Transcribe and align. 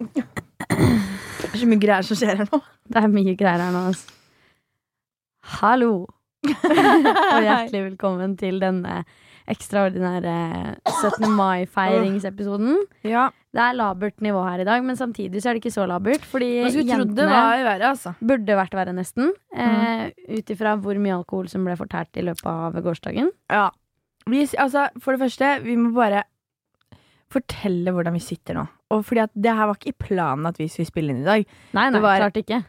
Det 0.00 1.50
er 1.50 1.60
så 1.60 1.68
mye 1.68 1.80
greier 1.82 2.06
som 2.06 2.16
skjer 2.18 2.38
her 2.40 2.48
nå. 2.48 2.60
Det 2.90 3.00
er 3.02 3.10
mye 3.12 3.34
greier 3.38 3.60
her 3.66 3.74
nå, 3.74 3.82
altså. 3.90 4.16
Hallo! 5.60 5.90
Og 6.46 7.42
hjertelig 7.44 7.82
velkommen 7.90 8.36
til 8.40 8.60
denne 8.62 9.02
ekstraordinære 9.50 10.32
17. 10.86 11.26
mai-feiringsepisoden. 11.36 12.78
Ja, 13.04 13.26
Det 13.50 13.60
er 13.64 13.74
labert 13.74 14.20
nivå 14.22 14.44
her 14.46 14.62
i 14.62 14.66
dag, 14.68 14.84
men 14.86 14.96
samtidig 14.96 15.42
så 15.42 15.50
er 15.50 15.56
det 15.58 15.64
ikke 15.64 15.74
så 15.74 15.86
labert. 15.90 16.22
Fordi 16.32 16.48
jentene 16.86 17.26
verre, 17.26 17.90
altså. 17.90 18.14
burde 18.22 18.56
vært 18.60 18.76
verre, 18.78 18.94
nesten. 18.96 19.32
Eh, 19.52 20.06
Ut 20.38 20.52
ifra 20.54 20.76
hvor 20.80 21.00
mye 21.02 21.16
alkohol 21.18 21.50
som 21.50 21.66
ble 21.66 21.74
fortært 21.80 22.14
i 22.20 22.24
løpet 22.28 22.46
av 22.46 22.78
gårsdagen. 22.84 23.32
Ja. 23.50 23.66
Vi, 24.30 24.44
altså, 24.54 24.86
for 25.02 25.16
det 25.16 25.24
første, 25.26 25.56
vi 25.66 25.74
må 25.80 25.90
bare 25.96 26.22
fortelle 27.32 27.90
hvordan 27.94 28.14
vi 28.16 28.22
sitter 28.22 28.60
nå. 28.60 28.68
Og 28.90 29.04
fordi 29.06 29.20
at 29.22 29.30
det 29.38 29.52
her 29.54 29.66
var 29.70 29.76
ikke 29.78 29.92
i 29.94 29.98
planen 30.06 30.46
at 30.50 30.56
vi 30.58 30.66
skulle 30.68 30.86
spille 30.90 31.10
inn 31.14 31.22
i 31.22 31.28
dag. 31.28 31.46
Nei, 31.72 31.84
nei, 31.90 31.92
Det 31.98 32.02
var- 32.02 32.18
klart 32.24 32.40
ikke. 32.42 32.64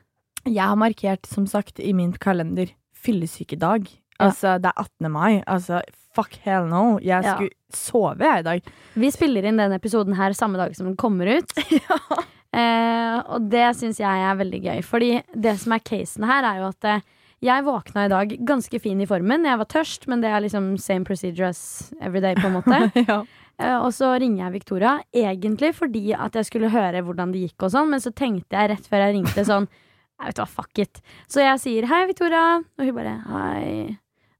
Jeg 0.46 0.64
har 0.64 0.76
markert, 0.76 1.26
som 1.30 1.46
sagt, 1.46 1.80
i 1.80 1.94
min 1.94 2.14
kalender 2.14 2.68
fyllesykedag. 2.96 3.88
Ja. 4.20 4.28
Altså, 4.28 4.56
det 4.62 4.70
er 4.72 4.82
18. 4.82 5.12
mai. 5.12 5.44
Altså, 5.48 5.82
fuck 6.16 6.36
hell 6.44 6.66
no. 6.68 6.98
Jeg 7.00 7.24
Ja. 7.24 7.36
skulle 7.36 7.50
sove, 7.74 8.20
jeg, 8.20 8.40
i 8.40 8.44
dag. 8.44 8.62
Vi 8.96 9.10
spiller 9.12 9.44
inn 9.46 9.58
denne 9.58 9.76
episoden 9.80 10.16
her 10.16 10.32
samme 10.34 10.58
dag 10.58 10.76
som 10.76 10.86
den 10.88 10.96
kommer 10.98 11.26
ut. 11.38 11.52
eh, 12.54 13.22
og 13.32 13.50
det 13.50 13.76
syns 13.78 13.98
jeg 14.02 14.26
er 14.30 14.36
veldig 14.40 14.62
gøy. 14.64 14.82
Fordi 14.84 15.24
det 15.40 15.58
som 15.60 15.74
er 15.74 15.80
casen 15.80 16.26
her, 16.26 16.44
er 16.44 16.60
jo 16.62 16.68
at 16.70 16.86
eh, 16.86 17.02
jeg 17.42 17.64
våkna 17.66 18.06
i 18.06 18.12
dag 18.12 18.36
ganske 18.46 18.80
fin 18.82 19.02
i 19.02 19.08
formen. 19.10 19.46
Jeg 19.46 19.58
var 19.58 19.66
tørst, 19.66 20.08
men 20.08 20.22
det 20.22 20.30
er 20.30 20.42
liksom 20.42 20.78
same 20.80 21.04
procedure 21.06 21.48
as 21.50 21.92
every 22.02 22.20
day, 22.22 22.36
på 22.36 22.46
en 22.52 22.60
måte. 22.62 22.92
ja. 23.08 23.24
Eh, 23.62 23.78
og 23.78 23.92
så 23.96 24.12
ringer 24.20 24.46
jeg 24.46 24.56
Victoria, 24.56 24.98
egentlig 25.14 25.74
fordi 25.78 26.12
at 26.18 26.36
jeg 26.38 26.50
skulle 26.50 26.72
høre 26.74 27.04
hvordan 27.06 27.34
det 27.34 27.46
gikk 27.46 27.68
og 27.68 27.74
sånn, 27.76 27.92
men 27.94 28.02
så 28.04 28.14
tenkte 28.16 28.58
jeg 28.58 28.74
rett 28.74 28.90
før 28.90 29.06
jeg 29.06 29.18
ringte 29.20 29.48
sånn 29.48 29.70
Jeg 30.22 30.36
vet 30.36 30.38
hva, 30.38 30.46
fuck 30.54 30.80
it. 30.84 31.00
Så 31.34 31.42
jeg 31.42 31.58
sier 31.64 31.86
hei, 31.90 32.04
Victoria, 32.06 32.60
og 32.62 32.86
hun 32.86 32.94
bare 32.94 33.16
hei. 33.26 33.70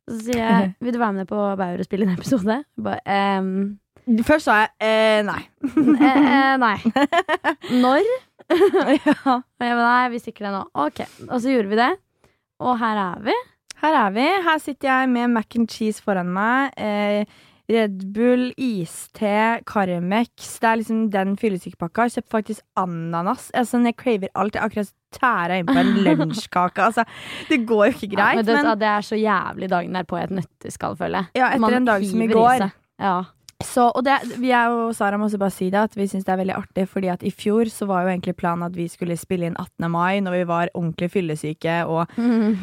Og 0.06 0.14
så 0.14 0.20
sier 0.28 0.42
jeg 0.44 0.68
vil 0.86 0.94
du 0.94 1.00
være 1.02 1.16
med 1.16 1.30
på 1.30 1.40
Bauer 1.58 1.82
og 1.82 1.88
spille 1.88 2.06
en 2.06 2.14
episode? 2.14 2.60
Hun 2.78 2.86
bare 2.86 3.02
ehm, 3.10 3.56
Først 4.28 4.46
sa 4.46 4.60
jeg 4.60 4.70
eh, 4.86 5.24
nei. 5.26 5.40
eh, 6.06 6.20
eh, 6.22 6.54
nei. 6.62 6.76
Når? 7.82 8.12
ja. 8.52 9.16
Og 9.38 9.66
jeg 9.66 9.78
bare 9.78 9.88
nei, 9.88 10.12
vi 10.14 10.22
stikker 10.22 10.48
det 10.48 10.54
nå. 10.54 10.62
Ok. 10.86 11.02
Og 11.32 11.36
så 11.42 11.54
gjorde 11.54 11.72
vi 11.72 11.80
det. 11.80 11.92
Og 12.62 12.78
her 12.82 13.02
er 13.02 13.22
vi. 13.26 13.36
Her 13.82 13.98
er 14.04 14.14
vi. 14.14 14.26
Her 14.46 14.62
sitter 14.62 14.90
jeg 14.90 15.10
med 15.14 15.34
mac 15.34 15.58
and 15.58 15.70
cheese 15.72 16.04
foran 16.04 16.30
meg. 16.34 16.74
Eh, 16.78 17.26
Red 17.72 18.02
Bull, 18.14 18.50
iste, 18.60 19.62
Carmex. 19.70 20.58
Det 20.60 20.68
er 20.70 20.80
liksom 20.82 21.04
den 21.14 21.36
fyllesykepakka. 21.40 22.08
Kjøpt 22.16 22.30
faktisk 22.34 22.62
ananas. 22.80 23.50
Altså, 23.56 23.80
jeg 23.86 23.96
craver 24.00 24.32
alt. 24.36 24.58
Jeg 24.58 24.64
akkurat 24.68 24.92
tæra 25.16 25.60
inn 25.62 25.70
på 25.70 25.78
en 25.80 25.92
lunsjkake. 26.06 26.84
Altså, 26.90 27.06
det 27.50 27.62
går 27.70 27.86
jo 27.88 27.92
ikke 27.96 28.10
Ja, 28.12 28.16
greit. 28.18 28.42
men 28.42 28.46
det, 28.50 28.58
men, 28.64 28.80
det 28.82 28.90
er 28.92 29.08
så 29.08 29.20
jævlig 29.20 29.70
dagen 29.72 29.94
der 30.00 30.04
på 30.10 30.20
i 30.20 30.24
et 30.26 30.36
nøtteskall, 30.42 30.98
føler 31.00 31.24
jeg. 31.24 31.42
ja, 31.42 31.50
etter 31.54 31.64
Man 31.66 31.78
en 31.82 31.86
dag 31.94 32.06
som 32.12 32.22
i 32.22 32.28
går. 32.32 32.58
seg. 32.66 32.76
Ja. 33.02 33.16
Så, 33.68 33.88
og 33.96 34.04
det, 34.04 34.16
vi 34.42 34.52
er 34.56 34.70
jo, 34.74 34.88
Sara 34.94 35.18
må 35.18 35.26
også 35.30 35.40
bare 35.42 35.54
si 35.56 35.70
det, 35.74 35.80
at 35.90 35.96
vi 35.98 36.08
syns 36.12 36.26
det 36.28 36.34
er 36.34 36.40
veldig 36.42 36.56
artig, 36.58 36.88
fordi 36.90 37.10
at 37.14 37.24
i 37.24 37.32
fjor 37.32 37.70
så 37.72 37.88
var 37.90 38.04
jo 38.06 38.12
egentlig 38.14 38.36
planen 38.40 38.64
at 38.68 38.76
vi 38.76 38.88
skulle 38.92 39.18
spille 39.20 39.46
inn 39.50 39.56
18. 39.60 39.90
mai, 39.92 40.20
når 40.24 40.32
vi 40.40 40.44
var 40.50 40.72
ordentlig 40.74 41.12
fyllesyke 41.14 41.78
og 41.88 42.10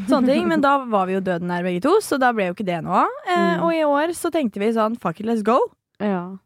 sånne 0.08 0.26
ting. 0.26 0.48
Men 0.50 0.60
da 0.66 0.78
var 0.84 1.06
vi 1.10 1.14
jo 1.18 1.20
døden 1.24 1.48
nær 1.52 1.62
begge 1.66 1.80
to, 1.86 1.96
så 2.04 2.18
da 2.20 2.32
ble 2.32 2.50
jo 2.50 2.56
ikke 2.56 2.66
det 2.68 2.82
noe 2.86 3.04
av. 3.06 3.16
Eh, 3.28 3.36
Mm. 3.38 3.62
og 3.64 3.72
i 3.74 3.84
år 3.86 4.12
så 4.18 4.30
tenkte 4.34 4.60
vi 4.60 4.72
sånn 4.74 4.98
fuck 5.00 5.20
it, 5.20 5.26
let's 5.26 5.42
go. 5.46 5.58
ja. 6.00 6.36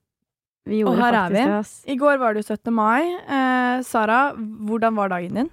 Vi 0.64 0.84
Og 0.84 0.92
gjorde 0.95 1.00
her 1.03 1.08
er 1.08 1.17
faktisk 1.17 1.33
vi. 1.34 1.47
det. 1.50 1.55
ass. 1.58 1.70
I 1.91 1.95
går 1.98 2.19
var 2.20 2.34
det 2.36 2.45
jo 2.45 2.55
17. 2.55 2.70
mai. 2.73 3.03
Eh, 3.27 3.80
Sara, 3.83 4.19
hvordan 4.36 4.95
var 4.95 5.08
dagen 5.11 5.34
din? 5.34 5.48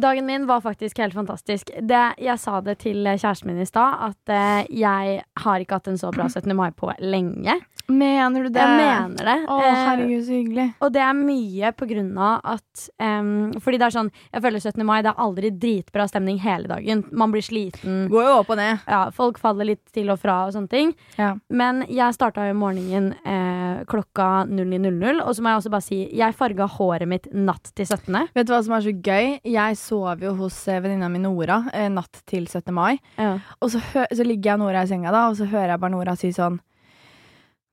Dagen 0.00 0.24
min 0.26 0.46
var 0.48 0.62
faktisk 0.64 0.96
helt 0.98 1.12
fantastisk. 1.14 1.68
Det, 1.84 2.00
jeg 2.18 2.38
sa 2.40 2.60
det 2.64 2.78
til 2.80 3.04
kjæresten 3.04 3.46
min 3.50 3.60
i 3.60 3.66
stad, 3.68 4.00
at 4.08 4.32
eh, 4.32 4.64
jeg 4.72 5.20
har 5.44 5.60
ikke 5.60 5.76
hatt 5.76 5.90
en 5.92 6.00
så 6.00 6.10
bra 6.16 6.30
17. 6.32 6.56
mai 6.56 6.70
på 6.72 6.88
lenge. 7.04 7.58
Mener 7.88 8.44
du 8.46 8.48
det? 8.54 8.60
Jeg 8.62 8.78
mener 8.78 9.28
det. 9.28 9.36
Å, 9.50 9.58
Eh, 9.64 9.74
herregud, 9.88 10.22
så 10.24 10.32
hyggelig. 10.32 10.66
og 10.80 10.92
det 10.94 11.02
er 11.04 11.12
mye 11.18 11.72
på 11.76 11.86
grunn 11.90 12.12
av 12.18 12.40
at 12.44 12.84
um, 13.00 13.52
Fordi 13.60 13.78
det 13.78 13.86
er 13.88 13.94
sånn 13.96 14.10
Jeg 14.32 14.42
føler 14.42 14.60
17. 14.60 14.84
mai, 14.86 15.02
det 15.02 15.10
er 15.12 15.20
aldri 15.20 15.50
dritbra 15.50 16.06
stemning 16.08 16.38
hele 16.40 16.66
dagen. 16.70 17.04
Man 17.12 17.30
blir 17.32 17.42
sliten. 17.44 18.08
Går 18.08 18.24
jo 18.24 18.32
opp 18.40 18.50
og 18.50 18.56
ned. 18.56 18.80
Ja, 18.88 19.10
folk 19.10 19.38
faller 19.38 19.64
litt 19.68 19.82
til 19.92 20.08
og 20.10 20.18
fra 20.22 20.46
og 20.46 20.52
sånne 20.56 20.68
ting. 20.72 20.94
Ja. 21.18 21.34
Men 21.50 21.84
jeg 21.88 22.14
starta 22.16 22.46
jo 22.48 22.54
morgenen 22.58 23.12
eh, 23.24 23.84
klokka 23.90 24.46
09.00. 24.48 25.20
Og 25.24 25.34
så 25.36 25.42
må 25.44 25.52
jeg 25.52 25.62
også 25.62 25.70
bare 25.76 25.86
si 25.86 26.00
jeg 26.16 26.34
farga 26.38 26.66
håret 26.78 27.08
mitt 27.08 27.28
natt 27.32 27.70
til 27.76 27.84
17. 27.86 28.30
Vet 28.34 28.46
du 28.48 28.52
hva 28.54 28.62
som 28.64 28.74
er 28.78 28.84
så 28.88 28.92
gøy? 28.96 29.40
Jeg 29.44 29.76
sov 29.80 30.22
jo 30.24 30.34
hos 30.40 30.56
eh, 30.68 30.80
venninna 30.80 31.08
mi 31.12 31.18
Nora 31.22 31.62
eh, 31.72 31.88
natt 31.92 32.22
til 32.26 32.46
17. 32.48 32.72
mai. 32.74 32.98
Ja. 33.18 33.36
Og 33.60 33.70
så, 33.74 33.80
så 33.92 34.24
ligger 34.24 34.54
jeg 34.54 34.58
Nora 34.64 34.82
i 34.84 34.90
senga, 34.90 35.12
da, 35.14 35.28
og 35.28 35.36
så 35.36 35.44
hører 35.50 35.74
jeg 35.76 35.80
bare 35.84 35.92
Nora 35.94 36.16
si 36.16 36.32
sånn 36.34 36.60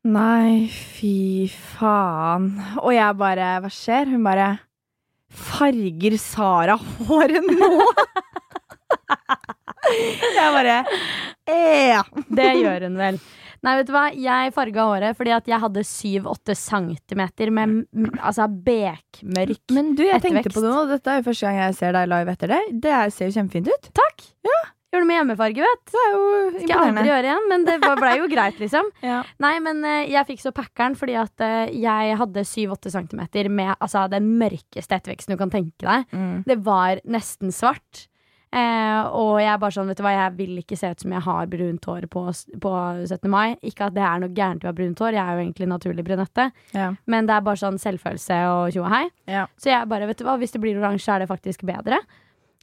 Nei, 0.09 0.65
fy 0.73 1.45
faen. 1.51 2.47
Og 2.81 2.89
jeg 2.95 3.17
bare 3.19 3.49
Hva 3.61 3.69
skjer? 3.73 4.09
Hun 4.15 4.23
bare 4.25 4.47
Farger 5.31 6.15
Sara 6.19 6.73
håret 6.75 7.45
nå? 7.47 7.69
jeg 10.35 10.49
bare 10.57 10.79
eh. 11.47 12.01
Det 12.33 12.49
gjør 12.57 12.87
hun 12.89 12.97
vel. 12.99 13.19
Nei, 13.61 13.75
vet 13.77 13.87
du 13.87 13.93
hva? 13.93 14.07
Jeg 14.17 14.51
farga 14.55 14.87
håret 14.89 15.15
fordi 15.19 15.31
at 15.35 15.47
jeg 15.47 15.61
hadde 15.61 15.83
7-8 15.85 16.55
centimeter 16.57 17.51
med 17.53 17.83
altså 18.17 18.47
bekmørk 18.49 19.61
Men 19.77 19.93
du, 19.95 20.01
jeg 20.07 20.23
tenkte 20.25 20.49
på 20.51 20.63
det 20.65 20.71
nå. 20.73 20.81
Dette 20.89 21.13
er 21.13 21.21
jo 21.21 21.27
første 21.29 21.45
gang 21.47 21.59
jeg 21.61 21.77
ser 21.77 21.93
deg 21.95 22.09
live 22.09 22.33
etter 22.35 22.55
det. 22.55 22.61
Det 22.81 22.91
er- 22.97 23.13
ser 23.13 23.29
jo 23.29 23.37
kjempefint 23.37 23.69
ut. 23.69 23.91
Takk! 24.01 24.25
Gjør 24.91 25.05
det 25.05 25.07
med 25.07 25.15
hjemmefarge, 25.21 25.63
vet 25.63 25.91
Det 25.93 25.99
er 26.03 26.11
jo 26.11 26.23
Skal 26.57 26.67
jeg 26.67 26.79
aldri 26.83 27.07
gjøre 27.07 27.29
igjen, 27.29 27.45
men 27.47 27.65
det 27.67 27.77
var- 27.79 27.95
blei 28.01 28.13
jo 28.19 28.27
greit, 28.27 28.57
liksom. 28.59 28.89
Ja. 29.11 29.21
Nei, 29.39 29.53
men 29.63 29.83
eh, 29.87 30.09
jeg 30.11 30.27
fikk 30.27 30.41
så 30.43 30.51
packeren 30.51 30.97
fordi 30.99 31.15
at 31.15 31.43
eh, 31.47 31.71
jeg 31.79 32.17
hadde 32.19 32.43
7-8 32.43 32.91
centimeter 32.91 33.47
med 33.49 33.75
altså, 33.79 34.09
den 34.11 34.27
mørkeste 34.39 34.97
etterveksten 34.99 35.31
du 35.35 35.39
kan 35.39 35.49
tenke 35.53 35.85
deg. 35.87 36.07
Mm. 36.11 36.41
Det 36.45 36.57
var 36.65 36.99
nesten 37.07 37.55
svart. 37.55 38.07
Eh, 38.51 39.01
og 39.15 39.37
jeg 39.39 39.47
er 39.47 39.59
bare 39.61 39.71
sånn, 39.71 39.87
vet 39.87 39.99
du 40.01 40.03
hva, 40.03 40.11
jeg 40.11 40.33
vil 40.41 40.57
ikke 40.59 40.75
se 40.75 40.89
ut 40.91 40.99
som 41.05 41.13
jeg 41.15 41.23
har 41.23 41.45
brunt 41.47 41.85
hår 41.87 42.07
på, 42.11 42.23
på 42.65 42.71
17. 43.07 43.29
mai. 43.31 43.53
Ikke 43.63 43.87
at 43.87 43.95
det 43.95 44.03
er 44.03 44.19
noe 44.19 44.33
gærent 44.35 44.65
å 44.65 44.71
ha 44.73 44.75
brunt 44.75 44.99
hår, 44.99 45.15
jeg 45.15 45.23
er 45.23 45.37
jo 45.39 45.45
egentlig 45.45 45.69
naturlig 45.71 46.03
brunette. 46.03 46.49
Ja. 46.75 46.89
Men 47.07 47.29
det 47.29 47.37
er 47.37 47.45
bare 47.47 47.61
sånn 47.61 47.79
selvfølelse 47.79 48.41
og 48.51 48.73
tjo 48.75 48.83
og 48.83 48.91
hei. 48.91 49.05
Ja. 49.31 49.45
Så 49.55 49.71
jeg 49.71 49.87
bare, 49.87 50.09
vet 50.11 50.19
du 50.19 50.27
hva, 50.27 50.35
hvis 50.41 50.51
det 50.51 50.59
blir 50.65 50.81
oransje, 50.83 51.15
er 51.15 51.23
det 51.23 51.29
faktisk 51.31 51.63
bedre. 51.63 52.01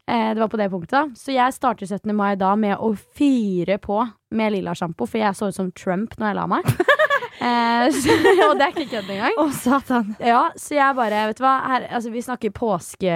Eh, 0.08 0.30
det 0.34 0.40
var 0.40 0.48
på 0.48 0.56
det 0.56 0.70
punktet, 0.72 0.94
da. 0.94 1.02
Så 1.20 1.34
jeg 1.34 1.52
starter 1.52 1.86
17. 1.88 2.14
mai 2.16 2.32
da 2.40 2.54
med 2.56 2.78
å 2.80 2.94
fyre 2.96 3.76
på 3.82 3.98
med 4.32 4.54
lilla 4.54 4.72
sjampo, 4.76 5.04
for 5.08 5.20
jeg 5.20 5.36
så 5.36 5.50
ut 5.50 5.56
som 5.56 5.68
Trump 5.76 6.14
når 6.16 6.30
jeg 6.30 6.38
la 6.38 6.46
meg. 6.48 6.70
eh, 7.44 7.84
så, 7.92 8.16
og 8.48 8.54
det 8.56 8.66
er 8.66 8.72
ikke 8.72 8.88
kødd 8.94 9.12
engang. 9.12 9.36
Å, 9.42 9.46
satan. 9.52 10.14
Ja, 10.24 10.42
så 10.56 10.78
jeg 10.78 10.96
bare, 10.96 11.26
vet 11.28 11.40
du 11.40 11.44
hva, 11.44 11.54
her, 11.74 11.86
altså, 11.92 12.12
vi 12.14 12.24
snakker 12.24 12.54
påske, 12.56 13.14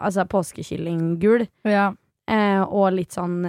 altså 0.00 0.26
påskekyllinggul, 0.34 1.46
Ja. 1.70 1.92
eh, 2.30 2.62
og 2.66 2.90
litt 2.98 3.14
sånn 3.14 3.44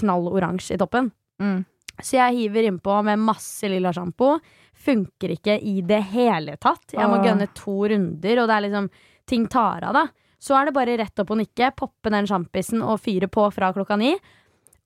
knall 0.00 0.28
oransje 0.30 0.74
i 0.74 0.80
toppen. 0.80 1.10
Mm. 1.42 1.64
Så 2.02 2.16
jeg 2.18 2.38
hiver 2.40 2.66
innpå 2.70 3.00
med 3.06 3.22
masse 3.22 3.68
lilla 3.70 3.92
sjampo. 3.94 4.36
Funker 4.84 5.30
ikke 5.36 5.54
i 5.62 5.76
det 5.86 6.00
hele 6.10 6.56
tatt. 6.58 6.90
Jeg 6.94 7.06
må 7.06 7.20
Åh. 7.20 7.26
gønne 7.28 7.46
to 7.54 7.76
runder, 7.90 8.40
og 8.42 8.48
det 8.50 8.56
er 8.56 8.64
liksom 8.68 8.88
Ting 9.24 9.46
tar 9.48 9.80
av, 9.88 9.94
da. 9.96 10.02
Så 10.44 10.56
er 10.58 10.68
det 10.68 10.74
bare 10.76 10.98
rett 11.00 11.20
opp 11.22 11.30
og 11.32 11.38
nikke, 11.40 11.70
poppe 11.78 12.12
den 12.12 12.26
sjampisen 12.28 12.82
og 12.84 12.98
fyre 13.00 13.30
på 13.32 13.46
fra 13.54 13.70
klokka 13.72 13.96
ni. 14.00 14.12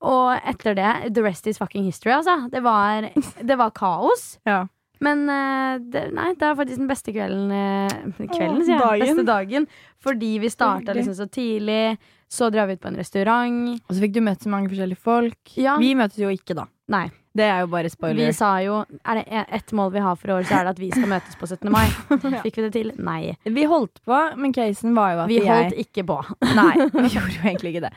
Og 0.06 0.36
etter 0.46 0.76
det, 0.78 0.90
the 1.16 1.24
rest 1.24 1.48
is 1.50 1.58
fucking 1.58 1.88
history, 1.88 2.12
altså. 2.14 2.36
Det 2.52 2.60
var, 2.62 3.08
det 3.42 3.56
var 3.58 3.72
kaos. 3.74 4.36
Ja. 4.48 4.66
Men 4.98 5.28
eh, 5.30 5.76
det, 5.94 6.00
nei, 6.10 6.32
det 6.34 6.42
er 6.42 6.56
faktisk 6.58 6.80
den 6.80 6.88
beste 6.90 7.12
kvelden 7.14 7.52
eh, 7.54 7.92
Kvelden, 8.32 8.64
sier 8.66 8.72
jeg. 8.74 8.80
dagen. 8.82 9.04
Beste 9.04 9.24
dagen. 9.28 9.66
Fordi 10.02 10.30
vi 10.42 10.50
starta 10.50 10.94
liksom 10.96 11.14
så 11.14 11.28
tidlig. 11.30 11.98
Så 12.28 12.48
drar 12.50 12.66
vi 12.66 12.74
ut 12.74 12.82
på 12.82 12.90
en 12.90 12.98
restaurant. 12.98 13.60
Og 13.86 13.94
så 13.94 14.02
fikk 14.02 14.16
du 14.16 14.20
møtt 14.26 14.42
så 14.42 14.50
mange 14.50 14.72
forskjellige 14.72 14.98
folk. 14.98 15.52
Ja. 15.54 15.76
Vi 15.78 15.92
møtes 15.98 16.18
jo 16.18 16.32
ikke, 16.34 16.56
da. 16.58 16.66
Nei. 16.90 17.04
Det 17.36 17.44
er 17.44 17.60
jo 17.60 17.68
bare 17.70 17.90
spoiler. 17.92 18.18
Vi 18.26 18.32
sa 18.34 18.54
jo 18.64 18.78
Er 19.04 19.20
det 19.20 19.24
ett 19.58 19.72
mål 19.76 19.92
vi 19.92 20.00
har 20.02 20.16
for 20.16 20.32
året, 20.36 20.46
så 20.48 20.58
er 20.60 20.64
det 20.68 20.70
at 20.76 20.80
vi 20.80 20.88
skal 20.90 21.08
møtes 21.10 21.36
på 21.38 21.46
17. 21.46 21.70
mai. 21.70 21.86
Fikk 22.44 22.56
vi 22.56 22.64
det 22.64 22.72
til? 22.74 22.92
Nei. 22.98 23.36
Vi 23.44 23.66
holdt 23.68 24.00
på, 24.08 24.18
men 24.40 24.54
casen 24.56 24.96
var 24.96 25.12
jo 25.14 25.20
at 25.26 25.28
Vi 25.30 25.38
jeg 25.42 25.52
holdt 25.52 25.76
ikke 25.84 26.06
på. 26.08 26.18
Nei, 26.60 26.72
vi 26.96 27.04
gjorde 27.14 27.36
jo 27.36 27.44
egentlig 27.44 27.74
ikke 27.76 27.84
det. 27.88 27.92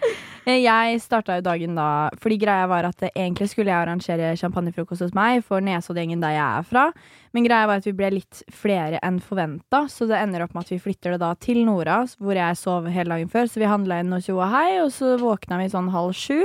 Eh, 0.46 0.60
Jeg 0.66 1.02
starta 1.04 1.36
jo 1.38 1.44
dagen 1.46 1.76
da 1.78 2.10
Fordi 2.18 2.38
greia 2.42 2.66
var 2.70 2.88
at 2.90 3.04
egentlig 3.14 3.50
skulle 3.52 3.70
jeg 3.72 3.78
arrangere 3.86 4.36
champagnefrokost 4.38 5.06
hos 5.06 5.14
meg 5.18 5.44
for 5.46 5.62
Nesoddgjengen 5.64 6.22
der 6.22 6.36
jeg 6.36 6.46
er 6.60 6.68
fra. 6.68 6.86
Men 7.32 7.46
greia 7.48 7.68
var 7.70 7.80
at 7.80 7.86
vi 7.88 7.94
ble 7.96 8.10
litt 8.18 8.42
flere 8.52 9.00
enn 9.06 9.22
forventa, 9.24 9.86
så 9.88 10.04
det 10.10 10.18
ender 10.20 10.44
opp 10.44 10.54
med 10.54 10.66
at 10.66 10.72
vi 10.74 10.82
flytter 10.84 11.14
det 11.16 11.22
da 11.24 11.30
til 11.40 11.62
Nora, 11.64 12.02
hvor 12.20 12.36
jeg 12.36 12.58
sov 12.60 12.90
hele 12.92 13.14
dagen 13.16 13.30
før. 13.32 13.48
Så 13.48 13.62
vi 13.62 13.70
handla 13.72 14.02
inn 14.04 14.12
og 14.12 14.42
hei, 14.52 14.82
og 14.84 14.92
så 14.92 15.14
våkna 15.22 15.62
vi 15.62 15.70
sånn 15.72 15.88
halv 15.94 16.12
sju. 16.18 16.42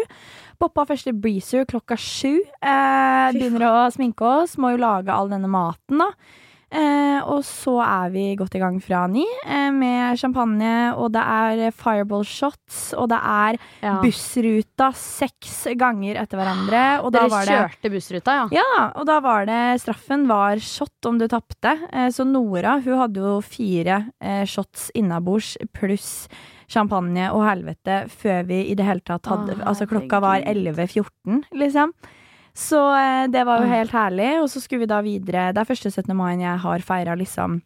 Poppa 0.56 0.86
første 0.88 1.12
breezer 1.12 1.66
klokka 1.68 1.98
sju. 2.00 2.38
Eh, 2.40 3.26
begynner 3.36 3.66
å 3.68 3.86
sminke 3.92 4.24
oss. 4.24 4.56
Må 4.60 4.72
jo 4.72 4.82
lage 4.82 5.12
all 5.12 5.28
denne 5.32 5.50
maten, 5.50 6.00
da. 6.00 6.10
Eh, 6.66 7.20
og 7.30 7.44
så 7.46 7.76
er 7.84 8.10
vi 8.10 8.22
godt 8.38 8.56
i 8.58 8.60
gang 8.60 8.80
fra 8.82 9.04
ni 9.10 9.22
eh, 9.46 9.68
med 9.70 10.18
champagne, 10.18 10.72
og 10.98 11.12
det 11.14 11.22
er 11.22 11.70
fireball 11.70 12.24
shots, 12.26 12.88
og 12.98 13.08
det 13.12 13.20
er 13.22 13.58
Ja. 13.84 14.00
bussruta 14.02 14.88
seks 14.92 15.68
ganger 15.78 16.18
etter 16.18 16.40
hverandre. 16.40 16.82
Og 17.04 17.12
da 17.14 17.20
Dere 17.22 17.30
var 17.30 17.46
det 17.46 17.54
kjørte 17.54 17.92
bussruta, 17.94 18.34
ja? 18.34 18.48
ja, 18.58 18.90
og 18.96 19.06
da 19.06 19.20
var 19.20 19.46
det 19.46 19.80
straffen 19.80 20.26
var 20.26 20.56
shot 20.58 21.06
om 21.06 21.18
du 21.18 21.28
tapte. 21.28 21.76
Eh, 21.92 22.08
så 22.10 22.26
Nora 22.26 22.80
hun 22.82 22.98
hadde 22.98 23.22
jo 23.22 23.38
fire 23.46 24.10
eh, 24.20 24.44
shots 24.44 24.90
innabords 24.94 25.56
pluss 25.72 26.26
champagne 26.68 27.28
og 27.30 27.44
helvete 27.46 28.08
før 28.10 28.42
vi 28.48 28.64
i 28.72 28.74
det 28.74 28.84
hele 28.84 29.00
tatt 29.06 29.28
hadde 29.30 29.54
Åh, 29.60 29.66
Altså 29.70 29.86
klokka 29.86 30.18
var 30.20 30.42
11.14, 30.42 31.44
liksom. 31.54 31.92
Så 32.56 32.80
eh, 32.96 33.28
det 33.28 33.44
var 33.44 33.62
jo 33.62 33.70
helt 33.70 33.92
herlig. 33.92 34.32
Og 34.40 34.50
så 34.50 34.62
skulle 34.62 34.86
vi 34.86 34.92
da 34.92 35.02
videre. 35.04 35.50
Det 35.52 35.62
er 35.62 35.68
første 35.68 35.92
17. 35.92 36.14
mai 36.16 36.36
jeg 36.40 36.58
har 36.64 36.84
feira, 36.84 37.16
liksom. 37.18 37.60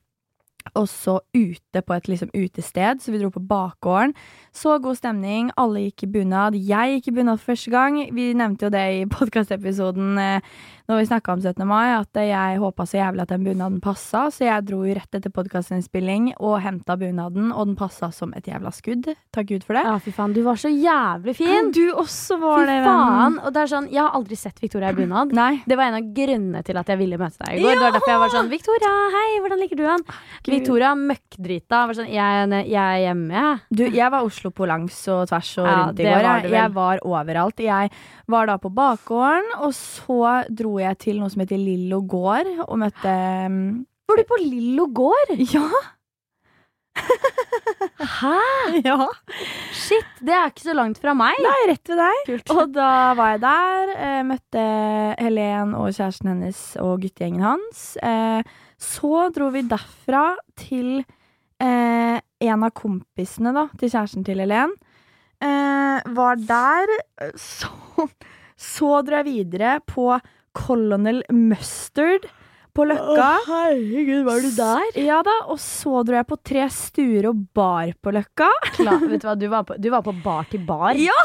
Også 0.77 1.21
ute 1.33 1.81
på 1.81 1.95
et 1.97 2.09
liksom 2.11 2.31
utested, 2.37 3.01
så 3.01 3.13
vi 3.13 3.19
dro 3.23 3.31
på 3.33 3.41
bakgården. 3.41 4.13
Så 4.53 4.77
god 4.83 4.99
stemning, 4.99 5.49
alle 5.57 5.87
gikk 5.87 6.05
i 6.05 6.11
bunad. 6.19 6.59
Jeg 6.59 6.99
gikk 6.99 7.09
i 7.09 7.15
bunad 7.17 7.41
for 7.41 7.55
første 7.55 7.73
gang. 7.73 7.97
Vi 8.13 8.33
nevnte 8.37 8.67
jo 8.67 8.75
det 8.75 8.85
i 8.99 9.07
podkastepisoden 9.17 10.19
eh, 10.21 10.51
når 10.91 10.99
vi 10.99 11.07
snakka 11.07 11.35
om 11.37 11.43
17. 11.45 11.63
mai, 11.71 11.93
at 11.95 12.19
jeg 12.19 12.59
håpa 12.59 12.83
så 12.89 12.97
jævlig 12.99 13.23
at 13.23 13.31
den 13.31 13.45
bunaden 13.47 13.77
passa, 13.85 14.25
så 14.35 14.43
jeg 14.43 14.65
dro 14.67 14.81
rett 14.83 15.15
etter 15.15 15.31
podkastinnspilling 15.31 16.33
og 16.43 16.57
henta 16.65 16.97
bunaden, 16.99 17.53
og 17.55 17.69
den 17.69 17.77
passa 17.79 18.09
som 18.15 18.33
et 18.35 18.49
jævla 18.51 18.73
skudd. 18.75 19.07
Takk 19.31 19.47
Gud 19.53 19.67
for 19.69 19.79
det. 19.79 19.85
Ja, 19.87 19.93
fy 20.03 20.11
faen. 20.17 20.35
Du 20.35 20.41
var 20.43 20.59
så 20.59 20.73
jævlig 20.73 21.37
fin! 21.39 21.71
Du 21.77 21.93
også 21.95 22.35
Fy 22.41 22.43
var 22.43 22.67
det, 22.67 22.79
faen! 22.89 23.37
Og 23.45 23.55
det 23.55 23.63
er 23.63 23.71
sånn, 23.71 23.87
jeg 23.93 24.03
har 24.03 24.17
aldri 24.19 24.39
sett 24.41 24.59
Victoria 24.63 24.91
i 24.91 24.99
bunad. 24.99 25.35
Nei. 25.37 25.53
Det 25.71 25.79
var 25.79 25.93
en 25.93 26.01
av 26.01 26.09
grunnene 26.17 26.65
til 26.67 26.81
at 26.83 26.91
jeg 26.91 27.01
ville 27.05 27.21
møte 27.23 27.39
deg 27.45 27.61
i 27.61 27.63
går. 27.63 27.71
Det 27.79 27.85
var 27.85 27.95
derfor 27.95 28.15
jeg 28.17 28.23
var 28.25 28.35
sånn 28.35 28.51
Victoria, 28.51 28.93
hei, 29.15 29.29
hvordan 29.45 29.63
liker 29.63 29.79
du 29.79 29.85
han? 29.87 30.05
Gud. 30.09 30.51
Victoria 30.57 30.91
møkkdrita. 30.99 31.85
Var 31.93 32.01
sånn, 32.01 32.11
jeg, 32.11 32.51
jeg 32.67 32.83
er 32.83 33.05
hjemme, 33.07 33.31
jeg. 33.39 33.63
Du, 33.71 33.85
jeg 33.87 34.11
var 34.17 34.27
Oslo 34.27 34.51
på 34.51 34.67
langs 34.67 34.99
og 35.15 35.23
tvers 35.31 35.55
og 35.63 35.71
Ja, 35.71 35.79
rundt 35.85 36.03
i 36.03 36.09
går. 36.11 36.27
var 36.27 36.51
jeg 36.59 36.75
var 36.81 37.05
overalt. 37.07 37.63
Jeg 37.63 37.95
var 38.31 38.51
da 38.51 38.59
på 38.63 38.71
bakgården, 38.75 39.55
og 39.63 39.71
så 39.77 40.35
dro 40.51 40.80
jeg 40.83 40.99
til 41.07 41.21
noe 41.21 41.31
som 41.33 41.45
heter 41.45 41.61
Lillo 41.61 42.03
gård, 42.09 42.51
og 42.67 42.77
møtte 42.81 43.15
um, 43.47 43.63
Var 44.11 44.21
du 44.21 44.29
på 44.29 44.43
Lillo 44.43 44.91
gård? 44.95 45.35
Ja! 45.55 45.67
Hæ? 48.21 48.39
ja. 48.85 49.09
Shit, 49.73 50.09
det 50.25 50.35
er 50.35 50.51
ikke 50.51 50.65
så 50.65 50.75
langt 50.77 51.01
fra 51.03 51.15
meg. 51.17 51.39
Nei, 51.45 51.59
rett 51.71 51.91
ved 51.91 52.01
deg. 52.01 52.21
Kult. 52.29 52.53
Og 52.55 52.75
da 52.75 52.91
var 53.19 53.35
jeg 53.35 53.43
der, 53.45 53.93
eh, 53.97 54.21
møtte 54.27 54.65
Helen 55.21 55.75
og 55.79 55.91
kjæresten 55.95 56.33
hennes 56.33 56.61
og 56.83 57.05
guttegjengen 57.05 57.45
hans. 57.45 57.85
Eh, 58.03 58.43
så 58.81 59.29
dro 59.35 59.51
vi 59.55 59.65
derfra 59.69 60.25
til 60.59 61.01
eh, 61.61 62.19
en 62.19 62.67
av 62.67 62.75
kompisene 62.77 63.55
da, 63.57 63.69
til 63.79 63.93
kjæresten 63.93 64.27
til 64.27 64.43
Helen. 64.45 64.77
Var 65.41 66.41
der. 66.45 66.91
Så, 67.41 67.71
så 68.57 69.01
dro 69.05 69.21
jeg 69.21 69.29
videre 69.29 69.79
på 69.89 70.13
Colonel 70.55 71.23
Mustard 71.31 72.27
på 72.75 72.85
Løkka. 72.87 73.29
herregud, 73.49 74.25
var 74.25 74.41
du 74.45 74.51
der? 74.55 75.01
Ja 75.03 75.23
da, 75.27 75.33
og 75.51 75.59
så 75.59 76.05
dro 76.07 76.15
jeg 76.15 76.27
på 76.31 76.37
Tre 76.47 76.69
stuer 76.71 77.27
og 77.33 77.41
bar 77.55 77.91
på 78.03 78.13
Løkka. 78.15 78.49
Klar, 78.77 79.01
vet 79.11 79.21
du 79.23 79.27
hva, 79.27 79.35
du 79.39 79.49
var, 79.51 79.65
på, 79.67 79.77
du 79.81 79.89
var 79.91 80.03
på 80.07 80.15
bar 80.23 80.47
til 80.51 80.63
bar? 80.69 80.95
Ja! 80.99 81.17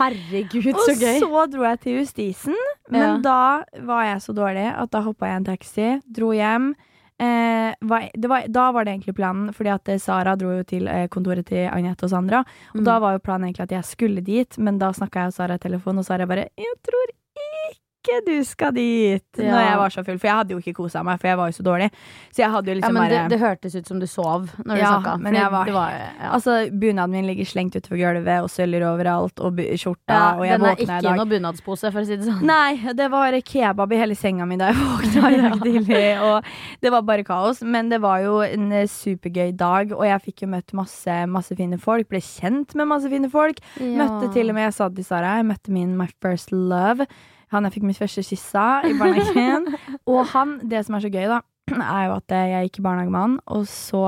Herregud, 0.00 0.72
Og 0.74 0.80
så 0.88 0.96
gøy. 0.98 1.20
så 1.22 1.44
dro 1.52 1.62
jeg 1.68 1.80
til 1.84 2.00
Justisen, 2.00 2.56
men 2.90 3.00
Ja. 3.02 3.16
da 3.22 3.84
var 3.86 4.04
jeg 4.08 4.22
så 4.24 4.34
dårlig 4.34 4.66
at 4.74 4.90
da 4.90 5.02
hoppa 5.06 5.26
jeg 5.30 5.34
i 5.34 5.36
en 5.36 5.44
taxi, 5.44 5.88
dro 6.10 6.32
hjem. 6.34 6.74
Eh, 7.22 7.74
var, 7.86 8.08
det 8.18 8.28
var, 8.28 8.46
da 8.50 8.72
var 8.74 8.84
det 8.84 8.96
egentlig 8.96 9.14
planen, 9.14 9.52
fordi 9.54 9.70
at 9.70 9.88
eh, 9.88 9.98
Sara 10.02 10.34
dro 10.36 10.50
jo 10.56 10.64
til 10.66 10.88
eh, 10.90 11.06
kontoret 11.06 11.46
til 11.46 11.68
Agnete 11.70 12.02
og 12.08 12.10
Sandra. 12.10 12.40
Og 12.74 12.80
Mm. 12.80 12.84
da 12.88 12.98
var 12.98 13.12
jo 13.14 13.18
planen 13.22 13.46
egentlig 13.46 13.62
at 13.70 13.76
jeg 13.78 13.84
skulle 13.86 14.20
dit, 14.24 14.58
men 14.58 14.78
da 14.78 14.90
snakka 14.90 15.20
jeg 15.22 15.26
og 15.30 15.32
Sara 15.38 15.54
i 15.54 15.58
telefon, 15.62 15.98
og 15.98 16.04
Sara 16.04 16.26
bare 16.26 16.48
'Jeg 16.58 16.74
tror 16.82 17.06
ikke 18.04 18.18
du 18.26 18.44
skal 18.44 18.72
dit'. 18.76 19.24
Ja. 19.40 19.50
Når 19.50 19.60
jeg 19.64 19.76
var 19.80 19.88
så 19.88 20.04
full. 20.04 20.18
For 20.18 20.28
jeg 20.28 20.36
hadde 20.36 20.50
jo 20.52 20.58
ikke 20.60 20.74
kosa 20.76 21.02
meg, 21.02 21.18
for 21.20 21.28
jeg 21.28 21.36
var 21.40 21.48
jo 21.48 21.56
så 21.56 21.64
dårlig. 21.64 21.90
Så 22.30 22.42
jeg 22.44 22.50
hadde 22.52 22.66
jo 22.68 22.74
Ja, 22.74 22.80
liksom 22.80 22.92
men 22.94 23.08
det, 23.08 23.18
bare 23.18 23.28
det 23.32 23.40
hørtes 23.40 23.74
ut 23.80 23.86
som 23.88 23.98
du 24.00 24.06
sov 24.06 24.50
når 24.64 24.74
du 24.74 24.80
Ja, 24.80 24.90
snakka. 25.00 25.18
men 25.20 25.34
jeg 25.34 25.50
var- 25.50 25.66
var 25.72 25.90
ja. 25.90 26.30
Altså, 26.30 26.70
bunaden 26.70 27.10
min 27.10 27.26
ligger 27.26 27.44
slengt 27.48 27.74
utover 27.76 27.96
gulvet, 27.98 28.42
og 28.42 28.50
søller 28.50 28.82
overalt, 28.84 29.40
og 29.40 29.56
skjorta, 29.56 30.12
ja, 30.12 30.34
og 30.36 30.44
jeg 30.46 30.60
Den 30.60 30.60
våkna 30.60 30.78
i 30.78 30.82
ikke 30.84 30.92
er 30.92 31.00
ikke 31.02 31.16
noe 31.16 31.32
bunadspose, 31.32 31.92
for 31.92 32.00
å 32.00 32.06
si 32.06 32.16
det 32.16 32.24
sånn. 32.26 32.42
Nei, 32.42 32.76
det 32.94 33.10
var 33.10 33.32
kebab 33.40 33.92
i 33.92 33.96
hele 33.96 34.14
senga 34.14 34.46
mi 34.46 34.56
da 34.56 34.70
jeg 34.72 34.76
våkna 34.84 35.32
i 35.32 35.40
dag 35.40 35.60
tidlig. 35.60 36.20
Og 36.22 36.44
det 36.82 36.90
var 36.92 37.02
bare 37.02 37.24
kaos. 37.24 37.62
Men 37.62 37.88
det 37.88 38.00
var 38.00 38.18
jo 38.20 38.40
en 38.40 38.70
eh, 38.72 38.84
supergøy 38.86 39.56
dag, 39.56 39.92
og 39.92 40.04
jeg 40.04 40.20
fikk 40.22 40.42
jo 40.42 40.48
møtt 40.48 40.72
masse, 40.74 41.26
masse 41.26 41.56
fine 41.56 41.78
folk. 41.78 42.08
Ble 42.08 42.20
kjent 42.20 42.74
med 42.74 42.86
masse 42.86 43.08
fine 43.08 43.30
folk. 43.30 43.58
Møtte 43.80 44.32
til 44.32 44.48
og 44.50 44.54
med, 44.54 44.64
jeg 44.64 44.74
sa 44.74 44.88
det 44.88 44.96
til 44.96 45.04
Sara, 45.04 45.36
jeg 45.38 45.46
møtte 45.46 45.70
min 45.70 45.96
my 45.96 46.06
first 46.20 46.52
love. 46.52 47.06
Han 47.54 47.64
jeg 47.68 47.76
fikk 47.78 47.86
mitt 47.88 47.98
første 48.02 48.22
kyss 48.26 48.46
av 48.58 48.84
i 48.88 48.94
barnehagen. 48.98 49.68
og 50.10 50.24
han, 50.34 50.56
det 50.68 50.84
som 50.86 50.96
er 50.98 51.04
så 51.06 51.10
gøy, 51.12 51.26
da, 51.30 51.40
er 51.78 52.08
jo 52.10 52.16
at 52.18 52.34
jeg 52.34 52.68
gikk 52.68 52.80
i 52.82 52.86
barnehage 52.88 53.14
med 53.14 53.20
han, 53.24 53.36
og 53.56 53.64
så 53.70 54.02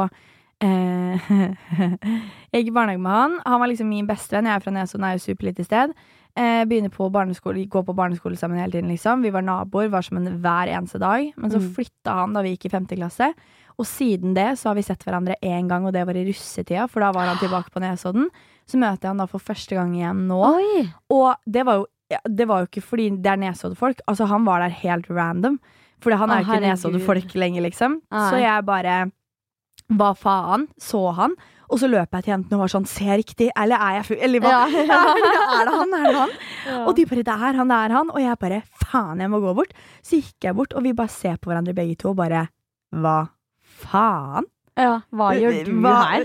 eh, 0.62 1.30
Jeg 2.52 2.60
gikk 2.62 2.70
i 2.70 2.76
barnehage 2.76 3.02
med 3.02 3.12
han. 3.16 3.38
Han 3.46 3.60
var 3.62 3.70
liksom 3.72 3.88
min 3.92 4.06
bestevenn. 4.08 4.48
Jeg 4.50 4.58
er 4.60 4.64
fra 4.64 4.74
Nesodden, 4.74 5.06
er 5.08 5.16
jo 5.18 5.24
superlite 5.26 5.64
sted. 5.66 5.92
Eh, 6.36 6.62
begynner 6.68 6.92
på 6.92 7.06
barneskole, 7.12 7.62
gå 7.72 7.80
på 7.86 7.94
barneskole 7.96 8.36
sammen 8.36 8.60
hele 8.60 8.74
tiden, 8.76 8.90
liksom. 8.92 9.22
Vi 9.24 9.32
var 9.32 9.44
naboer, 9.46 9.88
var 9.92 10.04
som 10.04 10.18
en 10.20 10.34
hver 10.44 10.68
eneste 10.72 11.00
dag. 11.00 11.30
Men 11.36 11.50
så 11.52 11.60
Mm. 11.62 11.70
flytta 11.78 12.18
han 12.20 12.34
da 12.36 12.42
vi 12.44 12.52
gikk 12.56 12.66
i 12.66 12.74
femte 12.76 12.96
klasse. 12.98 13.30
Og 13.78 13.84
siden 13.84 14.34
det 14.34 14.58
så 14.58 14.68
har 14.70 14.74
vi 14.76 14.82
sett 14.82 15.02
hverandre 15.04 15.34
én 15.42 15.68
gang, 15.68 15.84
og 15.86 15.92
det 15.92 16.06
var 16.06 16.16
i 16.16 16.24
russetida, 16.24 16.86
for 16.88 17.00
da 17.00 17.10
var 17.12 17.26
han 17.28 17.36
tilbake 17.38 17.70
på 17.72 17.80
Nesodden. 17.80 18.28
Så 18.66 18.78
møter 18.80 19.02
jeg 19.04 19.08
han 19.12 19.18
da 19.18 19.26
for 19.26 19.38
første 19.38 19.74
gang 19.76 19.92
igjen 19.94 20.26
nå. 20.28 20.38
Oi! 20.44 20.86
Og 21.12 21.34
det 21.46 21.64
var 21.66 21.76
jo, 21.82 21.86
ja, 22.12 22.20
det 22.28 22.46
var 22.46 22.62
jo 22.62 22.70
ikke 22.70 22.84
fordi 22.84 23.08
det 23.22 23.32
er 23.32 23.40
Nesodd-folk. 23.42 24.00
Altså, 24.06 24.28
han 24.30 24.44
var 24.46 24.62
der 24.62 24.74
helt 24.84 25.08
random. 25.10 25.58
Fordi 26.02 26.18
han 26.20 26.30
er 26.30 26.40
jo 26.40 26.44
ikke 26.46 26.52
herregud. 26.54 26.70
Nesodden-folk 26.70 27.36
lenger, 27.40 27.64
liksom. 27.66 28.00
Ai. 28.12 28.24
Så 28.30 28.40
jeg 28.42 28.66
bare 28.68 28.96
Hva 29.96 30.10
faen? 30.18 30.66
Så 30.82 31.00
han. 31.14 31.36
Og 31.70 31.80
så 31.82 31.88
løp 31.90 32.12
jeg 32.14 32.24
til 32.26 32.32
jentene 32.32 32.58
og 32.58 32.64
var 32.64 32.70
sånn 32.70 32.86
Se 32.90 33.06
riktig, 33.18 33.48
eller 33.58 33.82
er 33.82 33.96
jeg 33.98 34.06
full? 34.08 34.18
Eller 34.22 34.42
hva? 34.42 34.52
Ja, 34.54 34.82
ja. 34.90 34.98
er 35.60 35.68
det 35.68 35.76
han? 35.76 35.94
Er 35.98 36.06
det 36.06 36.16
han? 36.20 36.34
Og 36.86 36.92
de 36.98 37.06
bare 37.10 37.24
Det 37.26 37.36
er 37.36 37.60
han, 37.60 37.70
det 37.72 37.78
er 37.78 37.94
han. 37.96 38.10
Og 38.14 38.20
jeg 38.22 38.40
bare 38.42 38.60
Faen, 38.86 39.22
jeg 39.24 39.32
må 39.32 39.40
gå 39.42 39.54
bort. 39.58 39.72
Så 40.06 40.20
gikk 40.20 40.46
jeg 40.46 40.58
bort, 40.58 40.76
og 40.78 40.86
vi 40.86 40.94
bare 40.94 41.10
ser 41.12 41.40
på 41.42 41.50
hverandre 41.50 41.74
begge 41.74 41.98
to 42.02 42.12
og 42.12 42.20
bare 42.20 42.46
Hva 42.94 43.18
faen? 43.82 44.46
Ja, 44.76 44.96
hva 45.16 45.30
gjør 45.32 45.54
du 45.64 45.72
Hva- 45.80 45.94
her? 46.04 46.24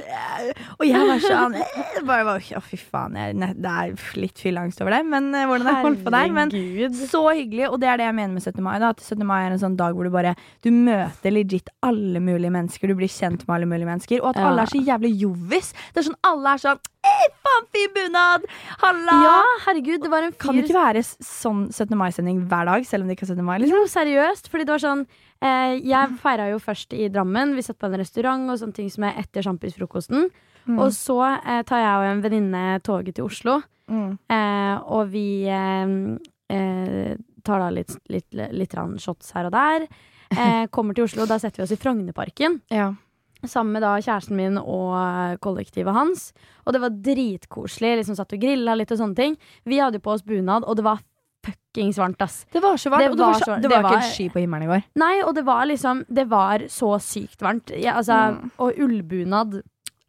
Og 0.76 0.84
jeg 0.88 1.08
var 1.08 1.22
sånn 1.24 1.54
eh, 1.56 2.00
bare 2.08 2.26
var, 2.28 2.42
Å, 2.58 2.62
fy 2.66 2.80
faen. 2.80 3.16
Jeg, 3.16 3.56
det 3.64 3.72
er 3.72 3.94
litt 4.20 4.42
fylleangst 4.44 4.82
over 4.84 4.96
det, 4.98 5.02
men 5.08 5.30
eh, 5.38 5.46
hvordan 5.48 5.70
jeg 5.70 5.86
holdt 5.86 6.04
på 6.04 6.14
der. 6.16 6.34
Men 6.36 6.52
så 7.00 7.22
hyggelig, 7.30 7.70
og 7.70 7.80
det 7.84 7.92
er 7.92 8.02
det 8.02 8.10
jeg 8.10 8.18
mener 8.18 8.36
med 8.36 8.44
17. 8.44 8.60
mai. 8.66 8.76
Da, 8.84 8.92
at 8.92 9.00
17. 9.06 9.24
mai 9.28 9.38
er 9.46 9.56
en 9.56 9.62
sånn 9.64 9.78
dag 9.80 9.96
hvor 9.96 10.08
du 10.08 10.12
bare 10.14 10.36
Du 10.66 10.72
møter 10.76 11.32
legit 11.32 11.72
alle 11.86 12.20
mulige 12.24 12.52
mennesker. 12.52 12.92
Du 12.92 13.00
blir 13.00 13.12
kjent 13.12 13.46
med 13.48 13.56
alle 13.56 13.72
mulige 13.72 13.88
mennesker. 13.88 14.20
Og 14.24 14.34
at 14.34 14.44
alle 14.44 14.66
er 14.66 14.74
så 14.74 14.84
jævlig 14.84 15.14
jovis. 15.24 15.72
Det 15.94 16.04
er 16.04 16.10
sånn 16.12 16.20
Alle 16.28 16.56
er 16.58 16.66
sånn 16.66 16.84
Hei, 17.12 17.88
bunad! 17.96 18.46
Halla! 18.82 19.16
Ja, 19.26 19.40
herregud, 19.66 20.02
det 20.04 20.12
var 20.12 20.26
en 20.26 20.34
Kan 20.40 20.58
det 20.58 20.68
ikke 20.68 20.78
være 20.78 21.02
sånn 21.06 21.66
17. 21.72 21.96
mai-sending 22.00 22.44
hver 22.52 22.70
dag, 22.70 22.86
selv 22.88 23.04
om 23.04 23.12
det 23.12 23.18
ikke 23.18 23.28
er 23.28 23.34
17. 23.34 23.46
mai? 23.48 23.58
Liksom? 23.62 23.76
Jo, 23.76 23.90
seriøst. 23.92 24.48
Fordi 24.52 24.68
det 24.68 24.74
var 24.76 24.84
sånn 24.84 25.04
eh, 25.42 25.74
Jeg 25.88 26.16
feira 26.22 26.48
jo 26.52 26.62
først 26.62 26.96
i 26.98 27.10
Drammen. 27.12 27.56
Vi 27.58 27.66
satt 27.66 27.80
på 27.82 27.90
en 27.90 28.00
restaurant 28.02 28.54
og 28.54 28.62
sånne 28.62 28.78
ting 28.78 28.90
som 28.94 29.08
er 29.10 29.20
etter 29.24 29.46
sjampisfrokosten. 29.46 30.30
Mm. 30.70 30.78
Og 30.78 30.92
så 30.96 31.18
eh, 31.34 31.62
tar 31.68 31.84
jeg 31.84 31.92
og 31.98 32.08
en 32.12 32.24
venninne 32.26 32.66
toget 32.86 33.18
til 33.18 33.28
Oslo. 33.28 33.60
Mm. 33.92 34.16
Eh, 34.32 34.76
og 34.96 35.12
vi 35.12 35.28
eh, 35.52 35.96
eh, 36.56 37.14
tar 37.44 37.64
da 37.66 37.70
litt, 37.74 37.96
litt, 38.14 38.28
litt 38.38 38.56
litt 38.56 38.78
shots 39.04 39.34
her 39.36 39.50
og 39.50 39.56
der. 39.58 39.88
Eh, 40.32 40.66
kommer 40.76 40.96
til 40.96 41.10
Oslo, 41.10 41.28
da 41.28 41.42
setter 41.42 41.64
vi 41.64 41.68
oss 41.68 41.76
i 41.76 41.82
Frognerparken. 41.82 42.62
Ja. 42.72 42.92
Sammen 43.48 43.74
med 43.74 43.82
da 43.82 43.96
kjæresten 44.02 44.36
min 44.38 44.58
og 44.62 44.92
eh, 44.98 45.38
kollektivet 45.42 45.94
hans. 45.96 46.28
Og 46.66 46.74
det 46.76 46.82
var 46.84 46.94
dritkoselig. 47.08 47.96
Liksom 48.02 48.18
satt 48.20 48.36
og 48.36 48.42
grilla 48.44 48.76
litt 48.78 48.92
og 48.94 49.00
sånne 49.02 49.18
ting. 49.18 49.38
Vi 49.66 49.80
hadde 49.82 50.02
på 50.04 50.12
oss 50.14 50.22
bunad, 50.28 50.68
og 50.68 50.78
det 50.78 50.86
var 50.86 51.00
fuckings 51.42 51.98
varmt, 51.98 52.22
ass. 52.22 52.44
Det 52.54 52.62
var 52.62 52.78
så 52.78 52.92
varmt. 52.94 53.02
Det 53.02 53.10
og 53.10 53.18
det 53.18 53.26
var, 53.26 53.34
var 53.34 53.40
så, 53.40 53.56
det 53.56 53.56
var, 53.56 53.62
det 53.64 53.82
var 53.82 53.90
ikke 53.96 54.04
en 54.06 54.14
sky 54.14 54.28
på 54.30 54.44
himmelen 54.44 54.68
i 54.68 54.72
går. 54.72 54.84
Nei, 55.02 55.16
og 55.26 55.34
det 55.40 55.44
var 55.48 55.66
liksom 55.66 56.04
Det 56.08 56.26
var 56.30 56.66
så 56.70 56.92
sykt 57.02 57.42
varmt. 57.42 57.74
Ja, 57.82 57.96
altså, 57.98 58.20
Mm. 58.32 58.52
Og 58.62 58.78
ullbunad 58.78 59.62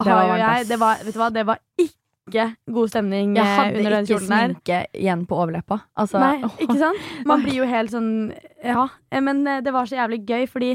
har 0.03 0.13
var 0.13 0.29
jo 0.29 0.39
jeg. 0.43 0.69
Det 0.69 0.79
var, 0.81 0.97
vet 1.07 1.15
du 1.15 1.21
hva, 1.23 1.31
det 1.33 1.47
var 1.47 1.59
ikke 1.81 2.45
god 2.77 2.89
stemning 2.93 3.33
Jeg 3.37 3.45
eh, 3.47 3.57
hadde 3.59 3.83
den 3.95 4.05
ikke 4.07 4.19
sminke 4.27 4.79
igjen 4.95 5.25
på 5.27 5.39
overleppa. 5.41 5.81
Altså, 5.97 6.21
Nei, 6.21 6.51
ikke 6.67 6.77
sant? 6.79 7.09
Man 7.27 7.43
blir 7.47 7.63
jo 7.63 7.65
helt 7.71 7.91
sånn 7.95 8.11
Ja. 8.63 8.89
eh, 9.11 9.21
Men 9.25 9.47
eh, 9.47 9.61
det 9.65 9.73
var 9.73 9.87
så 9.89 9.97
jævlig 9.97 10.21
gøy, 10.29 10.47
fordi 10.53 10.75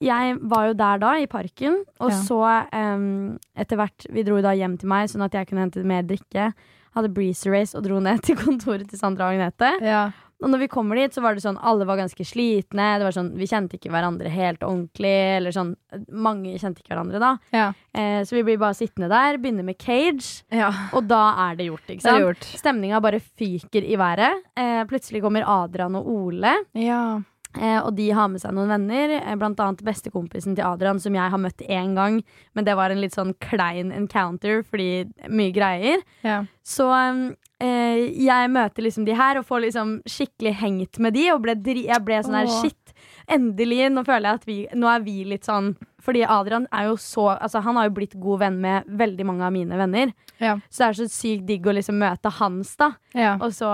jeg 0.00 0.38
var 0.42 0.68
jo 0.68 0.74
der 0.78 0.98
da, 1.02 1.12
i 1.18 1.26
parken, 1.26 1.80
og 2.00 2.10
Ja. 2.12 2.20
så 2.22 2.40
um, 2.72 3.38
etter 3.56 3.76
hvert 3.80 4.06
Vi 4.14 4.22
dro 4.22 4.40
da 4.44 4.52
hjem 4.54 4.78
til 4.78 4.88
meg, 4.88 5.08
sånn 5.10 5.24
at 5.26 5.32
jeg 5.34 5.48
kunne 5.48 5.64
hente 5.66 5.82
mer 5.84 6.02
drikke. 6.06 6.52
Hadde 6.94 7.10
breezer 7.14 7.52
race 7.52 7.76
og 7.76 7.84
dro 7.84 7.98
ned 8.00 8.22
til 8.26 8.36
kontoret 8.38 8.88
til 8.88 8.98
Sandra 8.98 9.28
og 9.28 9.34
Agnete. 9.36 9.74
Ja. 9.84 10.10
Og 10.38 10.52
når 10.52 10.60
vi 10.62 10.68
kommer 10.70 10.94
dit, 10.94 11.10
så 11.10 11.18
var 11.20 11.34
det 11.34 11.42
sånn 11.42 11.56
alle 11.66 11.82
var 11.84 11.98
ganske 11.98 12.22
slitne. 12.22 12.84
Det 13.00 13.06
var 13.08 13.14
sånn, 13.16 13.32
Vi 13.34 13.46
kjente 13.50 13.74
ikke 13.74 13.90
hverandre 13.90 14.30
helt 14.30 14.62
ordentlig. 14.62 15.10
Eller 15.40 15.50
sånn, 15.50 15.72
Mange 16.14 16.52
kjente 16.62 16.78
ikke 16.78 16.94
hverandre 16.94 17.18
da. 17.18 17.32
Ja. 17.50 17.64
Eh, 17.92 18.20
så 18.22 18.36
vi 18.38 18.44
blir 18.46 18.60
bare 18.62 18.76
sittende 18.78 19.08
der, 19.10 19.36
begynner 19.42 19.66
med 19.66 19.78
cage, 19.82 20.44
ja. 20.54 20.70
og 20.94 21.08
da 21.10 21.24
er 21.48 21.56
det 21.58 21.66
gjort. 21.66 21.90
ikke 21.90 22.06
sant? 22.06 22.22
gjort. 22.22 22.46
Stemninga 22.62 23.00
bare 23.02 23.18
fyker 23.18 23.82
i 23.82 23.98
været. 23.98 24.44
Eh, 24.54 24.84
plutselig 24.86 25.24
kommer 25.26 25.42
Adrian 25.42 25.98
og 25.98 26.06
Ole. 26.06 26.54
Ja. 26.78 27.18
Eh, 27.56 27.78
og 27.80 27.94
de 27.96 28.10
har 28.12 28.28
med 28.28 28.42
seg 28.42 28.52
noen 28.54 28.68
venner, 28.68 29.14
eh, 29.18 29.36
blant 29.40 29.58
annet 29.64 29.80
bestekompisen 29.86 30.54
til 30.54 30.66
Adrian, 30.68 31.00
som 31.00 31.14
jeg 31.16 31.32
har 31.32 31.40
møtt 31.40 31.64
én 31.64 31.94
gang, 31.96 32.20
men 32.54 32.66
det 32.66 32.76
var 32.76 32.92
en 32.92 33.00
litt 33.00 33.16
sånn 33.16 33.32
klein 33.40 33.90
encounter 33.94 34.62
fordi 34.62 35.08
mye 35.28 35.54
greier. 35.56 36.04
ja. 36.22 36.44
Så 36.68 36.84
eh, 36.92 38.12
jeg 38.12 38.50
møter 38.52 38.84
liksom 38.84 39.06
de 39.06 39.14
her 39.16 39.38
og 39.40 39.46
får 39.48 39.64
liksom 39.64 39.94
skikkelig 40.04 40.52
hengt 40.60 40.98
med 41.00 41.16
de, 41.16 41.30
og 41.32 41.40
ble 41.46 41.54
dri 41.56 41.86
jeg 41.86 42.04
ble 42.04 42.20
sånn 42.22 42.36
her 42.36 42.50
Åh. 42.50 42.60
shit. 42.60 42.87
Endelig, 43.28 43.90
nå 43.92 44.02
føler 44.06 44.30
jeg 44.30 44.38
at 44.40 44.46
vi 44.48 44.56
Nå 44.78 44.88
er 44.88 45.02
vi 45.04 45.18
litt 45.28 45.44
sånn 45.44 45.74
Fordi 46.00 46.22
Adrian 46.24 46.64
er 46.72 46.86
jo 46.88 46.94
så 47.02 47.26
Altså 47.36 47.60
han 47.64 47.76
har 47.76 47.88
jo 47.90 47.94
blitt 47.98 48.14
god 48.16 48.40
venn 48.40 48.56
med 48.62 48.88
veldig 48.88 49.26
mange 49.28 49.44
av 49.44 49.52
mine 49.52 49.76
venner. 49.76 50.14
Ja. 50.40 50.54
Så 50.70 50.84
det 50.84 50.86
er 50.88 50.96
så 51.00 51.06
sykt 51.12 51.44
digg 51.48 51.66
å 51.66 51.74
liksom 51.74 51.98
møte 52.00 52.30
hans, 52.38 52.70
da. 52.78 52.92
ja. 53.18 53.34
Og 53.42 53.50
så 53.56 53.68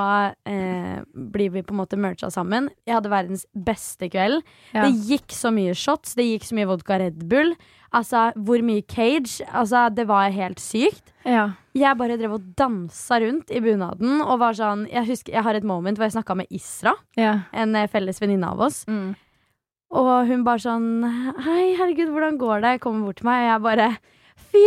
eh, 0.48 1.02
blir 1.12 1.52
vi 1.52 1.62
på 1.62 1.74
en 1.74 1.80
måte 1.82 1.98
mercha 2.00 2.30
sammen. 2.32 2.70
Jeg 2.88 2.96
hadde 2.96 3.12
verdens 3.12 3.44
beste 3.52 4.08
kveld. 4.08 4.40
Ja. 4.72 4.86
Det 4.86 4.94
gikk 5.10 5.34
så 5.36 5.52
mye 5.54 5.74
shots, 5.76 6.16
det 6.16 6.24
gikk 6.24 6.48
så 6.48 6.56
mye 6.56 6.70
vodka 6.70 6.96
Red 7.02 7.26
Bull. 7.28 7.52
Altså, 7.94 8.30
hvor 8.34 8.64
mye 8.64 8.82
cage? 8.90 9.44
Altså, 9.52 9.84
det 9.94 10.08
var 10.08 10.32
helt 10.34 10.62
sykt. 10.62 11.12
ja. 11.28 11.50
Jeg 11.74 11.98
bare 11.98 12.14
drev 12.14 12.36
og 12.36 12.44
dansa 12.54 13.16
rundt 13.18 13.48
i 13.50 13.58
bunaden 13.58 14.20
og 14.22 14.36
var 14.38 14.54
sånn 14.54 14.84
Jeg 14.86 15.08
husker, 15.08 15.32
jeg 15.34 15.42
har 15.42 15.56
et 15.58 15.64
moment 15.66 15.98
hvor 15.98 16.06
jeg 16.06 16.14
snakka 16.14 16.36
med 16.38 16.52
Isra, 16.54 16.92
ja. 17.18 17.32
en 17.50 17.74
eh, 17.74 17.88
felles 17.90 18.20
venninne 18.22 18.46
av 18.46 18.62
oss. 18.68 18.84
Mm. 18.86 19.16
Og 19.94 20.26
hun 20.28 20.42
bare 20.46 20.62
sånn 20.62 20.86
Hei, 21.44 21.74
herregud, 21.78 22.10
hvordan 22.14 22.38
går 22.40 22.64
det? 22.64 22.72
Kommer 22.82 23.08
bort 23.10 23.20
til 23.22 23.28
meg, 23.28 23.44
og 23.44 23.50
jeg 23.52 23.64
bare 23.68 23.88
Fy 24.50 24.64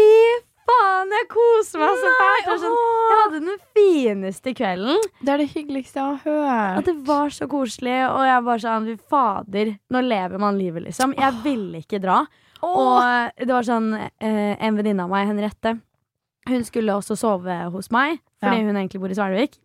faen, 0.67 1.11
jeg 1.15 1.27
koser 1.31 1.79
meg 1.83 1.99
så 2.01 2.09
fælt! 2.19 2.47
Sånn, 2.63 2.73
jeg 3.07 3.19
hadde 3.21 3.39
den 3.45 3.59
fineste 3.77 4.53
kvelden. 4.57 5.05
Det 5.23 5.31
er 5.33 5.39
det 5.43 5.49
hyggeligste 5.53 6.01
jeg 6.01 6.07
har 6.07 6.17
hørt. 6.25 6.79
At 6.81 6.89
det 6.89 6.95
var 7.07 7.31
så 7.31 7.47
koselig, 7.51 7.95
og 8.09 8.23
jeg 8.27 8.43
bare 8.49 8.63
sånn 8.65 8.87
Fy 8.89 8.97
fader, 9.13 9.71
nå 9.95 10.01
lever 10.03 10.43
man 10.43 10.59
livet, 10.59 10.83
liksom. 10.89 11.15
Jeg 11.15 11.39
ville 11.45 11.83
ikke 11.85 12.01
dra. 12.03 12.21
Og 12.67 13.37
det 13.37 13.51
var 13.53 13.63
sånn 13.67 13.91
eh, 13.95 14.55
En 14.57 14.75
venninne 14.79 15.05
av 15.05 15.11
meg, 15.13 15.27
Henriette, 15.29 15.75
hun 16.47 16.63
skulle 16.67 16.95
også 16.99 17.15
sove 17.19 17.55
hos 17.73 17.91
meg, 17.91 18.19
fordi 18.41 18.59
Ja. 18.61 18.67
hun 18.67 18.75
egentlig 18.79 19.01
bor 19.03 19.11
i 19.11 19.17
Svelvik. 19.17 19.57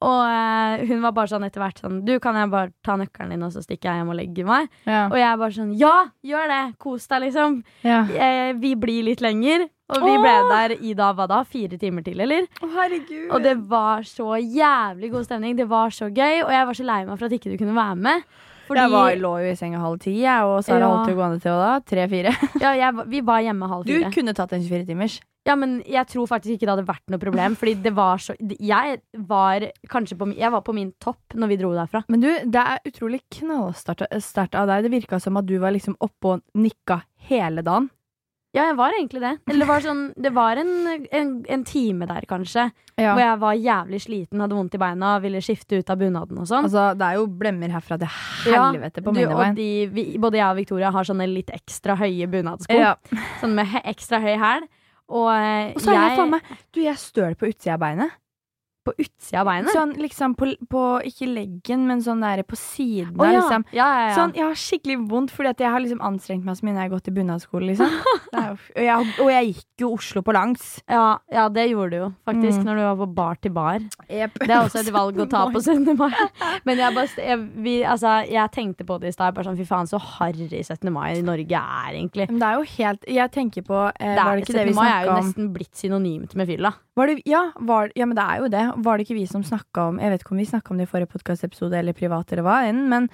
Og 0.00 0.20
eh, 0.24 0.86
hun 0.88 1.02
var 1.04 1.12
bare 1.12 1.28
sånn 1.28 1.44
etter 1.44 1.60
hvert 1.60 1.80
sånn 1.82 1.98
Du, 2.08 2.14
kan 2.24 2.36
jeg 2.38 2.48
bare 2.48 2.70
ta 2.86 2.94
nøkkelen 2.96 3.34
din, 3.34 3.42
og 3.44 3.52
så 3.52 3.60
stikker 3.60 3.90
jeg 3.90 4.00
hjem 4.00 4.12
og 4.14 4.16
legger 4.16 4.46
meg? 4.48 4.70
Ja. 4.88 5.02
Og 5.10 5.18
jeg 5.20 5.40
bare 5.42 5.56
sånn 5.58 5.74
Ja, 5.76 5.94
gjør 6.24 6.48
det! 6.48 6.60
Kos 6.80 7.04
deg, 7.10 7.26
liksom. 7.26 7.58
Ja. 7.84 7.98
Eh, 8.08 8.52
vi 8.56 8.72
blir 8.80 9.04
litt 9.10 9.20
lenger. 9.20 9.66
Og 9.90 10.04
vi 10.06 10.12
ble 10.22 10.32
der 10.52 10.72
i 10.86 10.92
da, 10.94 11.08
hva 11.18 11.26
da? 11.26 11.40
Fire 11.44 11.76
timer 11.76 12.04
til, 12.06 12.20
eller? 12.22 12.44
Å, 12.62 12.68
herregud. 12.76 13.24
Og 13.34 13.42
det 13.42 13.56
var 13.68 14.04
så 14.06 14.36
jævlig 14.38 15.10
god 15.10 15.26
stemning. 15.26 15.56
Det 15.58 15.66
var 15.68 15.90
så 15.90 16.06
gøy, 16.06 16.44
og 16.46 16.52
jeg 16.54 16.68
var 16.68 16.78
så 16.78 16.86
lei 16.86 17.00
meg 17.08 17.18
for 17.18 17.26
at 17.26 17.34
ikke 17.34 17.50
du 17.50 17.56
kunne 17.58 17.74
være 17.74 17.98
med. 17.98 18.22
Fordi, 18.70 18.84
Jeg 18.86 18.92
var, 18.94 19.16
lå 19.18 19.32
jo 19.42 19.50
i 19.50 19.56
senga 19.58 19.80
halv 19.82 19.98
ti, 19.98 20.12
jeg, 20.22 20.44
og 20.46 20.60
Sara 20.62 20.78
Ja. 20.78 20.90
holdt 20.94 21.10
jo 21.10 21.16
gående 21.18 21.40
til 21.42 21.58
da. 21.58 21.72
Tre-fire. 21.82 22.30
ja, 22.62 22.70
jeg, 22.78 23.06
vi 23.10 23.20
var 23.26 23.42
hjemme 23.42 23.66
halv 23.66 23.84
Du 23.88 23.96
kunne 24.14 24.32
tatt 24.38 24.52
en 24.54 24.62
24-timers. 24.62 25.18
Ja, 25.48 25.54
men 25.56 25.78
jeg 25.88 26.04
tror 26.10 26.26
faktisk 26.28 26.52
ikke 26.58 26.66
det 26.68 26.74
hadde 26.74 26.88
vært 26.90 27.06
noe 27.12 27.20
problem. 27.22 27.54
Fordi 27.56 27.72
det 27.82 27.92
var 27.96 28.20
så 28.20 28.34
Jeg 28.60 28.98
var 29.26 29.64
kanskje 29.88 30.18
på, 30.20 30.28
jeg 30.36 30.52
var 30.52 30.60
på 30.66 30.74
min 30.76 30.90
topp 31.00 31.32
når 31.34 31.48
vi 31.54 31.56
dro 31.62 31.70
derfra. 31.72 32.02
Men 32.12 32.20
du, 32.20 32.28
det 32.44 32.60
er 32.60 32.82
utrolig 32.90 33.22
knallsterkt 33.38 34.54
av 34.58 34.68
deg. 34.68 34.84
Det 34.84 34.92
virka 34.92 35.20
som 35.22 35.38
at 35.40 35.48
du 35.48 35.56
var 35.62 35.72
liksom 35.72 35.96
oppe 36.00 36.34
og 36.36 36.44
nikka 36.60 37.00
hele 37.30 37.64
dagen. 37.64 37.88
Ja, 38.52 38.64
jeg 38.66 38.74
var 38.80 38.90
egentlig 38.96 39.20
det. 39.22 39.30
Eller 39.46 39.62
det 39.62 39.66
var, 39.68 39.82
sånn, 39.84 40.00
det 40.18 40.30
var 40.34 40.58
en, 40.58 40.70
en, 41.14 41.28
en 41.54 41.60
time 41.64 42.08
der, 42.10 42.24
kanskje, 42.26 42.64
Ja. 42.98 43.12
hvor 43.14 43.22
jeg 43.22 43.38
var 43.44 43.54
jævlig 43.62 44.00
sliten, 44.02 44.40
hadde 44.42 44.56
vondt 44.58 44.74
i 44.74 44.80
beina, 44.82 45.12
ville 45.22 45.38
skifte 45.40 45.78
ut 45.78 45.92
av 45.94 46.00
bunaden 46.00 46.40
og 46.42 46.48
sånn. 46.50 46.66
Altså, 46.66 46.88
det 46.98 47.06
er 47.12 47.20
jo 47.20 47.28
blemmer 47.30 47.70
herfra 47.70 47.96
til 48.02 48.10
Ja, 48.50 48.64
helvete 48.72 49.04
på 49.06 49.14
mine 49.14 49.38
bein. 49.38 50.18
både 50.20 50.40
jeg 50.42 50.48
og 50.50 50.58
Victoria 50.58 50.90
har 50.90 51.06
sånne 51.06 51.30
litt 51.30 51.54
ekstra 51.54 51.94
høye 52.02 52.26
bunadsko. 52.32 52.74
Ja. 52.74 52.96
Sånn 53.38 53.54
med 53.54 53.70
ekstra 53.84 54.18
høy 54.20 54.34
hæl. 54.42 54.66
Og, 55.10 55.28
eh, 55.34 55.72
Og 55.74 55.82
så 55.82 55.92
jeg 55.92 56.00
jeg 56.06 56.18
faen 56.20 56.30
meg 56.36 56.50
Du, 56.74 56.80
jeg 56.84 56.98
støl 57.02 57.34
på 57.34 57.50
utsida 57.50 57.74
av 57.74 57.82
beinet. 57.82 58.12
På 58.86 58.94
utsida 58.96 59.42
av 59.42 59.48
beinet. 59.50 59.72
Sånn 59.74 59.90
liksom 60.00 60.34
på, 60.40 60.46
på 60.72 60.82
Ikke 61.04 61.26
leggen, 61.28 61.82
men 61.88 62.00
sånn 62.04 62.22
der 62.24 62.40
på 62.48 62.56
siden 62.56 63.12
oh, 63.20 63.26
ja. 63.28 63.40
liksom. 63.40 63.64
Ja, 63.76 63.88
ja. 64.08 64.14
Sånn, 64.16 64.32
jeg 64.38 64.46
har 64.46 64.56
skikkelig 64.56 64.96
vondt 65.10 65.34
fordi 65.36 65.52
jeg 65.66 65.72
har 65.74 65.82
liksom 65.84 66.00
anstrengt 66.06 66.46
meg 66.48 66.56
så 66.56 66.64
mye 66.64 66.74
når 66.76 66.80
jeg 66.82 66.90
har 66.90 66.94
gått 66.96 67.10
i 67.12 67.14
bunadsskole. 67.18 67.70
Liksom. 67.74 67.98
Jo 68.40 68.54
og, 68.54 68.78
jeg, 68.82 69.06
og 69.20 69.28
jeg 69.30 69.46
gikk 69.50 69.82
jo 69.82 69.88
Oslo 69.96 70.20
på 70.24 70.32
langs. 70.34 70.62
ja, 70.88 71.18
ja, 71.34 71.44
det 71.52 71.64
gjorde 71.70 71.90
du 71.90 71.96
jo 72.00 72.08
faktisk 72.26 72.60
Mm. 72.60 72.64
når 72.66 72.76
du 72.78 72.82
var 72.82 72.96
på 73.00 73.06
bar 73.14 73.36
til 73.42 73.52
bar. 73.54 73.80
Yep. 74.08 74.38
Det 74.40 74.50
er 74.50 74.60
også 74.64 74.80
et 74.80 74.90
valg 74.94 75.18
å 75.22 75.26
ta 75.30 75.42
på 75.54 75.60
17. 75.62 75.96
mai. 75.98 76.14
Men 76.66 76.78
jeg, 76.80 76.94
bare, 76.96 77.08
jeg, 77.20 77.38
vi, 77.62 77.74
altså, 77.86 78.14
jeg 78.30 78.50
tenkte 78.54 78.86
på 78.88 78.96
det 79.02 79.12
i 79.12 79.14
stad. 79.14 79.34
bare 79.36 79.46
Sånn, 79.50 79.58
fy 79.60 79.66
faen, 79.68 79.88
så 79.90 80.00
harry 80.16 80.48
17. 80.50 80.90
mai 80.94 81.18
i 81.18 81.22
Norge 81.26 81.60
er 81.60 81.98
egentlig. 81.98 82.26
Men 82.30 82.40
det 82.42 82.48
er 82.48 82.58
jo 82.58 82.66
helt 82.76 83.06
Jeg 83.10 83.32
tenker 83.34 83.66
på 83.66 83.78
eh, 83.92 84.14
Det 84.14 84.24
Var 84.24 84.32
er, 84.32 84.40
det 84.40 84.46
ikke 84.46 84.56
det 84.56 84.64
17. 84.66 84.70
vi 84.72 84.76
mai 84.80 84.88
er 84.90 85.06
jo 85.10 85.16
nesten 85.20 85.50
blitt 85.54 85.74
synonymt 85.84 86.34
med 86.40 86.50
fylla. 86.50 86.72
Var 86.98 87.06
det, 87.12 87.18
ja, 87.30 87.42
var, 87.70 87.92
ja, 87.96 88.06
men 88.10 88.18
det 88.18 88.24
er 88.26 88.42
jo 88.44 88.48
det. 88.52 88.64
Var 88.84 88.96
det 88.98 89.06
ikke 89.06 89.18
vi 89.18 89.26
som 89.28 89.44
snakka 89.46 89.90
om 89.90 90.00
Jeg 90.00 90.12
vet 90.12 90.24
ikke 90.24 90.32
om 90.34 90.40
vi 90.40 90.48
snakka 90.48 90.72
om 90.72 90.80
det 90.80 90.88
i 90.88 90.90
forrige 90.90 91.12
podkastepisode 91.12 91.76
eller 91.78 91.96
privat 91.96 92.32
eller 92.32 92.46
hva 92.46 92.62
enn, 92.68 92.86
men 92.90 93.10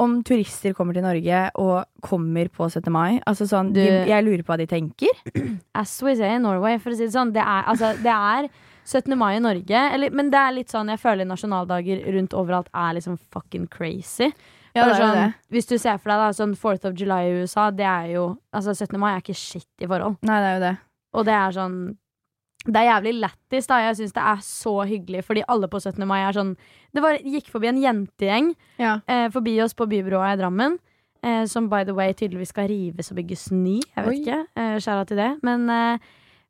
om 0.00 0.16
turister 0.26 0.74
kommer 0.74 0.96
til 0.96 1.04
Norge 1.06 1.40
og 1.62 1.84
kommer 2.02 2.48
på 2.50 2.66
17. 2.66 2.90
mai. 2.90 3.20
Altså 3.30 3.46
sånn, 3.46 3.70
de, 3.76 3.84
jeg 4.10 4.26
lurer 4.26 4.42
på 4.42 4.50
hva 4.50 4.58
de 4.58 4.66
tenker. 4.70 5.20
As 5.80 5.92
we 6.02 6.16
say 6.18 6.34
in 6.34 6.42
Norway, 6.42 6.80
for 6.82 6.90
å 6.90 6.98
si 6.98 7.06
det 7.06 7.14
sånn. 7.14 7.30
Det 7.34 7.42
er, 7.42 7.62
altså, 7.70 7.92
det 8.02 8.10
er 8.10 8.48
17. 8.84 9.14
mai 9.18 9.36
i 9.36 9.44
Norge, 9.44 9.84
eller, 9.94 10.10
men 10.10 10.32
det 10.34 10.40
er 10.40 10.56
litt 10.58 10.72
sånn 10.74 10.90
Jeg 10.92 11.00
føler 11.00 11.24
nasjonaldager 11.28 12.02
rundt 12.12 12.34
overalt 12.36 12.68
er 12.74 12.98
liksom 12.98 13.16
fucking 13.32 13.68
crazy. 13.72 14.32
Ja, 14.74 14.88
det 14.88 14.96
er 14.96 14.98
sånn, 14.98 15.18
det. 15.20 15.28
Hvis 15.54 15.70
du 15.70 15.76
ser 15.78 16.00
for 16.02 16.10
deg 16.10 16.24
da, 16.24 16.30
sånn 16.34 16.56
4th 16.58 16.88
of 16.90 16.96
July 16.98 17.28
i 17.28 17.36
USA, 17.44 17.68
det 17.70 17.86
er 17.86 18.10
jo 18.16 18.24
Altså 18.50 18.74
17. 18.74 18.98
mai 18.98 19.12
er 19.12 19.22
ikke 19.22 19.38
shit 19.38 19.70
i 19.78 19.86
forhold. 19.86 20.18
Nei, 20.26 20.40
det 20.42 20.48
er 20.48 20.56
jo 20.58 20.64
det. 20.64 20.74
Og 21.14 21.28
det 21.28 21.36
er 21.38 21.54
sånn 21.54 21.76
Det 22.64 22.80
er 22.80 22.88
jævlig 22.88 23.12
lættis. 23.20 23.66
Jeg 23.68 23.96
syns 23.98 24.14
det 24.16 24.22
er 24.24 24.40
så 24.40 24.74
hyggelig, 24.88 25.24
fordi 25.24 25.42
alle 25.48 25.68
på 25.68 25.80
17. 25.80 26.06
mai 26.08 26.20
er 26.24 26.32
sånn 26.32 26.54
Det 26.94 27.02
var, 27.02 27.18
gikk 27.20 27.50
forbi 27.52 27.68
en 27.68 27.82
jentegjeng 27.82 28.54
Ja. 28.78 29.00
eh, 29.06 29.28
forbi 29.28 29.60
oss 29.62 29.74
på 29.74 29.86
Bybroa 29.88 30.32
i 30.32 30.36
Drammen. 30.40 30.78
Eh, 31.22 31.44
som 31.46 31.68
by 31.68 31.84
the 31.84 31.94
way 31.94 32.12
tydeligvis 32.12 32.48
skal 32.52 32.68
rives 32.68 33.10
og 33.10 33.16
bygges 33.16 33.50
ny. 33.52 33.80
Jeg 33.96 34.04
vet 34.04 34.08
Oi. 34.08 34.20
ikke. 34.20 34.38
Eh, 34.56 34.76
Skjæra 34.78 35.06
til 35.06 35.16
det. 35.16 35.30
Men 35.42 35.68
eh, 35.70 35.98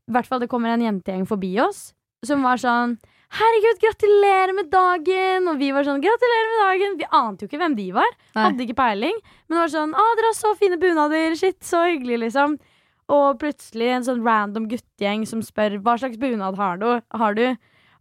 i 0.09 0.13
hvert 0.13 0.27
fall 0.27 0.41
det 0.41 0.49
kommer 0.51 0.69
en 0.75 0.83
jentegjeng 0.83 1.27
forbi 1.27 1.59
oss 1.63 1.93
som 2.25 2.43
var 2.43 2.57
sånn 2.57 2.99
Herregud, 3.35 3.81
gratulerer 3.83 4.53
med 4.55 4.69
dagen! 4.71 5.49
Og 5.51 5.57
vi 5.59 5.73
var 5.75 5.83
sånn, 5.83 5.99
gratulerer 6.03 6.51
med 6.53 6.61
dagen! 6.63 6.93
Vi 7.01 7.07
ante 7.11 7.43
jo 7.43 7.49
ikke 7.49 7.59
hvem 7.59 7.75
de 7.75 7.87
var. 7.97 8.13
Nei. 8.37 8.45
Hadde 8.45 8.63
ikke 8.63 8.77
peiling. 8.79 9.17
Men 9.49 9.57
det 9.57 9.63
var 9.65 9.73
sånn, 9.73 9.95
å, 9.99 10.05
dere 10.15 10.29
har 10.31 10.37
så 10.39 10.53
fine 10.61 10.79
bunader! 10.79 11.35
Shit, 11.41 11.59
så 11.67 11.81
hyggelig, 11.89 12.21
liksom. 12.29 12.55
Og 13.13 13.39
plutselig 13.43 13.91
en 13.99 14.05
sånn 14.07 14.25
random 14.25 14.69
guttegjeng 14.71 15.27
som 15.29 15.43
spør 15.45 15.79
hva 15.85 15.99
slags 16.01 16.17
bunad 16.21 16.57
har 16.57 16.79
du? 16.81 16.89
Har 17.13 17.35
du? 17.37 17.47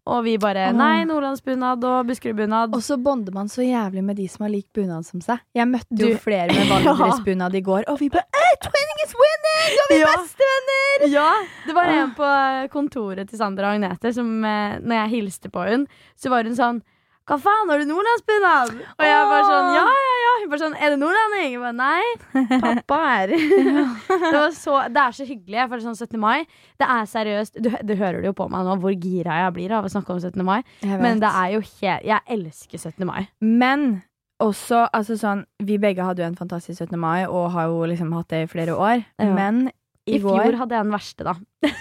Og 0.04 0.24
vi 0.26 0.34
bare 0.38 0.66
oh. 0.68 0.76
nei, 0.76 1.06
nordlandsbunad 1.08 1.84
og 1.88 2.08
Buskerudbunad. 2.10 2.74
Og 2.76 2.82
så 2.84 2.98
bonder 3.00 3.32
man 3.36 3.48
så 3.48 3.64
jævlig 3.64 4.04
med 4.04 4.18
de 4.20 4.26
som 4.28 4.44
har 4.44 4.52
lik 4.52 4.68
bunad 4.76 5.06
som 5.08 5.22
seg. 5.24 5.40
Jeg 5.56 5.68
møtte 5.72 5.96
Du- 5.96 6.10
jo 6.10 6.18
flere 6.20 6.52
med 6.58 6.68
Valdresbunad 6.72 7.56
i 7.56 7.62
går, 7.64 7.86
og 7.88 8.00
vi 8.02 8.10
bare 8.12 8.28
«Eh, 8.36 8.58
Twinning 8.64 9.00
is 9.06 9.14
winning! 9.16 9.78
Og 9.84 9.94
vi 9.94 9.96
er 9.96 10.04
Ja. 10.04 10.16
bestevenner! 10.20 11.06
Ja, 11.14 11.30
det 11.68 11.76
var 11.76 11.86
en 11.92 12.12
på 12.16 12.28
kontoret 12.76 13.30
til 13.32 13.40
Sandra 13.40 13.72
og 13.72 13.78
Agnete 13.80 14.12
som 14.14 14.28
eh, 14.46 14.76
Når 14.84 15.00
jeg 15.02 15.10
hilste 15.16 15.50
på 15.52 15.64
hun 15.68 15.88
Så 16.16 16.30
var 16.32 16.44
hun 16.48 16.56
sånn 16.56 16.84
Hva 17.24 17.38
faen, 17.40 17.70
har 17.72 17.80
du 17.80 17.88
nordlandsbunad? 17.88 18.72
Og 18.98 19.04
jeg 19.08 19.28
bare 19.30 19.44
sånn, 19.48 19.68
ja, 19.78 19.84
ja, 19.88 20.16
ja 20.20 20.32
Hun 20.42 20.50
bare 20.52 20.60
sånn, 20.60 20.74
er 20.76 20.92
det 20.92 20.98
nordlending?' 21.00 21.54
Jeg 21.54 21.62
bare, 21.62 21.78
nei, 21.78 22.50
pappa 22.60 22.98
er 23.22 23.32
det, 24.34 24.34
var 24.36 24.50
så, 24.58 24.80
det 24.92 25.04
er 25.06 25.16
så 25.16 25.28
hyggelig 25.30 25.60
Jeg 25.62 25.70
føler 25.72 25.86
sånn 25.86 25.96
17. 25.96 26.20
mai 26.20 26.44
Det 26.82 26.90
er 26.90 27.08
seriøst, 27.08 27.62
du, 27.64 27.70
du 27.72 27.94
hører 27.96 28.20
det 28.20 28.28
jo 28.28 28.36
på 28.36 28.50
meg 28.52 28.68
nå 28.68 28.76
Hvor 28.84 28.96
gira 28.98 29.38
jeg 29.46 29.56
blir 29.56 29.76
av 29.78 29.88
å 29.88 29.94
snakke 29.94 30.18
om 30.18 30.20
17. 30.20 30.44
mai 30.44 30.60
Men 30.84 31.24
det 31.24 31.32
er 31.32 31.54
jo 31.56 31.64
helt, 31.64 32.10
jeg 32.12 32.20
elsker 32.36 32.84
17. 32.92 33.08
mai 33.08 33.22
Men 33.40 34.04
også, 34.44 34.84
altså 34.92 35.16
sånn 35.16 35.46
Vi 35.64 35.80
begge 35.80 36.04
hadde 36.04 36.26
jo 36.26 36.28
en 36.28 36.40
fantastisk 36.40 36.84
17. 36.84 37.00
mai 37.00 37.24
og 37.24 37.54
har 37.56 37.72
jo 37.72 37.86
liksom 37.88 38.12
hatt 38.18 38.34
det 38.34 38.44
i 38.44 38.52
flere 38.52 38.76
år. 38.76 39.06
Ja. 39.22 39.32
Men 39.32 39.70
i, 40.04 40.18
I 40.18 40.20
går 40.20 40.42
fjor 40.42 40.58
hadde 40.60 40.76
jeg 40.76 40.84
den 40.84 40.92
verste 40.92 41.24
da 41.30 41.38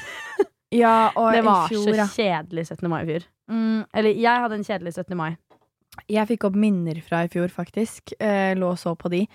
Ja, 0.73 1.11
og 1.17 1.33
Det 1.35 1.45
var 1.45 1.67
i 1.67 1.75
fjor, 1.75 1.95
så 1.95 2.07
kjedelig 2.17 2.67
17. 2.67 2.89
mai 2.91 3.03
i 3.03 3.07
fjor 3.07 3.25
Mm, 3.51 3.85
Eller 3.93 4.15
jeg 4.15 4.41
hadde 4.41 4.55
en 4.55 4.65
kjedelig 4.65 4.95
17. 4.95 5.17
mai 5.17 5.37
jeg 6.09 6.27
fikk 6.29 6.45
opp 6.49 6.55
minner 6.57 7.03
fra 7.05 7.19
i 7.25 7.29
fjor, 7.29 7.49
faktisk. 7.53 8.15
Eh, 8.19 8.55
lå 8.57 8.71
og 8.71 8.79
så 8.81 8.95
på 8.97 9.11
de. 9.13 9.27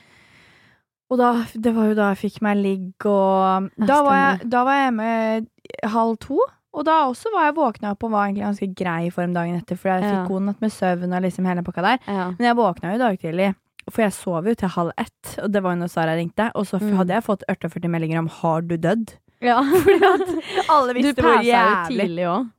Og 1.11 1.19
da, 1.19 1.27
det 1.53 1.71
var 1.75 1.85
jo 1.91 1.93
da 1.93 2.07
jeg 2.15 2.31
fikk 2.31 2.41
meg 2.41 2.57
ligg, 2.57 3.05
og 3.05 3.69
da 3.77 3.99
var, 4.03 4.15
jeg, 4.17 4.49
da 4.49 4.63
var 4.65 4.73
jeg 4.79 4.87
hjemme 4.87 5.91
halv 5.93 6.17
to. 6.25 6.39
Og 6.73 6.83
da 6.85 6.95
også 7.11 7.29
var 7.33 7.45
jeg 7.47 7.55
våkna 7.59 7.91
opp 7.93 8.03
og 8.03 8.11
var 8.11 8.25
egentlig 8.27 8.43
ganske 8.47 8.69
grei 8.75 9.11
form 9.13 9.33
dagen 9.37 9.55
etter, 9.61 9.77
for 9.77 9.89
jeg 9.93 10.03
Ja. 10.03 10.09
fikk 10.15 10.27
god 10.33 10.41
natt 10.49 10.61
med 10.65 10.71
søvn 10.73 11.13
og 11.15 11.21
liksom 11.23 11.45
hele 11.45 11.61
pakka 11.63 11.81
der. 11.85 11.99
Ja. 12.07 12.25
Men 12.31 12.47
jeg 12.49 12.55
våkna 12.57 12.89
jo 12.91 12.95
i 12.95 13.03
dag 13.05 13.19
tidlig, 13.21 13.55
for 13.89 14.01
jeg 14.01 14.13
sov 14.13 14.45
jo 14.49 14.53
til 14.55 14.69
halv 14.69 14.91
ett, 14.97 15.37
og 15.43 15.51
det 15.51 15.63
var 15.63 15.75
jo 15.75 15.81
når 15.83 15.89
Sara 15.93 16.15
ringte. 16.17 16.51
Og 16.55 16.65
så 16.65 16.81
Mm. 16.81 16.97
hadde 16.97 17.13
jeg 17.13 17.23
fått 17.23 17.43
48 17.47 17.87
meldinger 17.87 18.17
om 18.19 18.27
'har 18.29 18.61
du 18.67 18.77
dødd'? 18.77 19.13
Ja. 19.43 19.57
Alle 20.73 20.93
Du 20.93 21.01
visste 21.01 21.25
hvor 21.25 21.41
jævlig 21.45 22.05
tidlig 22.07 22.29
òg. 22.29 22.53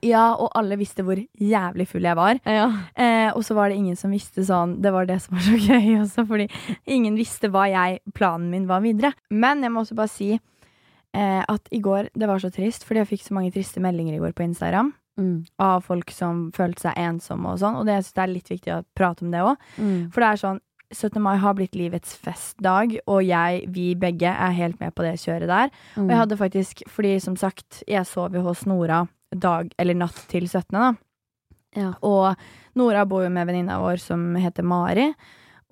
Ja, 0.00 0.32
og 0.40 0.48
alle 0.56 0.78
visste 0.80 1.04
hvor 1.04 1.18
jævlig 1.20 1.86
full 1.90 2.06
jeg 2.06 2.16
var. 2.16 2.38
Ja. 2.48 2.68
Eh, 2.96 3.28
og 3.36 3.44
så 3.44 3.56
var 3.58 3.68
det 3.68 3.76
ingen 3.76 3.98
som 3.98 4.14
visste 4.14 4.44
sånn 4.46 4.78
Det 4.82 4.92
var 4.94 5.04
det 5.08 5.18
som 5.20 5.36
var 5.36 5.44
så 5.44 5.58
gøy 5.68 5.98
også, 6.00 6.24
fordi 6.30 6.48
ingen 6.86 7.18
visste 7.18 7.50
hva 7.52 7.66
jeg, 7.70 8.00
planen 8.16 8.48
min 8.54 8.64
var 8.70 8.82
videre. 8.84 9.12
Men 9.30 9.62
jeg 9.62 9.74
må 9.74 9.84
også 9.84 9.98
bare 9.98 10.12
si 10.12 10.30
eh, 10.32 11.42
at 11.42 11.68
i 11.70 11.82
går 11.84 12.08
Det 12.16 12.30
var 12.30 12.42
så 12.42 12.50
trist, 12.54 12.86
fordi 12.88 13.02
jeg 13.02 13.12
fikk 13.12 13.26
så 13.26 13.36
mange 13.36 13.52
triste 13.54 13.84
meldinger 13.84 14.16
i 14.16 14.22
går 14.22 14.34
på 14.38 14.46
Instagram. 14.48 14.94
Mm. 15.20 15.44
Av 15.60 15.84
folk 15.84 16.10
som 16.14 16.46
følte 16.56 16.86
seg 16.86 16.96
ensomme 16.96 17.52
og 17.52 17.60
sånn. 17.60 17.76
Og 17.76 17.86
det, 17.86 17.98
jeg 17.98 18.08
synes 18.08 18.16
det 18.16 18.24
er 18.24 18.32
litt 18.32 18.52
viktig 18.54 18.72
å 18.72 18.82
prate 18.96 19.26
om 19.26 19.34
det 19.34 19.44
òg. 19.44 19.66
Mm. 19.76 19.98
For 20.14 20.24
det 20.24 20.30
er 20.30 20.44
sånn 20.46 20.62
17. 20.92 21.18
mai 21.22 21.36
har 21.40 21.56
blitt 21.58 21.76
livets 21.78 22.14
festdag, 22.20 22.98
og 23.06 23.22
jeg, 23.26 23.64
vi 23.72 23.92
begge, 23.98 24.30
er 24.30 24.56
helt 24.56 24.80
med 24.80 24.94
på 24.94 25.06
det 25.06 25.18
kjøret 25.22 25.50
der. 25.50 25.72
Mm. 25.96 26.04
Og 26.04 26.10
jeg 26.10 26.20
hadde 26.22 26.40
faktisk, 26.40 26.82
fordi 26.88 27.16
som 27.20 27.36
sagt, 27.36 27.82
jeg 27.88 28.08
sov 28.08 28.36
jo 28.36 28.44
hos 28.46 28.66
Nora 28.68 29.06
dag 29.32 29.72
eller 29.80 29.96
natt 29.96 30.18
til 30.30 30.48
17., 30.48 30.72
da. 30.76 30.92
Ja. 31.72 31.92
Og 32.04 32.36
Nora 32.76 33.06
bor 33.08 33.24
jo 33.24 33.30
med 33.32 33.48
venninna 33.48 33.78
vår 33.80 34.00
som 34.02 34.34
heter 34.36 34.66
Mari. 34.66 35.08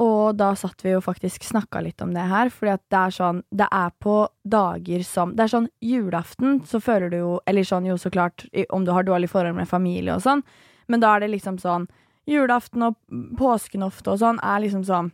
Og 0.01 0.37
da 0.39 0.55
satt 0.57 0.81
vi 0.81 0.95
jo 0.95 1.03
faktisk 1.05 1.45
snakka 1.45 1.83
litt 1.85 2.01
om 2.01 2.15
det 2.15 2.25
her, 2.31 2.49
fordi 2.49 2.73
at 2.73 2.83
det 2.89 3.01
er 3.01 3.13
sånn 3.13 3.43
Det 3.53 3.67
er 3.69 3.91
på 4.01 4.15
dager 4.49 5.03
som 5.05 5.35
Det 5.37 5.45
er 5.45 5.53
sånn 5.53 5.69
julaften, 5.85 6.63
så 6.65 6.81
føler 6.81 7.13
du 7.13 7.19
jo 7.19 7.35
Eller 7.45 7.69
sånn 7.69 7.85
jo, 7.85 7.99
så 8.01 8.09
klart, 8.13 8.47
om 8.73 8.87
du 8.87 8.95
har 8.97 9.05
dårlig 9.05 9.29
forhold 9.29 9.59
med 9.59 9.69
familie 9.69 10.15
og 10.15 10.25
sånn, 10.25 10.41
men 10.89 11.03
da 11.05 11.15
er 11.15 11.27
det 11.27 11.35
liksom 11.35 11.59
sånn 11.61 11.85
Julaften 12.29 12.85
og 12.85 12.99
påsken 13.39 13.87
ofte 13.87 14.13
og 14.13 14.21
sånn 14.23 14.41
er 14.45 14.61
liksom 14.65 14.85
sånn 14.87 15.11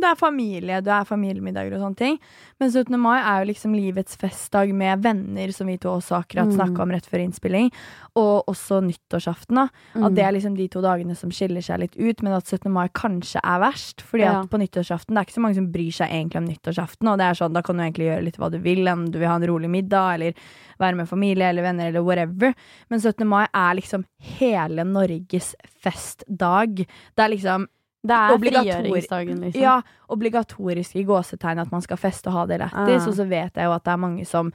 det 0.00 0.08
er 0.10 0.16
familie, 0.18 0.80
det 0.82 0.92
er 0.92 1.04
familiemiddager 1.08 1.74
og 1.76 1.80
sånne 1.84 1.96
ting. 1.96 2.18
Men 2.60 2.70
17. 2.70 2.98
mai 3.00 3.18
er 3.20 3.40
jo 3.44 3.52
liksom 3.52 3.74
livets 3.74 4.16
festdag 4.16 4.72
med 4.74 5.02
venner, 5.02 5.52
som 5.52 5.66
vi 5.66 5.76
to 5.78 5.88
også 5.96 6.18
akkurat 6.24 6.48
Mm. 6.50 6.56
snakka 6.56 6.82
om 6.82 6.90
rett 6.90 7.06
før 7.06 7.20
innspilling. 7.24 7.70
Og 8.16 8.44
også 8.48 8.80
nyttårsaften, 8.82 9.54
da. 9.54 9.68
At 9.94 10.10
Mm. 10.10 10.14
det 10.14 10.24
er 10.24 10.32
liksom 10.32 10.56
de 10.56 10.68
to 10.68 10.80
dagene 10.80 11.16
som 11.16 11.30
skiller 11.30 11.62
seg 11.62 11.78
litt 11.80 11.96
ut, 11.96 12.22
men 12.22 12.32
at 12.32 12.44
17. 12.46 12.70
mai 12.72 12.88
kanskje 12.88 13.40
er 13.44 13.60
verst. 13.60 14.00
Fordi 14.02 14.22
Ja. 14.24 14.40
at 14.40 14.50
på 14.50 14.58
nyttårsaften 14.58 15.14
Det 15.14 15.16
er 15.18 15.24
ikke 15.24 15.38
så 15.38 15.42
mange 15.42 15.54
som 15.54 15.72
bryr 15.72 15.92
seg 15.92 16.08
egentlig 16.10 16.36
om 16.36 16.46
nyttårsaften. 16.46 17.08
Og 17.12 17.18
det 17.18 17.24
er 17.26 17.34
sånn, 17.34 17.52
da 17.52 17.62
kan 17.62 17.76
du 17.76 17.82
egentlig 17.82 18.08
gjøre 18.10 18.24
litt 18.24 18.36
hva 18.38 18.50
du 18.50 18.58
vil, 18.58 18.88
om 18.88 19.06
du 19.10 19.18
vil 19.18 19.28
ha 19.28 19.36
en 19.36 19.42
rolig 19.46 19.68
middag, 19.70 20.14
eller 20.14 20.34
være 20.80 20.96
med 20.96 21.08
familie 21.08 21.48
eller 21.50 21.62
venner, 21.62 21.88
eller 21.88 22.02
whatever. 22.02 22.54
Men 22.90 23.00
17. 23.00 23.26
mai 23.26 23.46
er 23.54 23.74
liksom 23.74 24.04
hele 24.18 24.84
Norges 24.84 25.54
festdag. 25.82 26.76
Det 27.16 27.18
er 27.18 27.28
liksom 27.36 27.66
Det 28.02 28.16
er 28.16 28.38
frigjøringsdagen, 28.40 29.40
liksom. 29.44 29.60
ja, 29.62 29.76
obligatorisk 30.08 30.96
i 30.96 31.04
gåsetegn 31.04 31.60
at 31.60 31.72
man 31.72 31.82
skal 31.84 31.98
feste 32.00 32.30
og 32.30 32.38
ha 32.38 32.44
det 32.48 32.60
lættis. 32.62 33.02
Ah. 33.02 33.08
Og 33.10 33.16
så 33.18 33.26
vet 33.28 33.56
jeg 33.60 33.68
jo 33.68 33.74
at 33.76 33.84
det 33.84 33.92
er 33.92 34.00
mange 34.00 34.24
som 34.28 34.52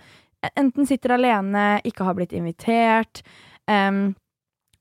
enten 0.58 0.88
sitter 0.90 1.16
alene, 1.16 1.66
ikke 1.86 2.06
har 2.08 2.18
blitt 2.18 2.34
invitert. 2.34 3.22
Um, 3.70 4.16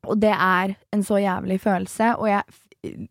og 0.04 0.18
det 0.20 0.32
er 0.32 0.74
en 0.92 1.04
så 1.04 1.20
jævlig 1.20 1.60
følelse. 1.60 2.14
Og 2.20 2.28
jeg, 2.28 3.04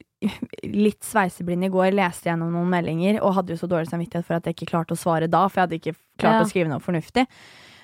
litt 0.70 1.02
sveiseblind 1.06 1.66
i 1.66 1.72
går, 1.74 1.92
leste 1.98 2.30
gjennom 2.30 2.54
noen 2.54 2.70
meldinger 2.74 3.20
og 3.22 3.38
hadde 3.40 3.56
jo 3.56 3.62
så 3.64 3.70
dårlig 3.70 3.90
samvittighet 3.92 4.28
for 4.28 4.38
at 4.38 4.50
jeg 4.50 4.58
ikke 4.58 4.72
klarte 4.74 4.98
å 4.98 5.00
svare 5.00 5.30
da, 5.32 5.46
for 5.50 5.62
jeg 5.62 5.68
hadde 5.68 5.80
ikke 5.82 5.96
klart 6.22 6.40
Ja. 6.40 6.44
å 6.46 6.50
skrive 6.50 6.70
noe 6.72 6.84
fornuftig. 6.84 7.26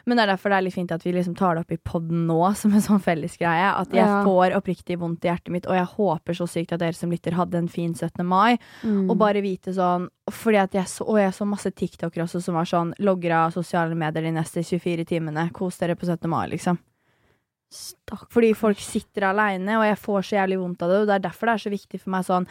Men 0.06 0.18
det 0.18 0.24
er 0.24 0.32
derfor 0.34 0.50
det 0.50 0.58
er 0.58 0.62
litt 0.68 0.74
fint 0.76 0.92
at 0.92 1.04
vi 1.04 1.12
liksom 1.14 1.36
tar 1.38 1.56
det 1.56 1.62
opp 1.66 1.72
i 1.72 1.78
poden 1.78 2.28
nå, 2.28 2.38
som 2.62 2.74
en 2.74 2.82
sånn 2.86 3.02
fellesgreie. 3.04 3.72
At 3.82 3.92
jeg 3.94 4.06
Ja. 4.06 4.24
får 4.24 4.56
oppriktig 4.58 4.98
vondt 5.02 5.26
i 5.26 5.30
hjertet 5.32 5.50
mitt, 5.52 5.68
og 5.68 5.76
jeg 5.76 5.86
håper 5.96 6.34
så 6.40 6.48
sykt 6.48 6.74
at 6.74 6.80
dere 6.80 6.94
som 6.94 7.12
lytter, 7.12 7.34
hadde 7.38 7.58
en 7.58 7.68
fin 7.68 7.94
17. 7.94 8.26
mai. 8.26 8.58
Mm. 8.84 9.10
Og 9.10 9.18
bare 9.18 9.42
vite 9.42 9.74
sånn 9.76 10.08
Fordi 10.30 10.58
at 10.62 10.72
jeg 10.78 10.86
så, 10.86 11.08
og 11.10 11.18
jeg 11.18 11.34
så 11.34 11.46
masse 11.50 11.72
TikTokere 11.74 12.24
også 12.28 12.42
som 12.46 12.54
var 12.54 12.66
sånn 12.70 12.94
Logger 13.00 13.32
av 13.34 13.52
sosiale 13.56 13.96
medier 13.98 14.22
de 14.24 14.32
neste 14.36 14.62
24 14.62 15.06
timene. 15.10 15.48
Kos 15.52 15.78
dere 15.80 15.96
på 15.98 16.06
17. 16.06 16.30
mai, 16.30 16.48
liksom. 16.50 16.78
Stakk. 17.70 18.28
Fordi 18.34 18.54
folk 18.58 18.80
sitter 18.82 19.28
aleine, 19.30 19.76
og 19.78 19.86
jeg 19.86 19.98
får 20.02 20.22
så 20.26 20.38
jævlig 20.40 20.58
vondt 20.62 20.82
av 20.86 20.90
det. 20.90 21.00
Og 21.04 21.08
det 21.10 21.16
er 21.20 21.26
derfor 21.28 21.50
det 21.50 21.54
er 21.58 21.64
så 21.66 21.74
viktig 21.74 22.00
for 22.02 22.10
meg 22.16 22.26
sånn 22.26 22.48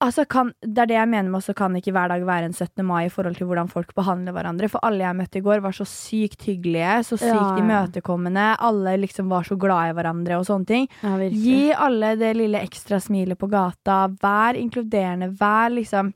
Altså 0.00 0.24
kan, 0.28 0.52
Det 0.62 0.78
er 0.78 0.86
det 0.86 0.96
jeg 0.96 1.08
mener 1.08 1.28
med 1.30 1.40
også 1.40 1.54
kan 1.58 1.74
ikke 1.76 1.92
hver 1.92 2.08
dag 2.08 2.22
være 2.26 2.44
en 2.48 2.52
17. 2.54 2.84
mai 2.86 3.06
i 3.06 3.10
forhold 3.12 3.36
til 3.36 3.46
hvordan 3.46 3.68
folk 3.68 3.94
behandler 3.94 4.32
hverandre. 4.32 4.68
For 4.72 4.80
alle 4.86 5.04
jeg 5.04 5.16
møtte 5.18 5.38
i 5.40 5.44
går, 5.44 5.60
var 5.64 5.72
så 5.76 5.84
sykt 5.84 6.46
hyggelige, 6.46 7.02
så 7.04 7.18
sykt 7.18 7.34
Ja, 7.34 7.56
ja. 7.56 7.62
imøtekommende. 7.62 8.46
Alle 8.58 8.96
liksom 9.02 9.28
var 9.28 9.42
så 9.44 9.56
glad 9.58 9.90
i 9.90 9.96
hverandre 9.98 10.38
og 10.38 10.46
sånne 10.46 10.66
ting. 10.66 10.88
Ja. 11.02 11.16
Gi 11.18 11.72
alle 11.72 12.14
det 12.16 12.34
lille 12.36 12.62
ekstra 12.62 13.00
smilet 13.00 13.38
på 13.38 13.50
gata. 13.50 14.06
Vær 14.22 14.56
inkluderende. 14.56 15.32
Vær 15.36 15.70
liksom 15.74 16.14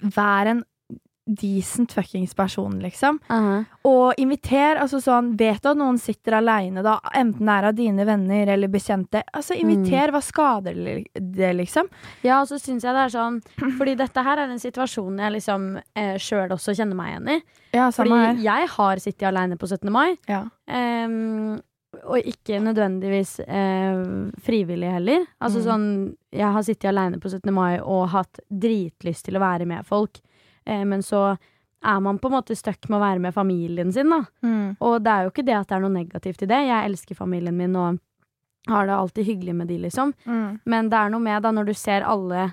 Vær 0.00 0.46
en 0.46 0.60
decent 1.34 1.92
fuckings 1.92 2.34
person, 2.34 2.78
liksom. 2.82 3.18
Aha. 3.30 3.64
Og 3.88 4.14
inviter. 4.20 4.76
altså 4.82 5.00
sånn 5.00 5.32
Vet 5.38 5.62
du 5.62 5.68
at 5.70 5.76
noen 5.80 5.98
sitter 5.98 6.36
aleine, 6.40 6.82
da? 6.82 6.98
Enten 7.14 7.46
det 7.46 7.54
er 7.56 7.68
av 7.70 7.74
dine 7.78 8.04
venner 8.08 8.46
eller 8.54 8.68
bekjente. 8.68 9.22
Altså, 9.32 9.54
inviter. 9.60 10.10
Hva 10.14 10.20
skader 10.22 10.74
det, 11.14 11.52
liksom? 11.56 11.88
Ja, 12.26 12.40
og 12.42 12.48
så 12.50 12.58
syns 12.60 12.84
jeg 12.84 12.92
det 12.94 13.06
er 13.06 13.14
sånn 13.14 13.40
Fordi 13.78 13.94
dette 13.96 14.22
her 14.26 14.38
er 14.44 14.50
en 14.50 14.58
situasjon 14.62 15.18
jeg 15.18 15.32
liksom 15.38 15.70
eh, 15.94 16.16
sjøl 16.18 16.50
også 16.56 16.74
kjenner 16.76 16.96
meg 16.98 17.14
igjen 17.14 17.32
i. 17.36 17.40
Ja, 17.76 17.90
Fordi 17.94 18.10
her. 18.10 18.34
jeg 18.44 18.68
har 18.76 18.96
sittet 19.02 19.28
aleine 19.30 19.56
på 19.60 19.66
17. 19.70 19.90
mai. 19.92 20.16
Ja. 20.28 20.44
Um, 20.68 21.60
og 22.06 22.22
ikke 22.22 22.60
nødvendigvis 22.62 23.40
eh, 23.42 24.02
frivillig 24.46 24.90
heller. 24.92 25.24
Altså 25.42 25.58
Mm. 25.58 25.64
sånn 25.66 26.16
Jeg 26.32 26.52
har 26.54 26.62
sittet 26.62 26.84
aleine 26.92 27.18
på 27.18 27.28
17. 27.28 27.50
mai 27.52 27.80
og 27.80 28.08
hatt 28.12 28.38
dritlyst 28.48 29.24
til 29.26 29.34
å 29.34 29.40
være 29.42 29.66
med 29.66 29.84
folk, 29.84 30.20
men 30.86 31.02
så 31.06 31.34
er 31.80 32.00
man 32.04 32.18
på 32.20 32.28
en 32.28 32.36
måte 32.36 32.56
stuck 32.56 32.88
med 32.88 32.98
å 32.98 33.02
være 33.02 33.22
med 33.24 33.34
familien 33.34 33.92
sin, 33.92 34.12
da. 34.12 34.22
Mm. 34.44 34.76
Og 34.84 34.98
det 35.04 35.12
er 35.12 35.26
jo 35.26 35.32
ikke 35.32 35.46
det 35.48 35.56
at 35.56 35.68
det 35.70 35.76
er 35.78 35.84
noe 35.84 35.94
negativt 35.94 36.42
i 36.44 36.48
det. 36.50 36.62
Jeg 36.68 36.90
elsker 36.90 37.18
familien 37.18 37.56
min 37.56 37.76
og 37.80 38.00
har 38.68 38.86
det 38.86 38.96
alltid 38.96 39.24
hyggelig 39.30 39.54
med 39.56 39.70
de, 39.72 39.78
liksom. 39.86 40.12
Mm. 40.24 40.58
Men 40.68 40.90
det 40.92 40.98
er 40.98 41.14
noe 41.14 41.24
med 41.24 41.46
da 41.46 41.52
når 41.54 41.70
du 41.70 41.76
ser 41.78 42.04
alle 42.04 42.50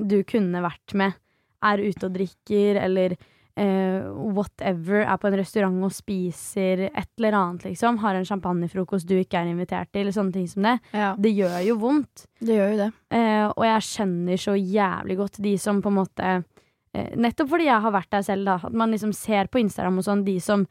du 0.00 0.22
kunne 0.24 0.62
vært 0.64 0.96
med, 0.96 1.18
er 1.60 1.82
ute 1.82 2.08
og 2.08 2.14
drikker, 2.14 2.78
eller 2.80 3.14
eh, 3.60 4.06
whatever, 4.08 5.02
er 5.02 5.18
på 5.20 5.28
en 5.28 5.36
restaurant 5.42 5.82
og 5.84 5.92
spiser 5.92 6.86
et 6.88 7.10
eller 7.20 7.36
annet, 7.36 7.66
liksom. 7.68 7.98
Har 8.00 8.16
en 8.16 8.24
champagnefrokost 8.24 9.08
du 9.10 9.18
ikke 9.18 9.42
er 9.42 9.50
invitert 9.52 9.90
til, 9.92 10.06
eller 10.06 10.16
sånne 10.16 10.38
ting 10.38 10.48
som 10.48 10.64
det. 10.70 10.78
ja. 10.96 11.12
Det 11.20 11.34
gjør 11.36 11.58
jo 11.66 11.76
vondt. 11.82 12.24
Det 12.40 12.56
gjør 12.56 12.72
jo 12.72 12.80
det. 12.80 12.88
Eh, 13.18 13.44
og 13.50 13.66
jeg 13.68 13.86
skjønner 13.90 14.40
så 14.40 14.56
jævlig 14.56 15.18
godt 15.20 15.42
de 15.44 15.54
som 15.60 15.84
på 15.84 15.92
en 15.92 16.00
måte 16.00 16.32
eh, 16.38 16.59
Nettopp 16.92 17.52
fordi 17.52 17.68
jeg 17.68 17.82
har 17.84 17.92
vært 17.94 18.10
der 18.10 18.24
selv, 18.26 18.48
da. 18.48 18.56
At 18.66 18.76
man 18.76 18.90
liksom 18.90 19.12
ser 19.14 19.50
på 19.50 19.60
Instagram 19.62 20.00
og 20.00 20.06
sånn, 20.06 20.24
de 20.26 20.36
som 20.42 20.64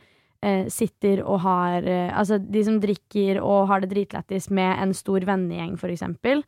eh, 0.44 0.66
sitter 0.72 1.24
og 1.24 1.44
har 1.46 1.86
eh, 1.88 2.10
Altså 2.12 2.40
de 2.40 2.64
som 2.66 2.80
drikker 2.84 3.40
og 3.44 3.70
har 3.72 3.84
det 3.84 3.94
dritlættis 3.94 4.50
med 4.52 4.76
en 4.84 4.96
stor 4.98 5.24
vennegjeng, 5.28 5.78
for 5.80 5.92
eksempel. 5.94 6.44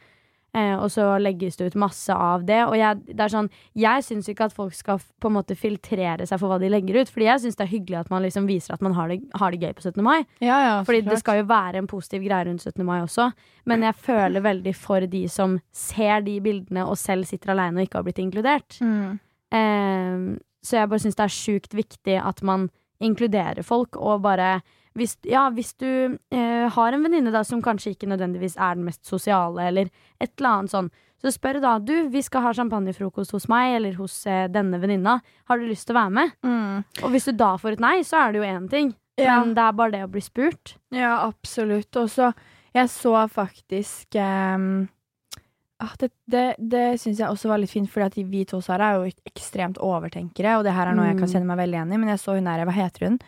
Eh, 0.51 0.73
og 0.75 0.89
så 0.91 1.05
legges 1.21 1.55
det 1.55 1.69
ut 1.71 1.77
masse 1.79 2.11
av 2.11 2.43
det. 2.47 2.59
Og 2.67 2.75
jeg, 2.75 2.99
det 3.07 3.23
er 3.23 3.31
sånn, 3.31 3.47
jeg 3.79 4.03
syns 4.03 4.27
ikke 4.31 4.49
at 4.49 4.55
folk 4.55 4.75
skal 4.75 4.99
på 4.99 5.31
en 5.31 5.37
måte 5.37 5.55
filtrere 5.55 6.27
seg 6.27 6.41
for 6.41 6.51
hva 6.51 6.59
de 6.59 6.71
legger 6.71 6.99
ut. 6.99 7.11
Fordi 7.13 7.29
jeg 7.29 7.43
syns 7.45 7.59
det 7.59 7.65
er 7.67 7.71
hyggelig 7.71 8.01
at 8.01 8.11
man 8.11 8.25
liksom 8.25 8.49
viser 8.49 8.75
at 8.75 8.83
man 8.83 8.95
har 8.97 9.13
det, 9.13 9.21
har 9.39 9.55
det 9.55 9.63
gøy 9.63 9.71
på 9.77 9.87
17. 9.87 10.03
mai. 10.03 10.19
Ja, 10.43 10.59
ja, 10.65 10.75
Fordi 10.87 11.05
det 11.07 11.21
skal 11.23 11.41
jo 11.41 11.47
være 11.51 11.79
en 11.79 11.89
positiv 11.91 12.27
greie 12.27 12.49
rundt 12.49 12.67
17. 12.67 12.83
mai 12.87 12.99
også. 12.99 13.31
Men 13.71 13.87
jeg 13.87 13.99
føler 14.03 14.43
veldig 14.43 14.75
for 14.75 15.07
de 15.07 15.25
som 15.31 15.59
ser 15.71 16.27
de 16.27 16.39
bildene 16.43 16.83
og 16.83 16.99
selv 16.99 17.29
sitter 17.29 17.55
aleine 17.55 17.79
og 17.79 17.87
ikke 17.87 18.01
har 18.01 18.09
blitt 18.09 18.23
inkludert. 18.23 18.81
mm. 18.83 19.19
Ehm, 19.51 20.39
så 20.63 20.77
jeg 20.77 20.91
bare 20.91 21.03
syns 21.03 21.17
det 21.17 21.25
er 21.25 21.33
sjukt 21.35 21.73
viktig 21.75 22.17
at 22.21 22.41
man 22.45 22.69
inkluderer 23.01 23.63
folk, 23.65 23.97
og 23.97 24.21
bare 24.25 24.59
hvis, 24.97 25.15
ja, 25.23 25.45
hvis 25.55 25.71
du 25.79 25.87
uh, 26.17 26.65
har 26.75 26.93
en 26.93 27.05
venninne 27.05 27.43
som 27.47 27.61
kanskje 27.63 27.93
ikke 27.93 28.09
nødvendigvis 28.11 28.57
er 28.59 28.75
den 28.75 28.85
mest 28.85 29.07
sosiale, 29.07 29.69
eller 29.69 29.87
et 30.21 30.33
eller 30.35 30.49
annet 30.51 30.73
sånn, 30.73 30.89
så 31.21 31.31
spør 31.31 31.61
da 31.63 31.75
du, 31.79 32.09
vi 32.11 32.21
skal 32.25 32.43
ha 32.43 32.51
champagnefrokost 32.57 33.31
hos 33.35 33.47
meg 33.51 33.77
eller 33.77 33.95
hos 33.99 34.17
uh, 34.27 34.49
denne 34.51 34.81
venninna, 34.81 35.19
har 35.47 35.61
du 35.61 35.69
lyst 35.69 35.87
til 35.87 35.95
å 35.95 36.01
være 36.01 36.15
med? 36.17 36.33
Mm. 36.43 36.81
Og 37.05 37.13
hvis 37.13 37.29
du 37.29 37.33
da 37.39 37.53
får 37.61 37.77
et 37.77 37.83
nei, 37.85 37.95
så 38.07 38.25
er 38.25 38.33
det 38.33 38.41
jo 38.41 38.49
én 38.49 38.67
ting, 38.71 38.95
Ja. 39.21 39.39
men 39.39 39.55
det 39.55 39.63
er 39.63 39.77
bare 39.79 39.95
det 39.95 40.05
å 40.05 40.11
bli 40.11 40.23
spurt. 40.23 40.75
Ja, 40.91 41.21
absolutt. 41.27 41.95
Og 41.95 42.09
så 42.09 42.33
Jeg 42.71 42.87
så 42.87 43.11
faktisk 43.27 44.15
ah, 44.15 44.55
Det, 45.97 46.11
det, 46.29 46.55
det 46.59 46.99
syns 47.01 47.17
jeg 47.19 47.27
også 47.29 47.49
var 47.49 47.57
litt 47.57 47.71
fint, 47.71 47.89
for 47.89 48.05
vi 48.13 48.43
to 48.45 48.59
Sara, 48.61 48.91
er 48.91 48.99
jo 49.01 49.11
ekstremt 49.25 49.77
overtenkere, 49.81 50.57
og 50.59 50.63
det 50.63 50.73
her 50.73 50.87
er 50.91 50.95
noe 50.95 51.07
jeg 51.07 51.17
kan 51.17 51.27
Mm. 51.27 51.33
kjenne 51.33 51.47
meg 51.49 51.57
veldig 51.57 51.77
igjen 51.79 51.93
i, 51.93 51.97
men 51.97 52.09
jeg 52.09 52.19
så 52.21 52.35
hun 52.35 52.43
der, 52.45 52.65
hva 52.65 52.71
heter 52.75 53.07
hun? 53.07 53.19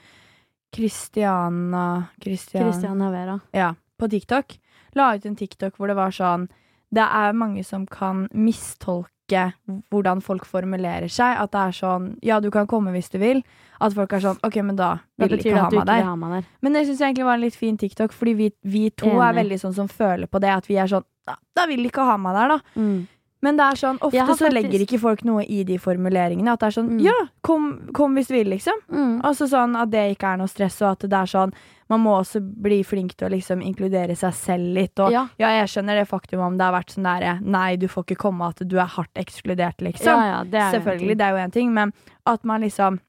Christiana 0.76 2.08
Christian, 2.22 2.64
Christiana 2.72 3.10
Vera. 3.12 3.40
Ja, 3.54 3.74
på 3.98 4.10
TikTok. 4.10 4.58
La 4.94 5.16
ut 5.16 5.26
en 5.26 5.36
TikTok 5.36 5.78
hvor 5.78 5.88
det 5.90 5.96
var 5.98 6.12
sånn 6.14 6.48
Det 6.94 7.02
er 7.02 7.34
mange 7.34 7.64
som 7.66 7.88
kan 7.90 8.28
mistolke 8.34 9.10
ikke 9.24 9.44
hvordan 9.92 10.22
folk 10.22 10.46
formulerer 10.46 11.10
seg. 11.12 11.38
At 11.40 11.52
det 11.56 11.62
er 11.62 11.78
sånn 11.78 12.10
Ja, 12.24 12.40
du 12.44 12.50
kan 12.52 12.68
komme 12.68 12.92
hvis 12.96 13.10
du 13.14 13.18
vil. 13.22 13.44
At 13.84 13.96
folk 13.96 14.14
er 14.14 14.24
sånn 14.24 14.40
OK, 14.44 14.60
men 14.64 14.76
da 14.80 14.98
vil 15.18 15.30
betyr 15.34 15.54
ikke 15.54 15.64
ha 15.64 15.70
meg 15.72 15.88
der. 15.88 16.04
der. 16.36 16.52
Men 16.62 16.74
det 16.78 16.86
syns 16.88 17.00
jeg 17.00 17.10
egentlig 17.14 17.26
var 17.26 17.40
en 17.40 17.46
litt 17.46 17.56
fin 17.60 17.78
TikTok, 17.78 18.14
fordi 18.14 18.34
vi, 18.34 18.52
vi 18.64 18.90
to 18.92 19.10
er 19.22 19.34
veldig 19.40 19.60
sånn 19.60 19.76
som 19.76 19.88
føler 19.92 20.28
på 20.28 20.40
det. 20.44 20.54
At 20.54 20.70
vi 20.70 20.78
er 20.78 20.88
sånn 20.92 21.04
Da, 21.24 21.38
da 21.56 21.64
vil 21.70 21.80
de 21.80 21.88
ikke 21.88 22.04
ha 22.04 22.18
meg 22.20 22.36
der, 22.36 22.50
da. 22.52 22.58
Mm. 22.76 23.08
Men 23.44 23.58
det 23.60 23.66
er 23.66 23.76
sånn, 23.76 23.98
ofte 24.00 24.16
så 24.24 24.48
faktisk- 24.48 24.54
legger 24.56 24.80
ikke 24.86 25.00
folk 25.02 25.24
noe 25.28 25.44
i 25.44 25.64
de 25.68 25.76
formuleringene. 25.78 26.54
At 26.54 26.62
det 26.62 26.68
er 26.70 26.76
sånn 26.82 26.90
Mm. 26.94 27.02
Ja, 27.04 27.14
kom, 27.44 27.90
kom 27.94 28.16
hvis 28.16 28.28
du 28.30 28.34
vil, 28.38 28.48
liksom. 28.48 28.74
Mm. 28.90 29.22
Altså 29.22 29.48
sånn 29.52 29.76
At 29.76 29.90
det 29.92 30.16
ikke 30.18 30.34
er 30.34 30.38
noe 30.38 30.48
stress, 30.48 30.82
og 30.82 30.92
at 30.94 31.00
det 31.10 31.14
er 31.14 31.26
sånn 31.28 31.54
Man 31.90 32.00
må 32.02 32.14
også 32.22 32.40
bli 32.42 32.82
flink 32.84 33.16
til 33.18 33.28
å 33.28 33.32
liksom 33.32 33.62
inkludere 33.62 34.16
seg 34.16 34.32
selv 34.34 34.74
litt. 34.74 34.98
Og 35.00 35.12
ja, 35.12 35.28
Ja. 35.38 35.50
jeg 35.62 35.68
skjønner 35.68 36.00
det 36.00 36.08
faktum 36.08 36.40
om 36.40 36.58
det 36.58 36.64
har 36.64 36.74
vært 36.74 36.96
sånn 36.96 37.04
derre 37.04 37.42
Nei, 37.44 37.76
du 37.76 37.88
får 37.88 38.06
ikke 38.06 38.18
komme, 38.18 38.48
at 38.48 38.66
du 38.68 38.78
er 38.80 38.86
hardt 38.88 39.14
ekskludert, 39.16 39.78
liksom. 39.82 40.06
ja, 40.06 40.38
ja, 40.38 40.44
det 40.44 40.56
er 40.62 40.72
Selvfølgelig, 40.80 41.18
det 41.18 41.22
er 41.22 41.32
jo 41.32 41.46
én 41.46 41.52
ting, 41.52 41.74
men 41.74 41.92
at 42.26 42.44
man 42.46 42.62
liksom 42.62 43.00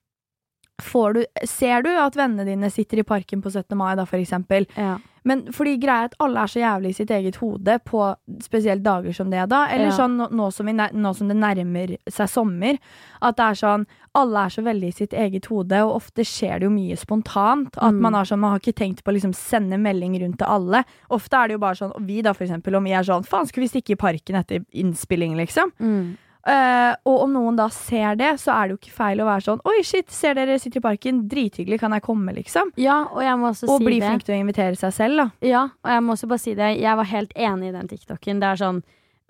du, 0.79 1.25
ser 1.47 1.83
du 1.83 1.91
at 1.91 2.15
vennene 2.17 2.45
dine 2.45 2.71
sitter 2.71 2.99
i 2.99 3.03
parken 3.07 3.43
på 3.43 3.51
17. 3.51 3.77
mai, 3.77 3.95
da, 3.97 4.05
for 4.05 4.19
eksempel? 4.19 4.67
Ja. 4.77 4.99
Men 5.27 5.47
fordi 5.57 5.79
greia 5.81 6.03
er 6.03 6.05
at 6.11 6.15
alle 6.21 6.43
er 6.43 6.47
så 6.53 6.61
jævlig 6.61 6.91
i 6.91 6.97
sitt 6.99 7.09
eget 7.11 7.37
hode 7.41 7.79
på 7.87 8.15
spesielt 8.45 8.83
dager 8.85 9.15
som 9.17 9.31
det, 9.31 9.49
da. 9.49 9.63
Eller 9.73 9.87
Ja. 9.87 9.97
sånn 9.97 10.19
nå, 10.19 10.27
nå, 10.31 10.51
som 10.53 10.67
vi, 10.67 10.73
nå 10.75 11.15
som 11.17 11.29
det 11.29 11.37
nærmer 11.39 11.97
seg 12.11 12.29
sommer. 12.29 12.77
At 13.23 13.37
det 13.37 13.45
er 13.45 13.55
sånn 13.55 13.87
Alle 14.17 14.45
er 14.45 14.49
så 14.49 14.63
veldig 14.63 14.87
i 14.87 14.93
sitt 14.93 15.11
eget 15.13 15.47
hode, 15.47 15.73
og 15.83 15.97
ofte 15.97 16.23
skjer 16.23 16.61
det 16.61 16.69
jo 16.69 16.71
mye 16.71 16.95
spontant. 16.97 17.77
At 17.79 17.93
Mm. 17.95 18.01
man, 18.01 18.13
sånn, 18.13 18.39
man 18.39 18.51
har 18.53 18.61
ikke 18.61 18.75
tenkt 18.77 19.03
på 19.03 19.11
å 19.11 19.15
liksom 19.15 19.35
sende 19.35 19.77
melding 19.77 20.21
rundt 20.21 20.39
til 20.39 20.47
alle. 20.47 20.85
Ofte 21.11 21.35
er 21.35 21.49
det 21.49 21.53
jo 21.55 21.59
bare 21.59 21.75
sånn 21.75 22.07
Vi, 22.07 22.21
da, 22.23 22.33
for 22.33 22.45
eksempel, 22.45 22.77
om 22.77 22.85
vi 22.85 22.93
er 22.93 23.03
sånn 23.03 23.25
Faen, 23.27 23.47
skulle 23.49 23.67
vi 23.69 23.81
stikke 23.81 23.93
i 23.93 23.97
parken 23.97 24.37
etter 24.37 24.65
innspilling, 24.73 25.35
liksom? 25.35 25.73
Mm. 25.81 26.17
Eh, 26.47 26.95
og 27.09 27.23
om 27.25 27.31
noen 27.33 27.57
da 27.57 27.71
ser 27.73 28.19
det, 28.21 28.35
så 28.43 28.53
er 28.53 28.67
det 28.69 28.75
jo 28.75 28.81
ikke 28.83 28.93
feil 28.99 29.23
å 29.25 29.29
være 29.31 29.41
sånn 29.47 29.63
Oi, 29.65 29.79
shit, 29.83 30.11
ser 30.13 30.35
dere 30.37 30.59
sitter 30.61 30.83
i 30.83 30.85
parken? 30.85 31.23
Drithyggelig, 31.31 31.79
kan 31.81 31.95
jeg 31.97 32.05
komme, 32.05 32.35
liksom? 32.37 32.73
ja, 32.77 32.99
og 33.09 33.23
jeg 33.25 33.39
må 33.41 33.49
også 33.49 33.69
Og 33.73 33.79
si 33.81 33.87
bli 33.89 34.01
det. 34.03 34.11
flink 34.11 34.27
til 34.27 34.35
å 34.37 34.41
invitere 34.43 34.77
seg 34.77 34.93
selv, 34.93 35.17
da. 35.23 35.31
Ja, 35.41 35.63
og 35.81 35.91
jeg 35.95 36.03
må 36.05 36.13
også 36.13 36.29
bare 36.29 36.43
si 36.45 36.53
det. 36.59 36.69
Jeg 36.83 36.97
var 37.01 37.09
helt 37.15 37.33
enig 37.35 37.71
i 37.71 37.77
den 37.79 37.89
TikToken. 37.89 38.41
Det 38.45 38.51
er 38.51 38.61
sånn 38.61 38.83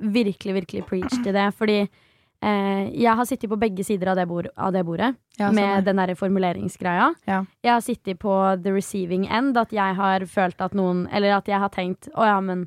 virkelig, 0.02 0.56
virkelig 0.58 0.82
preach 0.90 1.14
til 1.22 1.32
det. 1.38 1.46
Fordi 1.54 1.78
eh, 1.84 2.82
jeg 2.98 3.14
har 3.14 3.24
sittet 3.30 3.48
på 3.54 3.60
begge 3.62 3.86
sider 3.86 4.10
av 4.10 4.18
det, 4.18 4.26
bord, 4.26 4.50
av 4.58 4.74
det 4.74 4.82
bordet 4.84 5.14
Ja, 5.38 5.46
sånn 5.48 5.54
med 5.54 5.70
er. 5.70 5.86
den 5.86 6.02
derre 6.02 6.18
formuleringsgreia. 6.18 7.12
Ja. 7.30 7.44
Jeg 7.62 7.72
har 7.76 7.80
sittet 7.86 8.18
på 8.18 8.34
the 8.64 8.74
receiving 8.74 9.28
end, 9.30 9.56
at 9.56 9.70
jeg 9.72 9.94
har 10.02 10.26
følt 10.26 10.60
at 10.60 10.74
noen 10.74 11.06
Eller 11.14 11.38
at 11.38 11.46
jeg 11.46 11.62
har 11.62 11.70
tenkt 11.70 12.10
å 12.14 12.26
ja, 12.26 12.40
men 12.42 12.66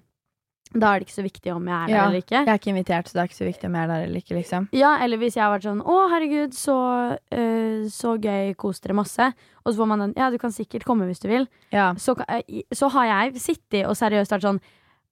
da 0.74 0.94
er 0.96 1.00
det 1.00 1.08
ikke 1.08 1.16
så 1.16 1.24
viktig 1.26 1.54
om 1.56 1.68
jeg 1.68 1.76
er 1.76 1.88
der 1.88 1.94
Ja. 1.96 2.06
eller 2.08 2.22
ikke. 2.22 2.40
Jeg 2.46 2.48
er 2.48 2.60
ikke 2.60 2.72
invitert, 2.74 3.08
så 3.08 3.14
det 3.14 3.22
er 3.22 3.28
ikke 3.30 3.38
så 3.40 3.48
viktig 3.48 3.66
om 3.70 3.76
jeg 3.78 3.84
er 3.84 3.88
der 3.88 4.04
eller 4.08 4.20
ikke, 4.22 4.36
liksom. 4.36 4.68
Ja, 4.74 4.98
eller 5.04 5.18
hvis 5.18 5.36
jeg 5.38 5.44
har 5.44 5.54
vært 5.58 5.64
sånn 5.68 5.82
Å, 5.82 5.98
herregud, 6.12 6.54
så, 6.54 7.18
eh, 7.32 7.88
så 7.88 8.18
gøy, 8.20 8.56
kos 8.56 8.80
dere 8.82 8.94
masse. 8.96 9.34
Og 9.66 9.74
så 9.74 9.78
får 9.78 9.88
man 9.88 10.00
den 10.00 10.14
Ja, 10.18 10.30
du 10.30 10.38
kan 10.38 10.52
sikkert 10.52 10.84
komme 10.84 11.08
hvis 11.08 11.20
du 11.24 11.28
vil. 11.30 11.48
Ja. 11.72 11.94
Så, 11.94 12.16
eh, 12.28 12.64
så 12.74 12.90
har 12.92 13.06
jeg 13.06 13.36
sittet 13.40 13.86
og 13.88 13.96
seriøst 13.96 14.32
vært 14.32 14.42
sånn 14.50 14.60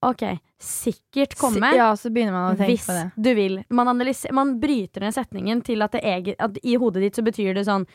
OK, 0.04 0.22
sikkert 0.62 1.36
komme. 1.40 1.72
Ja, 1.74 1.94
så 1.98 2.12
begynner 2.14 2.32
man 2.36 2.56
å 2.56 2.58
tenke 2.60 2.76
Hvis 2.76 2.86
på 2.86 2.94
det. 2.94 3.12
du 3.18 3.34
vil. 3.34 3.64
Man, 3.70 3.88
man 4.34 4.60
bryter 4.60 5.02
ned 5.02 5.14
setningen 5.16 5.64
til 5.64 5.82
at, 5.82 5.92
det 5.96 6.02
egen, 6.04 6.36
at 6.38 6.58
i 6.64 6.76
hodet 6.76 7.02
ditt 7.02 7.16
så 7.16 7.24
betyr 7.26 7.56
det 7.56 7.66
sånn 7.66 7.88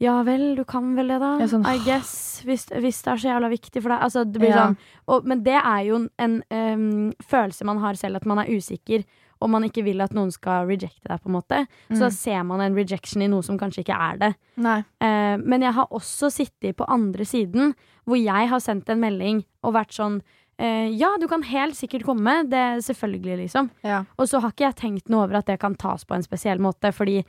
ja 0.00 0.22
vel, 0.24 0.54
du 0.56 0.64
kan 0.64 0.94
vel 0.96 1.08
det, 1.12 1.18
da. 1.20 1.34
Ja, 1.42 1.46
sånn, 1.50 1.66
I 1.68 1.78
guess. 1.84 2.42
Hvis, 2.46 2.66
hvis 2.72 3.02
det 3.04 3.10
er 3.12 3.16
så 3.20 3.28
jævla 3.34 3.50
viktig 3.52 3.82
for 3.82 3.92
deg. 3.92 4.00
Altså, 4.06 4.24
det 4.24 4.40
blir 4.40 4.48
Ja. 4.54 4.66
sånn, 4.68 4.76
og, 5.08 5.26
men 5.28 5.42
det 5.44 5.58
er 5.60 5.82
jo 5.84 6.08
en 6.18 6.42
um, 6.50 7.12
følelse 7.22 7.64
man 7.68 7.78
har 7.78 7.94
selv, 8.00 8.16
at 8.16 8.24
man 8.26 8.38
er 8.38 8.48
usikker. 8.48 9.04
Og 9.40 9.48
man 9.48 9.62
ikke 9.64 9.82
vil 9.84 10.00
at 10.04 10.12
noen 10.12 10.28
skal 10.30 10.66
rejecte 10.68 11.08
deg, 11.08 11.20
på 11.22 11.28
en 11.30 11.32
måte. 11.38 11.66
Så 11.88 11.98
da 12.00 12.08
Mm. 12.10 12.12
ser 12.12 12.42
man 12.44 12.60
en 12.60 12.74
rejection 12.76 13.22
i 13.22 13.26
noe 13.28 13.40
som 13.42 13.56
kanskje 13.58 13.84
ikke 13.84 13.96
er 13.96 14.16
det. 14.18 14.34
Eh, 15.00 15.36
men 15.38 15.62
jeg 15.62 15.72
har 15.72 15.86
også 15.88 16.28
sittet 16.30 16.76
på 16.76 16.84
andre 16.88 17.24
siden, 17.24 17.74
hvor 18.06 18.16
jeg 18.20 18.48
har 18.50 18.58
sendt 18.60 18.88
en 18.90 19.00
melding 19.00 19.44
og 19.64 19.72
vært 19.74 19.92
sånn 19.96 20.20
eh, 20.60 20.88
Ja, 21.00 21.14
du 21.20 21.26
kan 21.30 21.42
helt 21.46 21.78
sikkert 21.78 22.04
komme. 22.06 22.42
Det 22.50 22.58
er 22.58 22.82
selvfølgelig, 22.84 23.38
liksom. 23.44 23.70
Ja. 23.86 24.04
Og 24.16 24.28
så 24.30 24.40
har 24.42 24.52
ikke 24.52 24.68
jeg 24.68 24.78
tenkt 24.80 25.12
noe 25.12 25.24
over 25.24 25.40
at 25.40 25.48
det 25.50 25.58
kan 25.62 25.74
tas 25.80 26.04
på 26.04 26.16
en 26.16 26.26
spesiell 26.26 26.60
måte, 26.62 26.92
fordi 26.94 27.22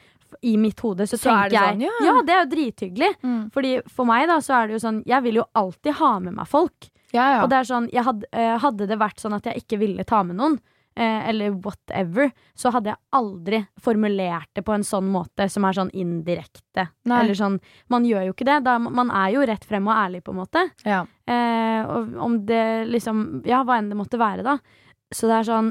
i 0.47 0.55
mitt 0.57 0.79
hode 0.79 1.07
så, 1.09 1.17
Så 1.19 1.27
er 1.31 1.49
tenker 1.49 1.57
jeg 1.57 1.73
sånn, 1.73 1.81
ja. 1.83 1.93
ja, 2.07 2.15
det 2.27 2.33
er 2.35 2.41
jo 2.43 2.49
drithyggelig. 2.53 3.11
Mm. 3.23 3.41
Fordi 3.51 3.71
for 3.91 4.07
meg 4.07 4.27
da, 4.31 4.39
så 4.43 4.55
er 4.61 4.69
det 4.69 4.77
jo 4.77 4.83
sånn 4.85 5.01
Jeg 5.09 5.25
vil 5.25 5.41
jo 5.41 5.47
alltid 5.59 5.97
ha 5.99 6.11
med 6.23 6.37
meg 6.37 6.47
folk. 6.47 6.87
Ja, 7.11 7.25
ja. 7.35 7.39
Og 7.43 7.49
det 7.51 7.57
er 7.59 7.67
sånn, 7.67 7.89
jeg 7.91 8.05
hadde, 8.07 8.27
eh, 8.31 8.53
hadde 8.63 8.87
det 8.87 8.99
vært 8.99 9.19
sånn 9.19 9.35
at 9.35 9.49
jeg 9.49 9.65
ikke 9.65 9.81
ville 9.81 10.05
ta 10.07 10.21
med 10.23 10.39
noen, 10.39 10.59
eller 10.95 11.53
whatever, 11.63 12.31
så 12.53 12.69
hadde 12.75 12.89
jeg 12.91 12.99
aldri 13.15 13.61
formulert 13.79 14.49
det 14.53 14.63
på 14.67 14.73
en 14.75 14.83
sånn 14.83 15.07
måte 15.07 15.47
som 15.49 15.63
er 15.65 15.77
sånn 15.77 15.91
indirekte. 15.95 16.87
Nei. 17.07 17.21
Eller 17.23 17.37
sånn, 17.39 17.59
Man 17.89 18.03
gjør 18.05 18.25
jo 18.27 18.33
ikke 18.33 18.45
det. 18.49 18.57
Da, 18.65 18.77
man 18.79 19.09
er 19.09 19.29
jo 19.31 19.45
rett 19.47 19.63
frem 19.65 19.87
og 19.87 19.95
ærlig, 19.95 20.23
på 20.23 20.31
en 20.35 20.41
måte. 20.41 20.65
ja. 20.83 21.05
Eh, 21.31 21.85
og 21.87 22.15
om 22.19 22.45
det 22.45 22.87
liksom 22.89 23.43
Ja, 23.47 23.63
hva 23.63 23.77
enn 23.79 23.87
det 23.89 23.95
måtte 23.97 24.19
være, 24.19 24.43
da. 24.43 24.57
Så 25.13 25.27
det 25.29 25.37
er 25.39 25.47
sånn 25.47 25.69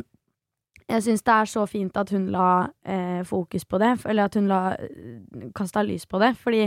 Jeg 0.88 1.02
syns 1.04 1.22
det 1.22 1.34
er 1.34 1.44
så 1.46 1.66
fint 1.68 1.96
at 2.00 2.10
hun 2.10 2.30
la 2.32 2.68
eh, 2.84 3.20
fokus 3.22 3.64
på 3.64 3.78
det, 3.78 3.92
eller 4.06 4.24
at 4.24 4.34
hun 4.34 4.48
la 4.48 4.74
kasta 5.54 5.82
lys 5.86 6.06
på 6.06 6.18
det, 6.18 6.32
fordi 6.40 6.64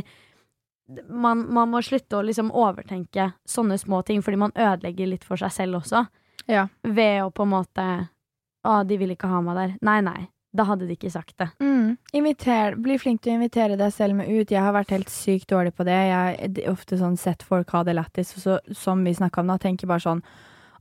man, 1.09 1.45
man 1.53 1.69
må 1.71 1.81
slutte 1.83 2.19
å 2.19 2.23
liksom 2.23 2.51
overtenke 2.51 3.31
sånne 3.47 3.77
små 3.79 4.01
ting, 4.05 4.21
fordi 4.21 4.37
man 4.37 4.51
ødelegger 4.55 5.07
litt 5.07 5.23
for 5.27 5.39
seg 5.39 5.51
selv 5.51 5.79
også. 5.81 6.05
Ja. 6.47 6.67
Ved 6.83 7.21
å 7.23 7.31
på 7.31 7.43
en 7.47 7.53
måte 7.53 7.85
Å, 8.65 8.85
de 8.87 8.97
vil 8.97 9.09
ikke 9.15 9.27
ha 9.27 9.41
meg 9.41 9.55
der. 9.59 9.73
Nei, 9.81 9.99
nei. 10.01 10.29
Da 10.55 10.63
hadde 10.69 10.85
de 10.87 10.93
ikke 10.95 11.09
sagt 11.11 11.33
det. 11.41 11.47
Mm. 11.59 11.97
Inviter, 12.13 12.75
bli 12.77 12.97
flink 13.01 13.23
til 13.23 13.33
å 13.33 13.37
invitere 13.39 13.75
deg 13.75 13.91
selv 13.91 14.15
med 14.19 14.29
ut. 14.29 14.51
Jeg 14.53 14.61
har 14.61 14.71
vært 14.75 14.91
helt 14.93 15.09
sykt 15.09 15.49
dårlig 15.49 15.73
på 15.73 15.83
det. 15.87 15.95
Jeg 15.97 16.13
har 16.13 16.71
ofte 16.71 16.99
sånn 16.99 17.17
sett 17.17 17.41
folk 17.43 17.73
ha 17.73 17.81
det 17.83 17.95
lættis, 17.97 18.35
og 18.37 18.43
så, 18.43 18.59
som 18.77 19.01
vi 19.03 19.15
snakka 19.17 19.41
om 19.41 19.47
da, 19.49 19.57
tenker 19.57 19.89
bare 19.89 19.99
sånn 20.05 20.21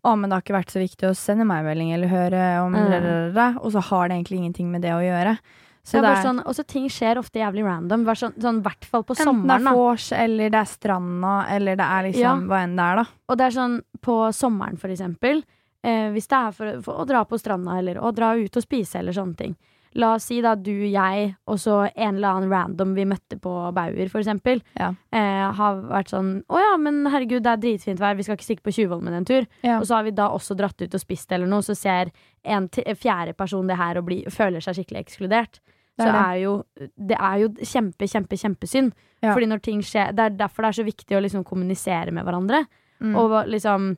å, 0.05 0.12
men 0.18 0.29
det 0.29 0.35
har 0.35 0.42
ikke 0.42 0.57
vært 0.59 0.73
så 0.75 0.81
viktig 0.83 1.09
å 1.09 1.14
sende 1.16 1.47
meg 1.47 1.64
melding 1.64 1.92
eller 1.95 2.11
høre 2.11 2.42
om 2.64 2.75
Mm. 2.75 2.88
rrrrrra, 2.90 3.49
Og 3.62 3.73
så 3.73 3.81
har 3.88 4.09
det 4.09 4.16
egentlig 4.18 4.38
ingenting 4.42 4.71
med 4.71 4.83
det 4.83 4.90
å 4.92 5.01
gjøre. 5.01 5.38
Så 5.85 5.99
er 6.05 6.23
sånn, 6.23 6.42
også 6.45 6.66
ting 6.66 6.88
skjer 6.88 7.16
ofte 7.18 7.40
jævlig 7.40 7.64
random. 7.64 8.03
I 8.03 8.14
sånn, 8.14 8.35
sånn, 8.38 8.62
hvert 8.62 8.85
fall 8.85 9.03
på 9.05 9.14
enten 9.16 9.47
det 9.49 9.57
er 9.66 9.75
vors, 9.75 10.12
eller 10.12 10.51
det 10.51 10.61
er 10.61 10.68
stranda, 10.71 11.47
eller 11.49 11.77
det 11.77 11.87
er 11.87 12.03
liksom 12.12 12.21
Ja. 12.21 12.35
hva 12.47 12.62
enn 12.62 12.77
det 12.77 12.85
er, 12.85 12.97
da. 12.97 13.05
Og 13.29 13.38
det 13.38 13.47
er 13.47 13.51
sånn 13.61 13.81
på 14.01 14.33
sommeren, 14.35 14.79
for 14.79 14.88
eksempel. 14.88 15.42
Eh, 15.83 16.09
hvis 16.14 16.29
det 16.31 16.38
er 16.38 16.57
for, 16.57 16.81
for 16.85 17.03
å 17.03 17.07
dra 17.09 17.25
på 17.27 17.38
stranda 17.40 17.77
eller 17.81 17.99
å 17.99 18.12
dra 18.14 18.35
ut 18.38 18.57
og 18.57 18.64
spise 18.64 19.01
eller 19.01 19.16
sånne 19.16 19.38
ting. 19.38 19.55
La 19.99 20.14
oss 20.16 20.25
si 20.31 20.38
da 20.40 20.55
du, 20.57 20.73
jeg 20.88 21.25
og 21.51 21.59
så 21.61 21.83
en 21.90 22.14
eller 22.16 22.29
annen 22.31 22.53
random 22.53 22.95
vi 22.97 23.05
møtte 23.09 23.37
på 23.42 23.51
Bauer, 23.77 24.09
for 24.09 24.23
eksempel. 24.23 24.62
Ja. 24.79 24.92
Eh, 25.12 25.42
har 25.59 25.83
vært 25.90 26.14
sånn 26.14 26.31
Å 26.49 26.62
ja, 26.62 26.71
men 26.81 27.03
herregud, 27.12 27.42
det 27.45 27.53
er 27.53 27.61
dritfint 27.61 28.01
vær, 28.01 28.16
vi 28.16 28.25
skal 28.25 28.38
ikke 28.38 28.47
stikke 28.47 28.66
på 28.68 28.75
Tjuvholmen 28.79 29.18
en 29.18 29.29
tur. 29.29 29.45
Ja. 29.61 29.81
Og 29.81 29.88
så 29.88 29.99
har 29.99 30.07
vi 30.07 30.14
da 30.16 30.31
også 30.33 30.57
dratt 30.57 30.81
ut 30.81 30.97
og 30.97 31.03
spist 31.03 31.35
eller 31.35 31.51
noe, 31.51 31.64
så 31.66 31.77
ser 31.77 32.12
en 32.42 32.71
fjerde 32.73 33.37
person 33.37 33.68
det 33.68 33.77
her 33.77 34.01
og 34.01 34.09
blir, 34.09 34.31
føler 34.33 34.64
seg 34.64 34.81
skikkelig 34.81 35.05
ekskludert. 35.05 35.61
Det 36.01 36.07
er 36.07 36.09
så 36.09 36.23
er 36.23 36.38
jo 36.40 36.55
det 36.97 37.18
er 37.18 37.42
jo 37.42 37.51
kjempe, 37.61 38.09
kjempe, 38.09 38.38
kjempesynd. 38.40 38.95
Ja. 39.21 39.35
Fordi 39.35 39.51
når 39.51 39.61
ting 39.62 39.83
skjer 39.85 40.14
Det 40.16 40.25
er 40.25 40.38
derfor 40.38 40.64
det 40.64 40.73
er 40.73 40.79
så 40.81 40.87
viktig 40.87 41.18
å 41.18 41.21
liksom 41.21 41.45
kommunisere 41.45 42.14
med 42.16 42.25
hverandre. 42.25 42.64
Mm. 43.03 43.12
Og 43.18 43.37
liksom 43.51 43.92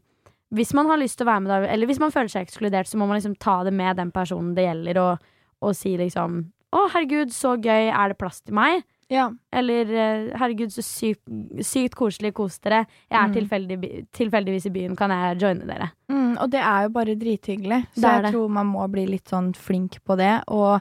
Hvis 0.55 0.73
man 0.77 0.87
har 0.87 0.99
lyst 1.01 1.19
til 1.19 1.27
å 1.27 1.31
være 1.33 1.43
med, 1.45 1.51
da, 1.51 1.73
eller 1.75 1.87
hvis 1.90 1.99
man 2.03 2.12
føler 2.14 2.31
seg 2.33 2.47
ekskludert, 2.47 2.87
så 2.90 2.97
må 3.01 3.07
man 3.11 3.19
liksom 3.19 3.37
ta 3.43 3.61
det 3.67 3.73
med 3.75 3.97
den 4.01 4.11
personen 4.14 4.55
det 4.57 4.64
gjelder, 4.69 5.01
og, 5.03 5.31
og 5.62 5.75
si 5.79 5.97
liksom 6.01 6.45
Å, 6.75 6.88
herregud, 6.90 7.31
så 7.31 7.53
gøy, 7.62 7.90
er 7.95 8.09
det 8.11 8.19
plass 8.19 8.40
til 8.43 8.55
meg? 8.59 8.83
ja. 9.12 9.29
Eller 9.55 9.90
eh, 9.95 10.23
herregud, 10.40 10.73
så 10.75 10.83
sykt, 10.83 11.21
sykt 11.62 11.95
koselig, 11.95 12.33
kos 12.35 12.57
dere. 12.64 12.81
Jeg 13.12 13.19
er 13.21 13.29
Mm. 13.29 13.35
tilfeldig, 13.37 13.79
tilfeldigvis 14.17 14.67
i 14.67 14.73
byen, 14.75 14.97
kan 14.99 15.11
jeg 15.12 15.38
joine 15.43 15.67
dere? 15.69 15.90
Mm, 16.11 16.33
og 16.40 16.51
det 16.51 16.59
er 16.64 16.83
jo 16.88 16.95
bare 16.97 17.14
drithyggelig. 17.21 17.79
Så 17.95 18.09
jeg 18.11 18.23
det. 18.25 18.33
tror 18.33 18.49
man 18.51 18.67
må 18.73 18.88
bli 18.90 19.05
litt 19.07 19.29
sånn 19.31 19.53
flink 19.55 20.01
på 20.05 20.17
det. 20.19 20.33
Og 20.49 20.81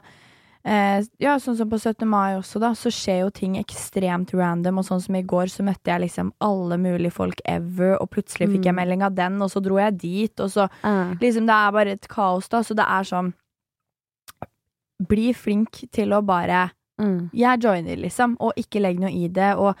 eh, 0.64 1.04
ja, 1.20 1.34
sånn 1.38 1.56
som 1.58 1.68
på 1.70 1.78
17. 1.78 2.06
mai 2.08 2.34
også, 2.38 2.60
da, 2.60 2.70
så 2.74 2.90
skjer 2.92 3.20
jo 3.24 3.30
ting 3.30 3.56
ekstremt 3.60 4.32
random. 4.34 4.78
Og 4.78 4.84
sånn 4.88 5.02
som 5.04 5.14
i 5.16 5.22
går, 5.22 5.46
så 5.52 5.62
møtte 5.66 5.92
jeg 5.92 6.00
liksom 6.06 6.32
alle 6.40 6.78
mulige 6.80 7.12
folk 7.12 7.40
ever, 7.44 7.96
og 8.00 8.10
plutselig 8.10 8.48
fikk 8.50 8.64
jeg 8.64 8.74
Mm. 8.74 8.80
melding 8.82 9.02
av 9.02 9.14
den, 9.14 9.40
og 9.42 9.50
så 9.50 9.62
dro 9.62 9.76
jeg 9.78 9.98
dit, 9.98 10.40
og 10.40 10.50
så 10.50 10.68
Uh, 10.84 11.14
liksom 11.20 11.46
Det 11.46 11.54
er 11.54 11.72
bare 11.72 11.90
et 11.92 12.08
kaos, 12.08 12.48
da. 12.48 12.62
Så 12.62 12.74
det 12.74 12.84
er 12.88 13.02
sånn 13.04 13.34
Bli 15.08 15.32
flink 15.34 15.84
til 15.92 16.12
å 16.14 16.20
bare 16.24 16.70
mm. 17.00 17.30
jeg 17.34 17.60
joiner, 17.64 17.96
liksom, 17.98 18.36
og 18.40 18.52
ikke 18.56 18.80
legg 18.80 19.00
noe 19.02 19.10
i 19.10 19.26
det. 19.28 19.56
Og 19.58 19.74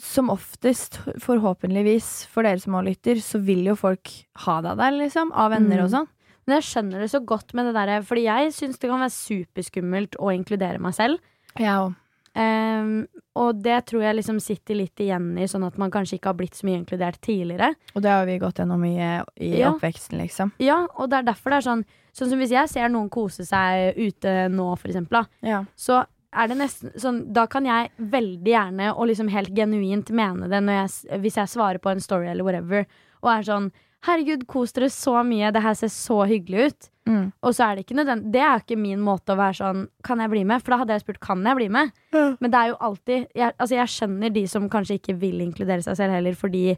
som 0.00 0.30
oftest, 0.30 0.96
forhåpentligvis 1.20 2.24
for 2.30 2.42
dere 2.46 2.58
som 2.62 2.74
også 2.78 2.86
lytter, 2.88 3.20
så 3.20 3.40
vil 3.44 3.64
jo 3.66 3.74
folk 3.76 4.08
ha 4.46 4.60
deg 4.64 4.78
der, 4.80 4.92
liksom, 4.92 5.32
av 5.34 5.50
venner 5.52 5.76
Mm. 5.78 5.84
og 5.84 5.90
sånn. 5.90 6.08
Men 6.46 6.58
jeg 6.58 6.66
skjønner 6.70 7.00
det 7.04 7.10
så 7.12 7.20
godt 7.24 7.54
med 7.54 7.66
det 7.68 7.74
derre, 7.74 8.02
fordi 8.02 8.24
jeg 8.26 8.52
syns 8.56 8.78
det 8.82 8.90
kan 8.90 9.00
være 9.00 9.14
superskummelt 9.14 10.16
å 10.18 10.32
inkludere 10.34 10.80
meg 10.82 10.94
selv. 10.98 11.18
Ja, 11.60 11.92
Ehm, 12.34 13.06
og 13.36 13.58
det 13.60 13.74
tror 13.90 14.04
jeg 14.06 14.16
liksom 14.16 14.38
sitter 14.40 14.78
litt 14.78 15.00
igjen 15.04 15.34
i, 15.36 15.44
sånn 15.50 15.66
at 15.66 15.76
man 15.80 15.90
kanskje 15.92 16.16
ikke 16.16 16.30
har 16.30 16.38
blitt 16.38 16.56
så 16.56 16.64
mye 16.64 16.78
inkludert 16.80 17.18
tidligere. 17.24 17.74
Og 17.94 18.00
det 18.04 18.08
har 18.12 18.24
vi 18.28 18.38
gått 18.40 18.62
gjennom 18.62 18.84
i, 18.88 18.94
i 19.36 19.50
Ja. 19.60 19.72
oppveksten, 19.74 20.16
liksom. 20.18 20.52
Ja, 20.58 20.86
og 20.96 21.10
det 21.10 21.18
er 21.18 21.28
derfor 21.34 21.50
det 21.50 21.58
er 21.62 21.70
sånn 21.70 21.84
Sånn 22.12 22.28
som 22.28 22.38
hvis 22.42 22.50
jeg 22.52 22.68
ser 22.68 22.90
noen 22.92 23.08
kose 23.08 23.40
seg 23.48 23.96
ute 23.96 24.48
nå, 24.52 24.66
for 24.76 24.88
eksempel, 24.90 25.22
da, 25.22 25.24
Ja. 25.48 25.64
så 25.74 26.04
er 26.30 26.48
det 26.48 26.58
nesten 26.58 26.92
sånn 27.00 27.32
Da 27.32 27.46
kan 27.46 27.64
jeg 27.64 27.90
veldig 27.98 28.44
gjerne, 28.52 28.94
og 28.94 29.08
liksom 29.08 29.28
helt 29.30 29.48
genuint 29.54 30.10
mene 30.10 30.46
det 30.48 30.60
når 30.62 30.72
jeg, 30.88 31.20
hvis 31.22 31.36
jeg 31.36 31.48
svarer 31.48 31.78
på 31.80 31.90
en 31.90 32.00
story 32.00 32.26
eller 32.28 32.44
whatever, 32.44 32.86
og 33.22 33.30
er 33.30 33.42
sånn 33.42 33.72
Herregud, 34.06 34.46
kos 34.50 34.74
dere 34.74 34.88
så 34.90 35.20
mye, 35.26 35.52
det 35.54 35.62
her 35.62 35.76
ser 35.78 35.90
så 35.94 36.22
hyggelig 36.26 36.72
ut. 36.72 36.88
Mm. 37.06 37.26
Og 37.42 37.54
så 37.54 37.66
er 37.66 37.74
det 37.74 37.82
ikke 37.82 37.96
nødvendig 37.98 38.30
Det 38.30 38.42
er 38.46 38.60
ikke 38.60 38.76
min 38.78 39.00
måte 39.02 39.34
å 39.34 39.38
være 39.40 39.56
sånn 39.58 39.80
Kan 40.06 40.20
jeg 40.22 40.30
bli 40.30 40.44
med? 40.46 40.62
For 40.62 40.70
da 40.70 40.76
hadde 40.78 40.94
jeg 40.94 41.02
spurt 41.02 41.18
kan 41.24 41.40
jeg 41.42 41.58
bli 41.58 41.66
med. 41.74 41.90
Ja. 42.14 42.28
Men 42.38 42.52
det 42.52 42.60
er 42.60 42.70
jo 42.70 42.76
alltid 42.78 43.24
jeg, 43.34 43.54
Altså 43.56 43.74
jeg 43.74 43.90
skjønner 43.90 44.30
de 44.36 44.44
som 44.52 44.68
kanskje 44.70 45.00
ikke 45.00 45.16
vil 45.18 45.42
inkludere 45.42 45.82
seg 45.82 45.98
selv 45.98 46.14
heller, 46.14 46.38
fordi 46.38 46.76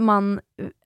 man 0.00 0.38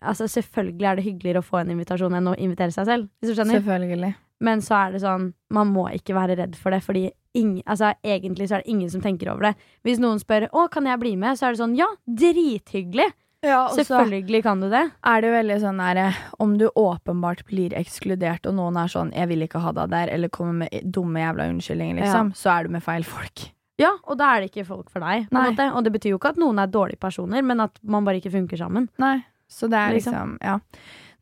Altså 0.02 0.26
selvfølgelig 0.26 0.90
er 0.90 0.98
det 0.98 1.06
hyggeligere 1.06 1.44
å 1.44 1.46
få 1.46 1.60
en 1.62 1.70
invitasjon 1.76 2.18
enn 2.18 2.32
å 2.32 2.34
invitere 2.34 2.74
seg 2.74 2.90
selv. 2.90 3.08
Hvis 3.22 3.30
du 3.30 3.38
skjønner? 3.38 3.62
Selvfølgelig. 3.62 4.12
Men 4.42 4.62
så 4.66 4.74
er 4.80 4.96
det 4.96 5.04
sånn 5.06 5.30
Man 5.54 5.70
må 5.70 5.86
ikke 5.94 6.18
være 6.18 6.40
redd 6.42 6.58
for 6.58 6.74
det, 6.74 6.82
fordi 6.82 7.06
ingen, 7.38 7.62
altså, 7.62 7.94
egentlig 8.04 8.50
så 8.50 8.58
er 8.58 8.66
det 8.66 8.74
ingen 8.74 8.90
som 8.90 9.00
tenker 9.06 9.30
over 9.32 9.52
det. 9.52 9.54
Hvis 9.86 10.02
noen 10.02 10.18
spør 10.20 10.50
'Å, 10.50 10.66
kan 10.68 10.84
jeg 10.84 10.98
bli 11.00 11.14
med?', 11.16 11.38
så 11.38 11.46
er 11.46 11.54
det 11.54 11.62
sånn 11.62 11.78
Ja, 11.78 11.86
drithyggelig! 12.10 13.12
Ja, 13.42 13.68
Selvfølgelig 13.74 14.42
kan 14.44 14.60
du 14.62 14.68
det. 14.70 14.84
er 15.02 15.20
det 15.24 15.30
veldig 15.32 15.56
sånn 15.64 15.80
der 15.82 15.98
eh, 15.98 16.18
Om 16.38 16.58
du 16.60 16.68
åpenbart 16.78 17.42
blir 17.48 17.74
ekskludert, 17.74 18.46
og 18.46 18.54
noen 18.54 18.76
er 18.78 18.86
sånn 18.92 19.10
'Jeg 19.12 19.28
vil 19.28 19.42
ikke 19.48 19.60
ha 19.60 19.72
deg 19.72 19.90
der', 19.90 20.12
eller 20.14 20.28
kommer 20.28 20.52
med 20.52 20.92
dumme 20.92 21.18
jævla 21.18 21.48
unnskyldninger, 21.50 21.98
liksom, 22.02 22.32
så 22.34 22.58
er 22.58 22.62
du 22.64 22.68
med 22.70 22.82
feil 22.82 23.02
folk. 23.02 23.50
Ja, 23.78 23.90
og 24.06 24.18
da 24.18 24.36
er 24.36 24.40
det 24.42 24.52
ikke 24.52 24.66
folk 24.66 24.90
for 24.90 25.00
deg. 25.00 25.26
Og 25.32 25.84
det 25.84 25.92
betyr 25.92 26.10
jo 26.14 26.18
ikke 26.18 26.28
at 26.36 26.36
noen 26.36 26.58
er 26.62 26.66
dårlige 26.68 27.00
personer, 27.00 27.42
men 27.42 27.60
at 27.60 27.78
man 27.82 28.04
bare 28.04 28.20
ikke 28.20 28.30
funker 28.30 28.56
sammen. 28.56 28.88
Nei. 28.98 29.24
Så 29.50 29.68
det 29.68 29.78
er 29.78 29.92
Liksom. 29.92 30.12
liksom 30.12 30.38
Ja. 30.40 30.58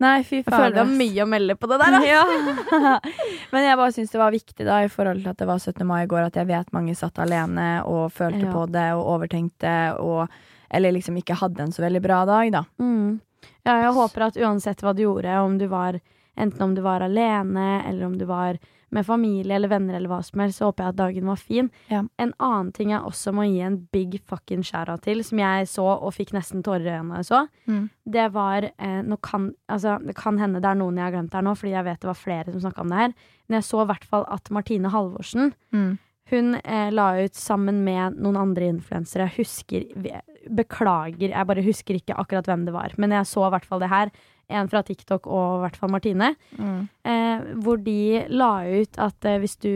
Nei, 0.01 0.23
fy 0.25 0.39
Jeg 0.41 0.47
føler 0.49 0.73
det 0.79 0.81
er 0.81 0.93
mye 0.97 1.25
å 1.25 1.29
melde 1.29 1.55
på 1.61 1.69
det 1.69 1.77
der. 1.83 1.97
altså. 1.99 2.09
Ja. 2.09 2.95
Men 3.53 3.67
jeg 3.67 3.77
bare 3.77 3.93
syns 3.93 4.13
det 4.15 4.21
var 4.23 4.33
viktig 4.33 4.65
da 4.67 4.79
i 4.85 4.89
forhold 4.89 5.21
til 5.23 5.33
at 5.35 5.41
det 5.43 5.49
var 5.51 5.59
17. 5.61 5.85
mai 5.87 6.03
i 6.05 6.09
går, 6.09 6.23
at 6.31 6.39
jeg 6.41 6.49
vet 6.49 6.73
mange 6.73 6.95
satt 6.97 7.19
alene 7.21 7.67
og 7.85 8.07
følte 8.17 8.47
Ja. 8.47 8.53
på 8.55 8.63
det 8.73 8.87
og 8.97 9.05
overtenkte 9.19 9.75
og 10.01 10.29
Eller 10.73 10.93
liksom 10.95 11.17
ikke 11.19 11.35
hadde 11.35 11.65
en 11.65 11.73
så 11.75 11.83
veldig 11.83 12.01
bra 12.05 12.21
dag, 12.25 12.53
da. 12.55 12.61
Mm. 12.79 13.21
Ja, 13.67 13.73
jeg 13.83 13.93
håper 13.97 14.23
at 14.29 14.37
uansett 14.39 14.81
hva 14.85 14.93
du 14.95 15.03
gjorde, 15.03 15.33
om 15.43 15.57
du 15.59 15.65
var 15.67 15.99
enten 16.39 16.63
om 16.63 16.75
du 16.77 16.81
var 16.85 17.03
alene, 17.03 17.83
eller 17.89 18.07
om 18.07 18.15
du 18.17 18.25
var 18.25 18.57
med 18.93 19.07
familie 19.07 19.55
eller 19.55 19.69
venner, 19.71 19.95
eller 19.97 20.09
hva 20.11 20.19
som 20.25 20.41
helst, 20.41 20.59
så 20.59 20.67
håper 20.71 20.85
jeg 20.85 20.89
at 20.95 20.97
dagen 20.99 21.27
var 21.31 21.37
fin. 21.37 21.71
Ja. 21.91 22.03
En 22.19 22.33
annen 22.41 22.73
ting 22.75 22.91
jeg 22.91 23.01
også 23.07 23.33
må 23.33 23.45
gi 23.47 23.61
en 23.63 23.77
big 23.93 24.19
fucking 24.27 24.63
shout-out 24.67 25.03
til, 25.03 25.23
som 25.25 25.39
jeg 25.39 25.69
så 25.71 25.85
og 26.03 26.13
fikk 26.17 26.33
nesten 26.35 26.63
tårer 26.67 26.87
i 26.89 26.95
øynene 26.99 27.15
da 27.15 27.23
jeg 27.23 27.31
så, 27.31 27.49
Mm. 27.69 27.89
det 28.11 28.33
var 28.33 28.63
eh, 28.79 29.03
nå 29.03 29.17
kan, 29.23 29.55
altså, 29.69 29.99
Det 30.05 30.15
kan 30.17 30.39
hende 30.39 30.61
det 30.61 30.71
er 30.71 30.75
noen 30.75 30.97
jeg 30.97 31.05
har 31.05 31.13
glemt 31.13 31.33
her 31.35 31.43
nå, 31.43 31.55
fordi 31.57 31.73
jeg 31.73 31.85
vet 31.85 32.01
det 32.01 32.09
var 32.11 32.15
flere 32.15 32.53
som 32.53 32.61
snakka 32.61 32.81
om 32.81 32.89
det 32.89 32.99
her. 32.99 33.13
Men 33.49 33.61
jeg 33.61 33.65
så 33.71 33.83
i 33.83 33.87
hvert 33.87 34.05
fall 34.05 34.25
at 34.29 34.51
Martine 34.51 34.89
Halvorsen 34.91 35.53
Mm. 35.73 35.99
hun 36.31 36.55
eh, 36.65 36.91
la 36.91 37.13
ut 37.25 37.35
sammen 37.35 37.83
med 37.85 38.17
noen 38.19 38.37
andre 38.37 38.69
influensere. 38.71 39.31
Jeg 39.31 39.45
husker 39.45 40.21
Beklager, 40.51 41.31
jeg 41.35 41.47
bare 41.47 41.63
husker 41.65 41.95
ikke 41.99 42.17
akkurat 42.17 42.47
hvem 42.49 42.65
det 42.67 42.73
var. 42.75 42.93
Men 42.99 43.11
jeg 43.11 43.27
så 43.29 43.47
i 43.47 43.51
hvert 43.51 43.65
fall 43.69 43.81
det 43.83 43.91
her. 43.91 44.11
En 44.51 44.69
fra 44.69 44.83
TikTok 44.83 45.27
og 45.31 45.59
i 45.59 45.63
hvert 45.65 45.77
fall 45.81 45.91
Martine. 45.95 46.33
Mm. 46.59 46.89
Eh, 47.07 47.49
hvor 47.65 47.81
de 47.85 48.27
la 48.29 48.53
ut 48.67 48.99
at 48.99 49.25
eh, 49.31 49.39
hvis 49.43 49.57
du 49.63 49.73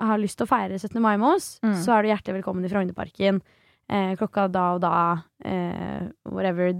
har 0.00 0.18
lyst 0.18 0.36
til 0.38 0.46
å 0.46 0.50
feire 0.50 0.78
17. 0.78 1.00
mai 1.00 1.16
med 1.16 1.36
oss, 1.36 1.58
Mm. 1.62 1.76
så 1.84 1.92
er 1.96 2.02
du 2.02 2.08
hjertelig 2.10 2.38
velkommen 2.42 2.64
i 2.66 2.68
Frognerparken. 2.72 3.40
Eh, 3.88 4.14
klokka 4.16 4.48
da 4.50 4.64
og 4.74 4.80
da. 4.80 5.22
Eh, 5.44 6.08
whatever. 6.24 6.72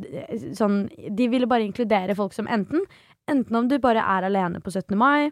Sånn, 0.57 0.89
de 1.15 1.29
ville 1.29 1.47
bare 1.47 1.65
inkludere 1.69 2.17
folk 2.17 2.33
som 2.33 2.47
enten 2.47 2.81
Enten 3.27 3.57
om 3.57 3.69
du 3.69 3.79
bare 3.81 4.03
er 4.05 4.27
alene 4.29 4.61
på 4.61 4.69
17. 4.71 4.99
mai, 5.01 5.31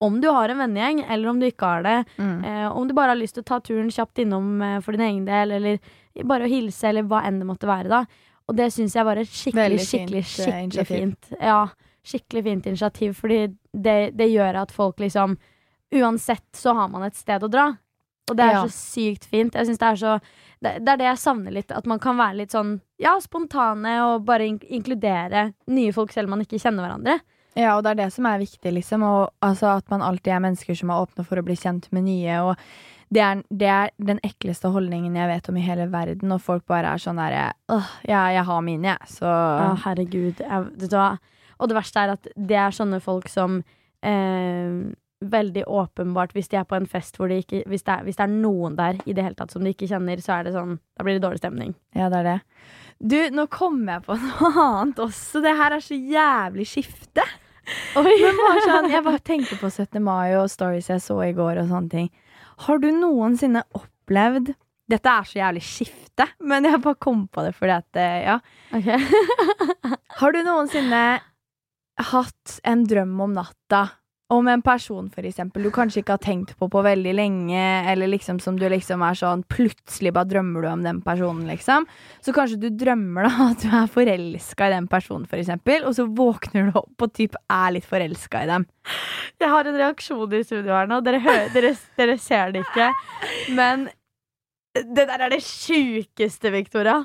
om 0.00 0.20
du 0.22 0.28
har 0.30 0.48
en 0.48 0.58
vennegjeng, 0.62 1.00
eller 1.10 1.28
om 1.28 1.40
du 1.40 1.46
ikke 1.48 1.66
har 1.66 1.82
det. 1.82 1.96
Mm. 2.22 2.44
Eh, 2.44 2.68
om 2.70 2.86
du 2.86 2.94
bare 2.94 3.08
har 3.10 3.18
lyst 3.18 3.34
til 3.34 3.42
å 3.42 3.48
ta 3.50 3.58
turen 3.60 3.90
kjapt 3.90 4.20
innom 4.22 4.62
eh, 4.62 4.76
for 4.80 4.92
din 4.94 5.02
egen 5.08 5.24
del, 5.26 5.50
eller 5.56 5.80
bare 6.24 6.46
å 6.46 6.48
hilse, 6.52 6.84
eller 6.88 7.02
hva 7.10 7.24
enn 7.26 7.40
det 7.42 7.48
måtte 7.48 7.66
være, 7.66 7.88
da. 7.90 8.04
Og 8.50 8.56
det 8.58 8.66
syns 8.74 8.96
jeg 8.98 9.06
var 9.06 9.20
et 9.20 9.30
skikkelig, 9.30 9.78
skikkelig, 9.86 10.24
eh, 10.24 10.32
skikkelig 10.34 10.86
fint. 10.88 11.30
Ja, 11.38 11.60
skikkelig 12.02 12.42
fint 12.48 12.66
initiativ, 12.66 13.14
fordi 13.20 13.40
det, 13.72 13.98
det 14.18 14.26
gjør 14.32 14.58
at 14.64 14.74
folk 14.74 14.98
liksom 15.02 15.38
Uansett 15.90 16.46
så 16.54 16.70
har 16.78 16.86
man 16.86 17.02
et 17.02 17.16
sted 17.18 17.42
å 17.42 17.48
dra. 17.50 17.64
Og 18.30 18.36
det 18.38 18.44
er 18.44 18.52
Ja. 18.54 18.62
så 18.62 18.70
sykt 18.70 19.24
fint. 19.26 19.54
Jeg 19.58 19.66
synes 19.66 19.78
det 19.78 19.88
er 19.88 19.96
så 19.98 20.20
det, 20.62 20.84
det 20.84 20.92
er 20.92 20.96
det 21.00 21.06
jeg 21.08 21.18
savner 21.18 21.50
litt. 21.56 21.72
At 21.74 21.86
man 21.86 21.98
kan 21.98 22.16
være 22.16 22.36
litt 22.36 22.52
sånn 22.54 22.76
ja, 23.02 23.16
spontane 23.18 23.96
og 24.04 24.24
bare 24.28 24.46
in 24.46 24.58
inkludere 24.70 25.52
nye 25.66 25.90
folk 25.92 26.12
selv 26.12 26.28
om 26.28 26.36
man 26.38 26.44
ikke 26.46 26.60
kjenner 26.62 26.86
hverandre. 26.86 27.16
Ja, 27.58 27.74
og 27.76 27.82
det 27.84 27.92
er 27.92 28.00
det 28.04 28.12
som 28.14 28.28
er 28.30 28.40
viktig, 28.42 28.72
liksom. 28.76 29.04
Og, 29.06 29.32
altså, 29.44 29.74
at 29.80 29.90
man 29.90 30.04
alltid 30.06 30.32
er 30.36 30.44
mennesker 30.44 30.76
som 30.78 30.92
er 30.92 31.02
åpne 31.02 31.26
for 31.26 31.40
å 31.40 31.44
bli 31.46 31.56
kjent 31.58 31.88
med 31.94 32.06
nye. 32.06 32.38
Og 32.46 32.54
det 33.10 33.24
er, 33.26 33.42
det 33.50 33.72
er 33.74 33.92
den 33.98 34.20
ekleste 34.26 34.70
holdningen 34.70 35.18
jeg 35.18 35.30
vet 35.32 35.50
om 35.50 35.58
i 35.58 35.66
hele 35.66 35.88
verden. 35.90 36.36
Og 36.36 36.44
folk 36.44 36.64
bare 36.70 36.94
er 36.94 37.02
sånn 37.02 37.18
derre 37.18 37.50
ja, 38.06 38.22
jeg 38.36 38.46
har 38.46 38.64
mine, 38.66 38.94
jeg. 38.94 39.12
Så 39.18 39.28
Å, 39.28 39.74
herregud. 39.84 40.44
Jeg? 40.46 41.04
Og 41.60 41.68
det 41.68 41.76
verste 41.76 42.04
er 42.04 42.14
at 42.14 42.32
det 42.36 42.58
er 42.58 42.74
sånne 42.76 43.02
folk 43.04 43.28
som 43.28 43.60
eh, 44.06 44.94
veldig 45.20 45.66
åpenbart, 45.68 46.32
hvis 46.32 46.48
de 46.48 46.56
er 46.56 46.68
på 46.68 46.78
en 46.78 46.88
fest 46.88 47.18
hvor 47.20 47.28
de 47.28 47.40
ikke 47.42 47.64
hvis 47.68 47.84
det, 47.84 47.92
er, 47.92 48.04
hvis 48.06 48.16
det 48.16 48.24
er 48.24 48.32
noen 48.32 48.76
der 48.78 49.00
i 49.04 49.12
det 49.16 49.24
hele 49.26 49.36
tatt 49.36 49.52
som 49.52 49.64
de 49.64 49.74
ikke 49.74 49.90
kjenner, 49.90 50.22
så 50.24 50.38
er 50.38 50.46
det 50.46 50.54
sånn 50.56 50.78
Da 50.96 51.04
blir 51.04 51.18
det 51.18 51.24
dårlig 51.26 51.42
stemning. 51.42 51.74
Ja, 51.96 52.08
det 52.12 52.22
er 52.22 52.28
det. 52.30 52.38
Du, 53.00 53.16
nå 53.32 53.46
kom 53.52 53.80
jeg 53.88 54.02
på 54.04 54.16
noe 54.20 54.50
annet 54.64 55.00
også. 55.02 55.40
Det 55.44 55.54
her 55.56 55.76
er 55.76 55.84
så 55.84 55.96
jævlig 55.96 56.66
skifte. 56.68 57.24
Men 57.96 58.40
bare 58.40 58.64
sånn, 58.66 58.90
jeg 58.92 59.04
bare 59.06 59.22
tenker 59.24 59.60
på 59.60 59.70
17. 59.70 60.00
mai 60.04 60.34
og 60.36 60.50
stories 60.52 60.90
jeg 60.92 61.02
så 61.04 61.16
i 61.24 61.32
går 61.36 61.62
og 61.62 61.70
sånne 61.70 61.92
ting. 61.92 62.10
Har 62.66 62.82
du 62.82 62.90
noensinne 62.92 63.62
opplevd 63.76 64.52
Dette 64.90 65.06
er 65.06 65.26
så 65.28 65.38
jævlig 65.38 65.60
skifte, 65.62 66.26
men 66.42 66.66
jeg 66.66 66.80
bare 66.82 66.98
kom 66.98 67.22
på 67.30 67.44
det 67.46 67.52
fordi 67.54 67.76
at 67.76 67.98
Ja. 68.26 68.34
Okay. 68.74 68.98
Har 70.18 70.34
du 70.34 70.40
noensinne 70.42 71.02
hatt 72.10 72.56
en 72.66 72.82
drøm 72.90 73.14
om 73.22 73.36
natta? 73.38 73.84
Om 74.30 74.46
en 74.46 74.62
person 74.62 75.08
for 75.10 75.26
eksempel, 75.26 75.64
du 75.66 75.72
kanskje 75.74 76.04
ikke 76.04 76.14
har 76.14 76.22
tenkt 76.22 76.52
på 76.58 76.68
på 76.70 76.82
veldig 76.86 77.12
lenge, 77.18 77.62
eller 77.90 78.10
liksom 78.12 78.38
som 78.42 78.58
du 78.58 78.68
liksom 78.70 79.02
er 79.02 79.18
sånn 79.18 79.42
Plutselig 79.50 80.12
bare 80.14 80.30
drømmer 80.30 80.62
du 80.62 80.68
om 80.70 80.84
den 80.86 81.00
personen, 81.02 81.48
liksom. 81.50 81.86
Så 82.22 82.34
kanskje 82.36 82.60
du 82.62 82.68
drømmer 82.78 83.26
da 83.26 83.48
at 83.50 83.64
du 83.64 83.72
er 83.74 83.90
forelska 83.90 84.68
i 84.68 84.74
den 84.76 84.86
personen, 84.90 85.26
for 85.26 85.42
eksempel, 85.42 85.82
og 85.82 85.96
så 85.98 86.06
våkner 86.06 86.70
du 86.70 86.78
opp 86.78 87.06
og 87.06 87.14
typ 87.18 87.34
er 87.50 87.74
litt 87.74 87.88
forelska 87.90 88.44
i 88.44 88.50
dem. 88.52 88.68
Jeg 89.42 89.50
har 89.50 89.66
en 89.66 89.80
reaksjon 89.82 90.36
i 90.38 90.44
studio 90.46 90.76
her 90.76 90.90
nå. 90.90 91.00
Dere, 91.06 91.22
hører, 91.24 91.50
dere, 91.56 91.74
dere 91.98 92.16
ser 92.22 92.54
det 92.54 92.62
ikke. 92.68 92.92
Men 93.58 93.88
det 94.78 95.08
der 95.10 95.26
er 95.26 95.34
det 95.34 95.42
sjukeste, 95.42 96.54
Victoria. 96.54 97.02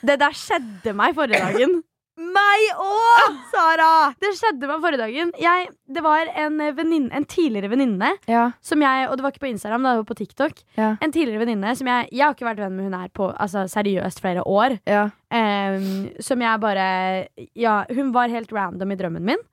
Det 0.00 0.16
der 0.16 0.34
skjedde 0.34 0.94
meg 0.96 1.14
forrige 1.14 1.44
dagen. 1.44 1.82
Meg 2.20 2.64
òg, 2.76 3.36
Sara! 3.48 3.90
Det 4.20 4.30
skjedde 4.36 4.68
meg 4.68 4.82
forrige 4.82 5.00
dagen. 5.00 5.30
Jeg, 5.40 5.68
det 5.88 6.02
var 6.04 6.28
en, 6.42 6.58
veninne, 6.76 7.08
en 7.16 7.24
tidligere 7.24 7.70
venninne 7.72 8.10
Ja, 8.28 8.50
som 8.60 8.82
jeg 8.84 9.06
Og 9.08 9.16
det 9.16 9.24
var 9.24 9.32
ikke 9.32 9.44
på 9.46 9.50
Instagram, 9.54 9.86
det 9.88 9.94
var 10.02 10.08
på 10.10 10.16
TikTok. 10.18 10.60
ja, 10.76 10.90
En 11.00 11.14
tidligere 11.14 11.40
venninne 11.46 11.72
som 11.78 11.88
jeg 11.88 12.10
Jeg 12.12 12.24
har 12.26 12.34
ikke 12.36 12.48
vært 12.50 12.60
venn 12.60 12.76
med 12.76 12.90
hun 12.90 12.98
her 12.98 13.08
på 13.16 13.30
altså, 13.32 13.64
seriøst 13.72 14.20
flere 14.20 14.44
år. 14.44 14.76
ja. 14.86 15.06
Um, 15.30 16.10
som 16.20 16.40
jeg 16.42 16.60
bare 16.60 16.86
Ja, 17.54 17.84
hun 17.94 18.12
var 18.12 18.28
helt 18.28 18.52
random 18.52 18.90
i 18.92 18.96
drømmen 19.00 19.22
min. 19.30 19.44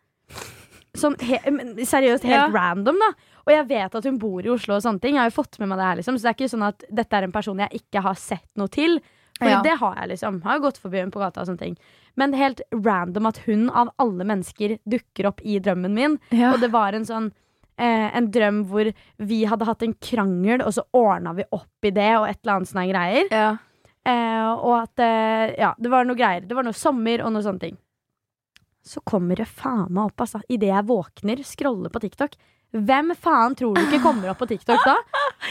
Sånn 0.97 1.13
he, 1.21 1.38
seriøst 1.86 2.25
helt 2.25 2.56
random, 2.56 2.97
da. 2.97 3.12
Og 3.45 3.53
jeg 3.53 3.67
vet 3.69 3.95
at 3.95 4.08
hun 4.10 4.17
bor 4.19 4.41
i 4.43 4.49
Oslo 4.49 4.75
og 4.75 4.82
sånne 4.84 4.99
ting. 5.03 5.13
Jeg 5.15 5.21
har 5.23 5.30
jo 5.30 5.36
fått 5.38 5.60
med 5.62 5.69
meg 5.69 5.77
det 5.80 5.86
her, 5.88 5.99
liksom. 6.01 6.17
Så 6.17 6.25
det 6.25 6.32
er 6.34 6.38
ikke 6.39 6.51
sånn 6.56 6.65
at 6.67 6.84
dette 6.89 7.15
er 7.19 7.27
en 7.27 7.36
person 7.36 7.62
jeg 7.63 7.80
ikke 7.84 8.01
har 8.03 8.17
sett 8.19 8.47
noe 8.60 8.67
til. 8.73 8.97
For 9.38 9.45
Ja. 9.47 9.62
det 9.62 9.75
har 9.77 9.93
jeg, 10.01 10.10
liksom. 10.15 10.41
Har 10.43 10.58
jo 10.58 10.63
gått 10.65 10.80
forbi 10.82 10.97
henne 10.97 11.13
på 11.13 11.21
gata 11.21 11.41
og 11.43 11.47
sånne 11.51 11.62
ting. 11.62 11.77
Men 12.17 12.34
helt 12.34 12.62
random 12.73 13.27
at 13.30 13.38
hun 13.45 13.67
av 13.69 13.91
alle 14.01 14.25
mennesker 14.25 14.77
dukker 14.89 15.27
opp 15.30 15.41
i 15.45 15.60
drømmen 15.62 15.93
min. 15.93 16.17
ja. 16.34 16.53
Og 16.53 16.63
det 16.63 16.71
var 16.73 16.97
en 16.97 17.06
sånn 17.06 17.27
eh, 17.77 18.10
En 18.17 18.32
drøm 18.34 18.63
hvor 18.71 18.89
vi 19.21 19.43
hadde 19.45 19.67
hatt 19.69 19.86
en 19.86 19.93
krangel, 20.01 20.63
og 20.65 20.73
så 20.73 20.84
ordna 20.97 21.36
vi 21.38 21.45
opp 21.53 21.86
i 21.86 21.91
det, 21.93 22.10
og 22.17 22.25
et 22.27 22.39
eller 22.41 22.56
annet 22.58 22.71
sånne 22.73 22.88
greier. 22.91 23.32
ja. 23.32 23.49
Eh, 24.08 24.49
og 24.63 24.73
at 24.86 25.01
eh, 25.03 25.56
Ja, 25.60 25.73
det 25.77 25.89
var 25.91 26.06
noe 26.08 26.15
greier. 26.15 26.45
Det 26.47 26.56
var 26.56 26.63
noe 26.63 26.73
sommer 26.77 27.21
og 27.25 27.34
noe 27.36 27.43
sånne 27.43 27.60
ting. 27.60 27.77
Så 28.88 29.01
kommer 29.03 29.36
det 29.36 29.49
faen 29.51 29.89
meg 29.91 30.06
opp, 30.13 30.21
altså. 30.23 30.39
Idet 30.47 30.69
jeg 30.71 30.88
våkner, 30.88 31.41
scroller 31.43 31.91
på 31.91 31.99
TikTok. 32.06 32.38
Hvem 32.73 33.13
faen 33.15 33.56
tror 33.56 33.75
du 33.75 33.82
ikke 33.86 34.01
kommer 34.03 34.30
opp 34.30 34.39
på 34.41 34.47
TikTok 34.49 34.82
da? 34.86 34.95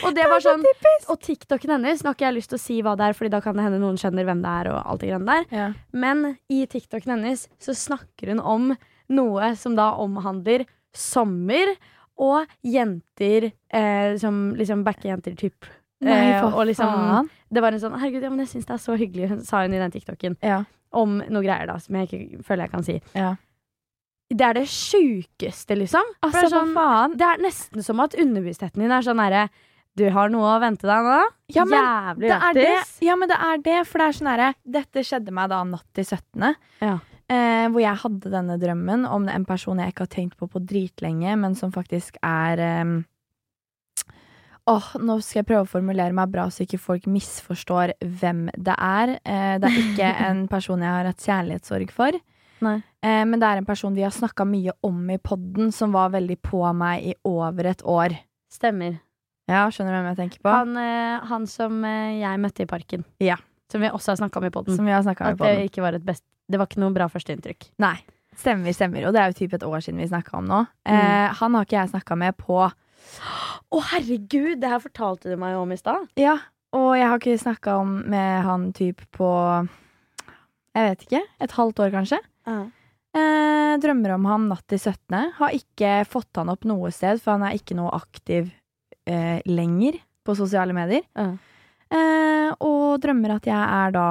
Og 0.04 0.14
det 0.14 0.26
var 0.28 0.40
sånn 0.44 0.62
Og 1.08 1.20
TikToken 1.24 1.70
hennes, 1.76 2.02
nå 2.02 2.10
har 2.10 2.14
ikke 2.14 2.26
jeg 2.28 2.34
lyst 2.36 2.50
til 2.52 2.58
å 2.58 2.60
si 2.60 2.76
hva 2.84 2.92
det 2.98 3.06
er, 3.08 3.12
Fordi 3.16 3.30
da 3.32 3.40
kan 3.40 3.56
det 3.56 3.64
hende 3.64 3.78
noen 3.80 3.96
skjønner 3.96 4.26
hvem 4.28 4.42
det 4.44 4.52
er, 4.52 4.70
og 4.74 4.82
alt 4.92 5.00
det 5.00 5.08
greiene 5.08 5.26
der. 5.26 5.46
ja. 5.56 5.68
Men 5.92 6.36
i 6.52 6.66
TikToken 6.66 7.14
hennes 7.16 7.46
så 7.58 7.72
snakker 7.74 8.34
hun 8.34 8.40
om 8.40 8.76
noe 9.08 9.54
som 9.56 9.74
da 9.78 9.92
omhandler 10.02 10.66
sommer 10.92 11.74
og 12.18 12.46
jenter 12.64 13.50
eh, 13.70 14.16
som 14.20 14.54
liksom 14.56 14.84
backer 14.84 15.10
jenter 15.14 15.36
typ 15.36 15.66
Nei, 16.04 16.12
Eh, 16.36 16.44
og 16.44 16.66
liksom- 16.68 16.92
faen. 16.92 17.28
Det 17.50 17.62
var 17.62 17.72
en 17.72 17.80
sånn 17.80 17.96
Herregud, 17.98 18.22
ja, 18.22 18.28
men 18.28 18.40
jeg 18.44 18.48
syns 18.48 18.66
det 18.66 18.74
er 18.74 18.82
så 18.84 18.96
hyggelig, 18.98 19.44
sa 19.46 19.62
hun 19.62 19.72
i 19.72 19.78
den 19.78 19.90
TikToken. 19.90 20.36
Ja. 20.42 20.64
Om 20.92 21.22
noe 21.30 21.42
greier, 21.42 21.66
da, 21.66 21.78
som 21.78 21.94
jeg 21.96 22.08
ikke 22.10 22.44
føler 22.44 22.64
jeg 22.66 22.70
kan 22.70 22.82
si. 22.84 23.00
ja. 23.14 23.36
Det 24.26 24.42
er 24.42 24.56
det 24.58 24.66
sjukeste, 24.66 25.76
liksom. 25.78 26.02
Altså, 26.24 26.40
det, 26.40 26.48
er 26.48 26.52
sånn, 26.56 26.74
faen? 26.74 27.16
det 27.20 27.26
er 27.28 27.42
nesten 27.44 27.84
som 27.86 28.00
at 28.02 28.16
underbevisstheten 28.18 28.82
din 28.82 28.94
er 28.94 29.04
sånn 29.06 29.22
herre 29.22 29.46
Du 29.96 30.02
har 30.12 30.32
noe 30.32 30.56
å 30.56 30.60
vente 30.60 30.88
deg 30.88 31.06
nå? 31.06 31.18
Ja, 31.54 31.64
men 31.64 31.78
Jævlig 31.78 32.28
Det 32.28 32.38
det. 32.58 32.64
lættis. 32.66 32.96
Ja, 33.06 33.14
men 33.16 33.30
det 33.30 33.38
er 33.38 33.62
det, 33.62 33.76
for 33.86 34.02
det 34.02 34.08
er 34.08 34.16
sånn 34.18 34.32
herre 34.32 34.48
Dette 34.78 35.04
skjedde 35.06 35.36
meg 35.36 35.52
da 35.54 35.62
natt 35.64 35.86
til 35.94 36.04
17. 36.04 36.56
Ja. 36.82 36.96
Eh, 37.26 37.66
hvor 37.70 37.82
jeg 37.82 38.02
hadde 38.02 38.30
denne 38.30 38.58
drømmen 38.62 39.06
om 39.10 39.24
en 39.30 39.46
person 39.46 39.78
jeg 39.82 39.94
ikke 39.94 40.04
har 40.04 40.12
tenkt 40.12 40.36
på 40.38 40.46
på 40.50 40.60
dritlenge, 40.62 41.32
men 41.38 41.56
som 41.58 41.72
faktisk 41.74 42.18
er 42.22 42.62
eh, 42.62 42.92
Åh, 44.66 44.86
nå 44.98 45.20
skal 45.22 45.44
jeg 45.44 45.46
prøve 45.46 45.62
å 45.62 45.70
formulere 45.70 46.14
meg 46.14 46.30
bra 46.32 46.48
så 46.50 46.64
ikke 46.64 46.80
folk 46.82 47.04
misforstår 47.06 47.92
hvem 48.02 48.48
det 48.58 48.74
er. 48.74 49.12
Eh, 49.22 49.52
det 49.62 49.68
er 49.70 49.76
ikke 49.84 50.08
en 50.28 50.46
person 50.50 50.82
jeg 50.82 50.90
har 50.90 51.06
hatt 51.06 51.22
kjærlighetssorg 51.22 51.92
for. 51.94 52.18
Nei. 52.64 52.76
Eh, 53.04 53.24
men 53.28 53.40
det 53.42 53.48
er 53.48 53.60
en 53.60 53.68
person 53.68 53.94
vi 53.96 54.04
har 54.06 54.14
snakka 54.14 54.46
mye 54.48 54.72
om 54.86 55.10
i 55.12 55.18
podden, 55.18 55.72
som 55.74 55.92
var 55.96 56.14
veldig 56.14 56.38
på 56.44 56.62
meg 56.76 57.10
i 57.12 57.14
over 57.28 57.68
et 57.72 57.82
år. 57.84 58.16
Stemmer. 58.52 58.98
Ja, 59.46 59.66
Skjønner 59.70 59.94
du 59.94 59.98
hvem 60.00 60.08
jeg 60.10 60.18
tenker 60.22 60.42
på? 60.42 60.50
Han, 60.50 60.74
eh, 60.80 61.26
han 61.30 61.46
som 61.50 61.84
eh, 61.86 62.16
jeg 62.18 62.42
møtte 62.42 62.64
i 62.64 62.70
parken. 62.70 63.04
Ja. 63.22 63.36
Som 63.70 63.82
vi 63.82 63.90
også 63.90 64.14
har 64.14 64.20
snakka 64.22 64.40
om 64.40 64.48
i 64.48 64.52
poden. 64.54 64.76
Som 64.78 64.86
vi 64.86 64.94
har 64.94 65.04
snakka 65.06 65.32
At 65.32 65.42
det 65.42 65.68
ikke 65.68 65.82
var 65.82 65.96
et 65.98 66.04
best 66.06 66.22
Det 66.46 66.58
var 66.60 66.68
ikke 66.68 66.78
noe 66.82 66.94
bra 66.94 67.08
førsteinntrykk. 67.10 67.68
Nei. 67.82 67.96
Stemmer, 68.36 68.74
stemmer. 68.76 69.06
Og 69.08 69.14
det 69.14 69.22
er 69.22 69.32
jo 69.32 69.38
typ 69.40 69.54
et 69.56 69.64
år 69.66 69.80
siden 69.82 70.02
vi 70.02 70.08
snakka 70.10 70.36
om 70.38 70.46
nå. 70.50 70.60
Eh, 70.86 71.32
han 71.40 71.56
har 71.56 71.66
ikke 71.66 71.78
jeg 71.78 71.92
snakka 71.94 72.18
med 72.20 72.36
på 72.38 72.58
Å, 72.66 73.80
herregud! 73.92 74.60
Det 74.62 74.70
her 74.70 74.82
fortalte 74.82 75.30
du 75.30 75.38
meg 75.40 75.56
om 75.58 75.72
i 75.74 75.78
stad. 75.78 76.06
Ja, 76.20 76.36
og 76.76 76.92
jeg 76.98 77.08
har 77.08 77.18
ikke 77.20 77.38
snakka 77.40 77.78
med 77.86 78.44
han 78.46 78.68
typ 78.76 79.02
på 79.14 79.28
Jeg 80.76 80.90
vet 80.90 81.06
ikke. 81.06 81.22
Et 81.42 81.54
halvt 81.56 81.82
år, 81.86 81.92
kanskje. 81.94 82.18
Eh, 83.16 83.74
drømmer 83.80 84.16
om 84.16 84.26
han 84.28 84.48
natt 84.50 84.66
til 84.70 84.80
17. 84.80 85.16
Har 85.38 85.54
ikke 85.56 85.98
fått 86.08 86.36
han 86.40 86.50
opp 86.52 86.66
noe 86.68 86.90
sted, 86.94 87.20
for 87.22 87.36
han 87.36 87.46
er 87.48 87.56
ikke 87.56 87.76
noe 87.78 87.94
aktiv 87.96 88.50
eh, 89.08 89.38
lenger 89.48 90.00
på 90.26 90.36
sosiale 90.36 90.76
medier. 90.76 91.06
Ja. 91.16 91.30
Eh, 91.86 92.50
og 92.66 92.98
drømmer 93.02 93.36
at 93.36 93.48
jeg 93.48 93.62
er 93.62 93.94
da 93.94 94.08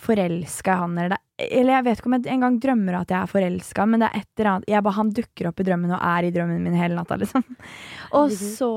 forelska 0.00 0.72
i 0.72 0.80
han, 0.80 0.96
eller, 0.96 1.12
det, 1.12 1.46
eller 1.58 1.74
jeg 1.74 1.84
vet 1.84 2.00
ikke 2.00 2.08
om 2.08 2.16
jeg 2.16 2.32
engang 2.32 2.58
drømmer 2.62 3.00
at 3.02 3.10
jeg 3.12 3.18
er 3.20 3.30
forelska, 3.34 3.84
men 3.90 4.00
det 4.00 4.08
er 4.08 4.22
et 4.22 4.40
eller 4.40 4.50
annet 4.54 4.70
jeg 4.72 4.84
bare, 4.86 4.96
Han 4.96 5.10
dukker 5.18 5.48
opp 5.50 5.60
i 5.60 5.66
drømmen 5.68 5.92
og 5.92 6.04
er 6.08 6.26
i 6.28 6.30
drømmen 6.32 6.62
min 6.64 6.78
hele 6.78 6.96
natta, 6.96 7.18
liksom. 7.22 7.44
Og 8.16 8.32
så 8.36 8.72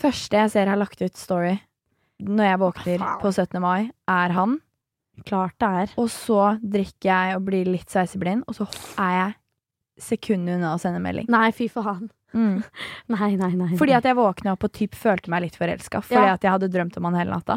Første 0.00 0.38
jeg 0.38 0.48
ser 0.54 0.68
har 0.70 0.78
lagt 0.80 1.02
ut 1.04 1.18
story 1.20 1.58
når 2.24 2.46
jeg 2.46 2.60
våkner 2.60 3.02
på 3.20 3.30
17. 3.32 3.58
mai, 3.60 3.90
er 4.08 4.32
han. 4.36 4.54
Klart 5.26 5.56
det 5.60 5.68
er. 5.82 5.92
Og 6.00 6.08
så 6.12 6.40
drikker 6.62 7.10
jeg 7.10 7.36
og 7.36 7.44
blir 7.50 7.68
litt 7.68 7.90
sveiseblind, 7.92 8.44
og 8.48 8.56
så 8.56 8.66
er 9.02 9.12
jeg 9.18 9.36
sekundet 10.00 10.56
unna 10.56 10.74
å 10.76 10.80
sende 10.80 11.00
melding. 11.04 11.26
Nei, 11.32 11.50
fy 11.52 11.66
faen. 11.72 12.08
Mm. 12.32 12.60
Nei, 13.16 13.32
nei, 13.36 13.50
nei. 13.58 13.70
Fordi 13.76 13.92
at 13.96 14.04
jeg 14.06 14.14
våkna 14.16 14.52
opp 14.54 14.64
og 14.68 14.72
typ 14.76 14.94
følte 14.94 15.32
meg 15.32 15.42
litt 15.48 15.56
forelska. 15.58 16.00
Fordi 16.06 16.28
Ja. 16.30 16.34
at 16.38 16.44
jeg 16.46 16.52
hadde 16.54 16.68
drømt 16.72 16.96
om 17.00 17.08
han 17.08 17.18
hele 17.18 17.34
natta. 17.34 17.56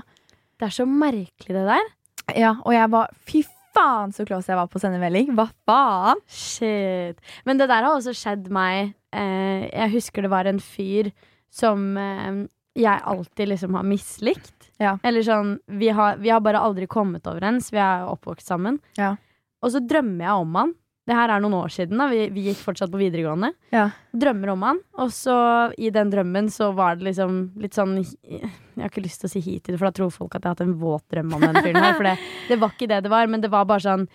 Det 0.59 0.65
er 0.67 0.73
så 0.73 0.85
merkelig, 0.89 1.53
det 1.53 1.65
der. 1.69 1.91
Ja, 2.39 2.55
Og 2.65 2.73
jeg 2.73 2.89
var 2.89 3.09
Fy 3.27 3.43
faen 3.75 4.11
så 4.13 4.25
close 4.25 4.47
jeg 4.51 4.57
var 4.57 4.67
på 4.69 4.77
å 4.77 4.81
sende 4.81 4.99
melding. 5.01 5.31
Hva 5.37 5.47
faen? 5.67 6.19
Shit. 6.29 7.17
Men 7.45 7.57
det 7.61 7.67
der 7.69 7.83
har 7.85 7.93
også 7.95 8.13
skjedd 8.17 8.49
meg. 8.53 8.93
Eh, 9.13 9.69
jeg 9.69 9.91
husker 9.95 10.21
det 10.25 10.29
var 10.33 10.45
en 10.49 10.59
fyr 10.61 11.11
som 11.53 11.95
eh, 11.97 12.43
jeg 12.73 13.01
alltid 13.05 13.51
liksom 13.53 13.75
har 13.77 13.83
mislikt. 13.85 14.69
Ja. 14.81 14.95
Eller 15.05 15.23
sånn 15.25 15.57
vi 15.79 15.91
har, 15.93 16.17
vi 16.17 16.31
har 16.33 16.41
bare 16.43 16.61
aldri 16.63 16.87
kommet 16.89 17.27
overens. 17.29 17.69
Vi 17.73 17.79
er 17.81 18.07
oppvokst 18.09 18.49
sammen. 18.49 18.79
Ja. 18.97 19.15
Og 19.63 19.71
så 19.71 19.81
drømmer 19.83 20.25
jeg 20.25 20.45
om 20.45 20.57
han. 20.59 20.73
Det 21.03 21.15
her 21.17 21.33
er 21.35 21.41
noen 21.43 21.57
år 21.57 21.71
siden. 21.71 21.99
da 21.99 22.07
Vi, 22.07 22.29
vi 22.31 22.45
gikk 22.47 22.61
fortsatt 22.63 22.91
på 22.91 22.99
videregående. 23.01 23.51
Ja. 23.75 23.89
Drømmer 24.15 24.53
om 24.53 24.61
han. 24.63 24.79
Og 25.03 25.11
så 25.11 25.35
i 25.77 25.91
den 25.93 26.11
drømmen 26.13 26.47
så 26.51 26.71
var 26.75 26.95
det 26.95 27.09
liksom 27.09 27.41
litt 27.59 27.75
sånn 27.75 27.97
Jeg 27.99 28.51
har 28.79 28.87
ikke 28.89 29.03
lyst 29.03 29.21
til 29.23 29.27
å 29.29 29.33
si 29.33 29.41
hit 29.43 29.65
til 29.65 29.75
det, 29.75 29.81
for 29.81 29.89
da 29.91 29.97
tror 29.99 30.13
folk 30.15 30.35
at 30.35 30.41
jeg 30.43 30.49
har 30.49 30.55
hatt 30.55 30.63
en 30.65 30.77
våt 30.79 31.03
drøm 31.11 31.35
om 31.35 31.43
den 31.43 31.59
fyren 31.59 31.83
her. 31.83 31.97
For 31.99 32.07
det, 32.07 32.15
det 32.49 32.59
var 32.61 32.71
ikke 32.73 32.89
det 32.89 33.01
det 33.03 33.11
var, 33.11 33.27
men 33.27 33.43
det 33.43 33.51
var 33.51 33.67
bare 33.69 33.83
sånn 33.83 34.07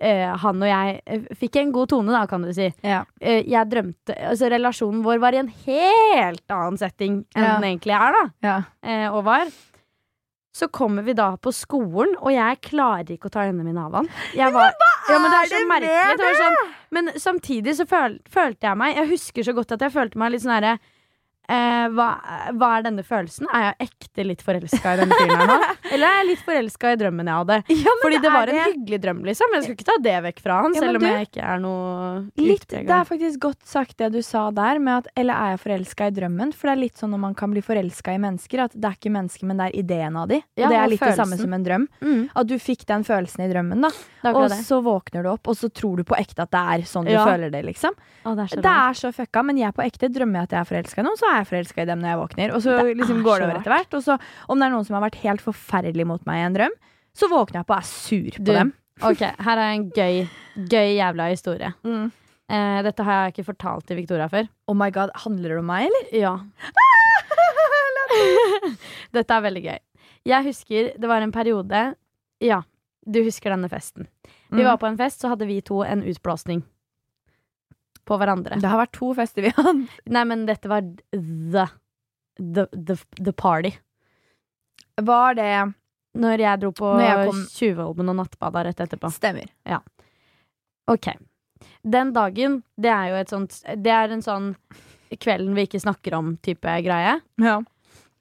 eh, 0.00 0.32
han 0.42 0.62
og 0.62 0.68
jeg 0.68 0.98
eh, 1.06 1.28
fikk 1.38 1.60
en 1.60 1.72
god 1.74 1.92
tone, 1.92 2.12
da, 2.14 2.24
kan 2.30 2.42
du 2.44 2.52
si. 2.56 2.68
Ja. 2.86 3.04
Uh, 3.22 3.40
jeg 3.46 3.70
drømte 3.72 4.16
Altså, 4.30 4.50
relasjonen 4.52 5.04
vår 5.04 5.22
var 5.22 5.36
i 5.36 5.40
en 5.44 5.52
helt 5.66 6.44
annen 6.52 6.76
setting 6.80 7.22
enn 7.34 7.44
Ja. 7.46 7.54
den 7.56 7.70
egentlig 7.70 7.96
er, 7.96 8.18
da. 8.18 8.26
ja. 8.46 9.08
Og 9.12 9.24
var. 9.26 9.50
Så 10.56 10.68
kommer 10.72 11.04
vi 11.04 11.12
da 11.12 11.34
på 11.36 11.52
skolen, 11.52 12.14
og 12.16 12.32
jeg 12.32 12.60
klarer 12.64 13.10
ikke 13.12 13.28
å 13.28 13.32
ta 13.34 13.42
øynene 13.44 13.66
mine 13.66 13.82
av 13.82 13.92
han. 13.98 14.06
Jeg 14.32 14.54
var, 14.54 14.72
ja, 15.10 15.18
men 15.20 15.28
det 15.34 15.40
er 15.42 15.50
så 15.50 15.58
det 15.58 15.68
merkelig. 15.68 16.14
Det 16.16 16.30
sånn, 16.38 16.56
men 16.96 17.10
samtidig 17.20 17.74
så 17.76 17.84
føl, 17.90 18.14
følte 18.32 18.70
jeg 18.70 18.78
meg 18.80 18.96
Jeg 18.96 19.10
husker 19.10 19.44
så 19.44 19.52
godt 19.52 19.74
at 19.76 19.84
jeg 19.84 19.92
følte 19.92 20.20
meg 20.22 20.32
litt 20.32 20.44
sånn 20.46 20.54
herre 20.56 20.78
eh, 21.48 21.86
hva, 21.94 22.06
hva 22.56 22.70
er 22.78 22.86
denne 22.86 23.04
følelsen? 23.06 23.46
Er 23.54 23.66
jeg 23.70 23.88
ekte 23.90 24.24
litt 24.26 24.42
forelska 24.44 24.94
i 24.94 25.00
denne 25.02 25.18
fyren 25.18 25.40
her 25.42 25.50
nå? 25.50 25.58
Eller 25.92 26.06
er 26.08 26.16
jeg 26.22 26.28
litt 26.32 26.44
forelska 26.46 26.92
i 26.92 26.98
drømmen 27.00 27.30
jeg 27.30 27.40
hadde? 27.42 27.58
Fordi 28.02 28.20
det 28.24 28.32
var 28.34 28.52
en 28.52 28.60
hyggelig 28.66 29.00
drøm, 29.04 29.20
liksom. 29.28 29.54
Jeg 29.56 29.62
skal 29.66 29.76
ikke 29.76 29.88
ta 29.90 29.96
det 30.06 30.16
vekk 30.26 30.42
fra 30.44 30.60
han, 30.62 30.74
Ja, 30.76 30.80
selv 30.84 30.98
om 31.00 31.04
du- 31.04 31.08
jeg 31.10 31.28
ikke 31.30 31.44
er 31.46 31.60
noe 31.62 31.86
Litt, 32.36 32.66
det 32.70 32.90
er 32.90 33.04
faktisk 33.08 33.38
godt 33.46 33.62
sagt 33.66 33.96
det 33.98 34.10
du 34.12 34.20
sa 34.22 34.50
der, 34.50 34.78
med 34.82 35.04
at 35.04 35.10
eller 35.16 35.34
er 35.34 35.54
jeg 35.56 35.62
forelska 35.64 36.08
i 36.10 36.14
drømmen? 36.20 36.52
For 36.56 36.68
det 36.70 36.74
er 36.76 36.82
litt 36.82 36.96
sånn 37.00 37.10
når 37.14 37.22
man 37.26 37.34
kan 37.38 37.50
bli 37.54 37.62
forelska 37.64 38.14
i 38.14 38.18
mennesker, 38.22 38.64
at 38.66 38.74
det 38.76 38.84
er 38.90 38.96
ikke 38.98 39.12
mennesker, 39.14 39.46
men 39.50 39.56
det 39.62 39.68
er 39.70 39.78
ideen 39.82 40.16
av 40.16 40.28
de. 40.32 40.40
Ja, 40.56 40.66
og 40.66 40.74
det 40.74 40.78
er 40.82 40.92
litt 40.94 41.00
det 41.06 41.14
samme 41.18 41.38
som 41.40 41.52
en 41.56 41.64
drøm. 41.66 41.86
mm, 42.02 42.30
At 42.36 42.46
du 42.50 42.56
fikk 42.58 42.84
den 42.86 43.04
følelsen 43.06 43.44
i 43.46 43.50
drømmen, 43.52 43.80
da. 43.86 43.90
Og 44.32 44.48
det. 44.50 44.58
så 44.66 44.80
våkner 44.82 45.22
du 45.22 45.30
opp, 45.30 45.46
og 45.48 45.54
så 45.56 45.70
tror 45.70 45.96
du 46.00 46.04
på 46.04 46.16
ekte 46.18 46.42
at 46.42 46.50
det 46.50 46.62
er 46.74 46.86
sånn 46.88 47.06
du 47.06 47.14
føler 47.14 47.50
det, 47.54 47.62
liksom. 47.64 47.94
Å, 48.26 48.34
det 48.34 48.42
er 48.44 48.48
så 48.50 48.62
Det 48.66 48.72
er 48.72 48.92
så 48.98 49.12
fucka, 49.14 49.44
men 49.46 49.56
jeg 49.58 49.72
på 49.76 49.84
ekte 49.86 50.08
drømmer 50.10 50.40
jeg 50.42 50.48
at 50.48 50.50
jeg 50.56 50.60
er 50.60 50.70
forelska 50.72 50.98
i 51.00 51.06
noen, 51.06 51.16
så 51.20 51.28
er 51.30 51.35
jeg 51.40 51.48
forelska 51.52 51.82
i 51.82 51.88
dem 51.88 52.00
når 52.02 52.08
jeg 52.12 52.20
våkner. 52.22 52.54
Og 52.56 52.62
så 52.64 52.76
liksom 52.96 53.20
er 53.20 53.24
går 53.26 53.38
det 53.42 53.46
over 53.48 53.60
etter 53.60 53.74
hvert. 53.74 53.94
Og 53.98 54.02
så 54.06 54.18
om 54.48 54.58
det 54.58 54.66
er 54.66 54.70
noen 54.74 54.86
som 54.88 54.96
har 54.98 55.04
vært 55.08 55.20
helt 55.22 55.42
forferdelig 55.44 56.06
mot 56.06 56.26
meg 56.28 56.42
i 56.42 56.46
en 56.48 56.56
drøm, 56.58 56.74
så 57.16 57.28
våkner 57.32 57.60
jeg 57.62 57.66
på 57.68 57.74
og 57.76 57.80
er 57.80 57.88
sur 57.88 58.30
på 58.38 58.44
Du. 58.44 58.52
dem. 58.52 58.72
Ok, 59.04 59.20
her 59.20 59.58
er 59.60 59.74
en 59.74 59.90
gøy, 59.92 60.22
gøy 60.72 60.94
jævla 60.98 61.30
historie. 61.32 61.72
Mm. 61.86 62.10
Eh, 62.48 62.80
dette 62.86 63.02
har 63.02 63.24
jeg 63.24 63.32
ikke 63.34 63.44
fortalt 63.48 63.86
til 63.88 63.96
Victoria 63.98 64.28
før. 64.30 64.46
Oh 64.70 64.74
my 64.78 64.86
god, 64.94 65.10
handler 65.24 65.48
det 65.50 65.58
om 65.58 65.66
meg, 65.66 65.88
eller? 65.88 66.04
Ja. 66.14 66.36
Dette 69.16 69.34
er 69.34 69.42
veldig 69.44 69.62
gøy. 69.64 69.78
Jeg 70.30 70.44
husker 70.46 70.92
det 70.98 71.08
var 71.10 71.22
en 71.24 71.32
periode 71.34 71.80
Ja, 72.42 72.60
du 73.06 73.18
husker 73.26 73.50
denne 73.54 73.68
festen. 73.72 74.06
Vi 74.50 74.62
Mm. 74.62 74.66
var 74.68 74.76
på 74.78 74.86
en 74.86 74.96
fest, 74.96 75.20
så 75.20 75.28
hadde 75.32 75.46
vi 75.46 75.60
to 75.60 75.82
en 75.82 76.02
utblåsning. 76.06 76.62
På 78.06 78.18
hverandre. 78.20 78.60
Det 78.62 78.70
har 78.70 78.78
vært 78.78 78.94
to 78.94 79.10
fester 79.18 79.44
vi 79.44 79.50
har 79.56 79.66
hatt. 79.66 79.98
Nei, 80.14 80.22
men 80.30 80.46
dette 80.48 80.70
var 80.70 80.86
the 81.12 81.66
The, 82.36 82.66
the, 82.86 82.96
the 83.24 83.32
party. 83.32 83.70
Var 85.00 85.34
det 85.34 85.72
Når 86.16 86.40
jeg 86.40 86.60
dro 86.60 86.72
på 86.76 86.90
Tjuvholmen 87.52 88.12
og 88.12 88.18
nattbada 88.18 88.64
rett 88.66 88.80
etterpå. 88.84 89.10
Stemmer. 89.12 89.48
Ok. 90.88 91.08
Den 91.82 92.12
dagen, 92.12 92.60
det 92.76 92.92
er 92.92 93.08
jo 93.10 93.16
et 93.22 93.32
sånt 93.32 93.56
Det 93.80 93.92
er 93.92 94.12
en 94.12 94.24
sånn 94.24 94.50
kvelden 95.22 95.54
vi 95.56 95.64
ikke 95.68 95.80
snakker 95.80 96.16
om-type 96.18 96.72
greie. 96.82 97.12
Ja. 97.40 97.60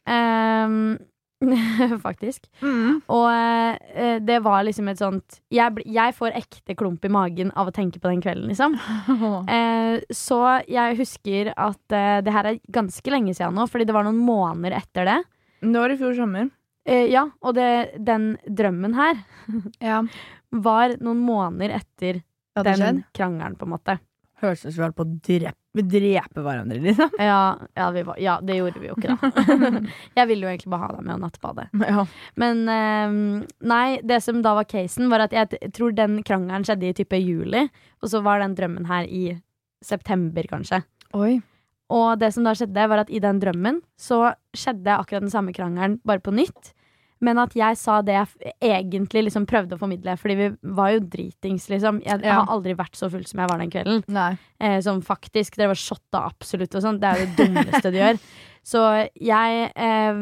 Ehm, 0.05 0.99
faktisk. 2.05 2.47
Mm. 2.63 3.01
Og 3.11 3.25
eh, 3.31 4.19
det 4.23 4.37
var 4.45 4.63
liksom 4.65 4.87
et 4.91 4.99
sånt 5.01 5.39
jeg, 5.53 5.73
bl- 5.75 5.87
jeg 5.91 6.15
får 6.17 6.37
ekte 6.39 6.75
klump 6.79 7.03
i 7.05 7.11
magen 7.11 7.51
av 7.59 7.69
å 7.69 7.73
tenke 7.75 7.99
på 8.01 8.09
den 8.11 8.21
kvelden, 8.23 8.47
liksom. 8.51 8.77
Eh, 9.55 9.99
så 10.15 10.39
jeg 10.71 10.97
husker 10.99 11.51
at 11.55 11.93
eh, 11.95 12.19
det 12.25 12.33
her 12.33 12.49
er 12.53 12.59
ganske 12.73 13.11
lenge 13.13 13.35
siden 13.37 13.55
nå, 13.57 13.67
fordi 13.71 13.85
det 13.87 13.95
var 13.95 14.07
noen 14.07 14.19
måneder 14.25 14.77
etter 14.79 15.05
det. 15.09 15.17
Det 15.65 15.75
var 15.79 15.93
i 15.93 15.97
fjor 15.99 16.15
sommer. 16.17 16.49
Eh, 16.87 17.07
ja, 17.11 17.25
og 17.41 17.55
det, 17.57 17.67
den 18.05 18.31
drømmen 18.45 18.93
her 18.97 19.19
Ja. 19.91 20.01
var 20.55 20.95
noen 21.01 21.21
måneder 21.25 21.75
etter 21.81 22.23
den 22.55 23.03
krangelen, 23.15 23.57
på 23.59 23.65
en 23.67 23.73
måte. 23.75 23.97
Hørtes 24.39 24.65
ut 24.67 24.71
som 24.71 24.79
vi 24.79 24.85
holdt 24.85 24.97
på 24.99 25.05
å 25.07 25.15
drepe, 25.75 25.99
dreper 25.99 26.45
hverandre, 26.45 26.79
liksom. 26.79 27.09
Ja, 27.19 27.57
ja, 27.75 27.89
vi 27.91 28.03
var, 28.07 28.19
ja, 28.21 28.35
det 28.41 28.57
gjorde 28.59 28.81
vi 28.81 28.89
jo 28.89 28.95
ikke, 28.97 29.15
da. 29.15 29.81
jeg 30.19 30.29
ville 30.29 30.45
jo 30.45 30.51
egentlig 30.51 30.71
bare 30.73 30.87
ha 30.87 30.91
deg 30.95 31.07
med 31.07 31.15
og 31.17 31.23
nattbade. 31.25 31.67
Ja. 31.95 32.05
Men 32.41 32.63
um, 32.67 33.17
nei, 33.67 33.99
det 34.03 34.21
som 34.25 34.41
da 34.45 34.55
var 34.57 34.67
casen, 34.69 35.09
var 35.11 35.25
at 35.27 35.35
jeg 35.35 35.71
tror 35.75 35.95
den 35.95 36.21
krangelen 36.25 36.65
skjedde 36.67 36.89
i 36.89 36.95
type 36.97 37.19
juli, 37.21 37.65
og 38.01 38.11
så 38.11 38.23
var 38.25 38.41
den 38.43 38.55
drømmen 38.57 38.87
her 38.89 39.09
i 39.09 39.25
september, 39.85 40.47
kanskje. 40.49 40.81
Oi. 41.15 41.37
Og 41.93 42.17
det 42.19 42.31
som 42.33 42.45
da 42.47 42.55
skjedde, 42.57 42.87
var 42.89 43.03
at 43.03 43.11
i 43.13 43.21
den 43.21 43.39
drømmen 43.43 43.83
så 44.01 44.33
skjedde 44.57 44.97
akkurat 44.97 45.25
den 45.25 45.33
samme 45.33 45.53
krangelen, 45.53 45.99
bare 46.07 46.23
på 46.23 46.33
nytt. 46.33 46.73
Men 47.25 47.39
at 47.41 47.55
jeg 47.57 47.77
sa 47.81 47.99
det 48.05 48.15
jeg 48.19 48.27
egentlig 48.61 49.25
liksom 49.27 49.47
prøvde 49.49 49.77
å 49.77 49.81
formidle, 49.81 50.13
fordi 50.21 50.35
vi 50.39 50.49
var 50.77 50.93
jo 50.95 51.03
dritings, 51.03 51.67
liksom. 51.71 52.01
Jeg 52.05 52.21
Ja. 52.23 52.41
har 52.41 52.51
aldri 52.53 52.75
vært 52.77 52.95
så 52.99 53.09
full 53.11 53.25
som 53.25 53.41
jeg 53.41 53.49
var 53.49 53.61
den 53.63 53.71
kvelden. 53.73 54.03
Eh, 54.59 54.79
som 54.85 55.01
faktisk 55.01 55.57
Dere 55.57 55.73
var 55.73 55.79
shotta 55.81 56.21
absolutt 56.29 56.75
og 56.77 56.83
sånn. 56.85 56.99
Det 57.01 57.09
er 57.09 57.19
jo 57.23 57.25
det 57.31 57.39
dummeste 57.47 57.91
du 57.91 57.97
gjør. 57.97 58.19
Så 58.65 58.79
jeg 59.21 59.71
eh, 59.77 60.15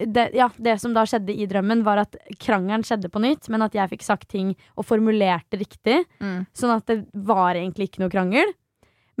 det, 0.00 0.30
Ja, 0.32 0.46
det 0.56 0.78
som 0.80 0.94
da 0.96 1.02
skjedde 1.04 1.34
i 1.36 1.44
drømmen, 1.46 1.82
var 1.84 1.98
at 1.98 2.16
krangelen 2.40 2.80
skjedde 2.86 3.10
på 3.12 3.20
nytt, 3.20 3.50
men 3.52 3.60
at 3.66 3.76
jeg 3.76 3.90
fikk 3.90 4.02
sagt 4.06 4.28
ting 4.32 4.54
og 4.78 4.86
formulerte 4.88 5.60
riktig. 5.60 5.98
Mm. 6.24 6.46
Sånn 6.56 6.72
at 6.74 6.86
det 6.88 7.02
var 7.12 7.58
egentlig 7.60 7.90
ikke 7.90 8.00
noe 8.00 8.12
krangel. 8.14 8.54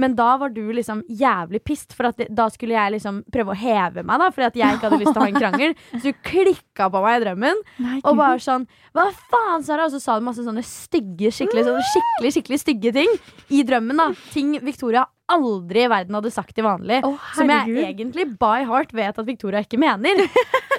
Men 0.00 0.14
da 0.18 0.30
var 0.40 0.52
du 0.54 0.62
liksom 0.72 1.02
jævlig 1.20 1.60
pissed, 1.68 1.92
for 1.96 2.08
det, 2.16 2.26
da 2.34 2.46
skulle 2.52 2.74
jeg 2.78 2.94
liksom 2.96 3.20
prøve 3.32 3.52
å 3.52 3.58
heve 3.60 4.02
meg, 4.06 4.22
da, 4.22 4.30
fordi 4.32 4.48
at 4.48 4.58
jeg 4.62 4.78
ikke 4.78 4.88
hadde 4.88 5.00
lyst 5.02 5.12
til 5.12 5.20
å 5.20 5.26
ha 5.26 5.30
en 5.30 5.40
krangel. 5.44 5.74
Så 5.92 6.02
du 6.08 6.20
klikka 6.26 6.88
på 6.94 7.02
meg 7.04 7.18
i 7.20 7.24
drømmen. 7.26 7.62
Nei, 7.84 8.00
Og 8.04 8.16
bare 8.18 8.40
sånn 8.42 8.64
Hva 8.96 9.06
faen, 9.30 9.62
Sara? 9.66 9.86
Og 9.90 9.94
så 9.94 10.00
sa 10.02 10.16
du 10.18 10.24
masse 10.26 10.42
sånne 10.46 10.64
stygge, 10.66 11.30
skikkelig, 11.36 11.66
sånne 11.68 11.84
skikkelig, 11.92 12.32
skikkelig 12.38 12.60
stygge 12.64 12.92
ting 12.96 13.12
i 13.52 13.62
drømmen. 13.68 14.00
da 14.00 14.08
Ting 14.32 14.56
Victoria 14.64 15.04
aldri 15.30 15.84
i 15.84 15.90
verden 15.92 16.16
hadde 16.18 16.32
sagt 16.34 16.56
til 16.56 16.66
vanlig. 16.66 17.04
Oh, 17.06 17.14
som 17.36 17.46
jeg 17.52 17.84
egentlig 17.92 18.24
by 18.40 18.64
heart 18.66 18.90
vet 18.96 19.20
at 19.20 19.28
Victoria 19.28 19.62
ikke 19.62 19.78
mener. 19.78 20.24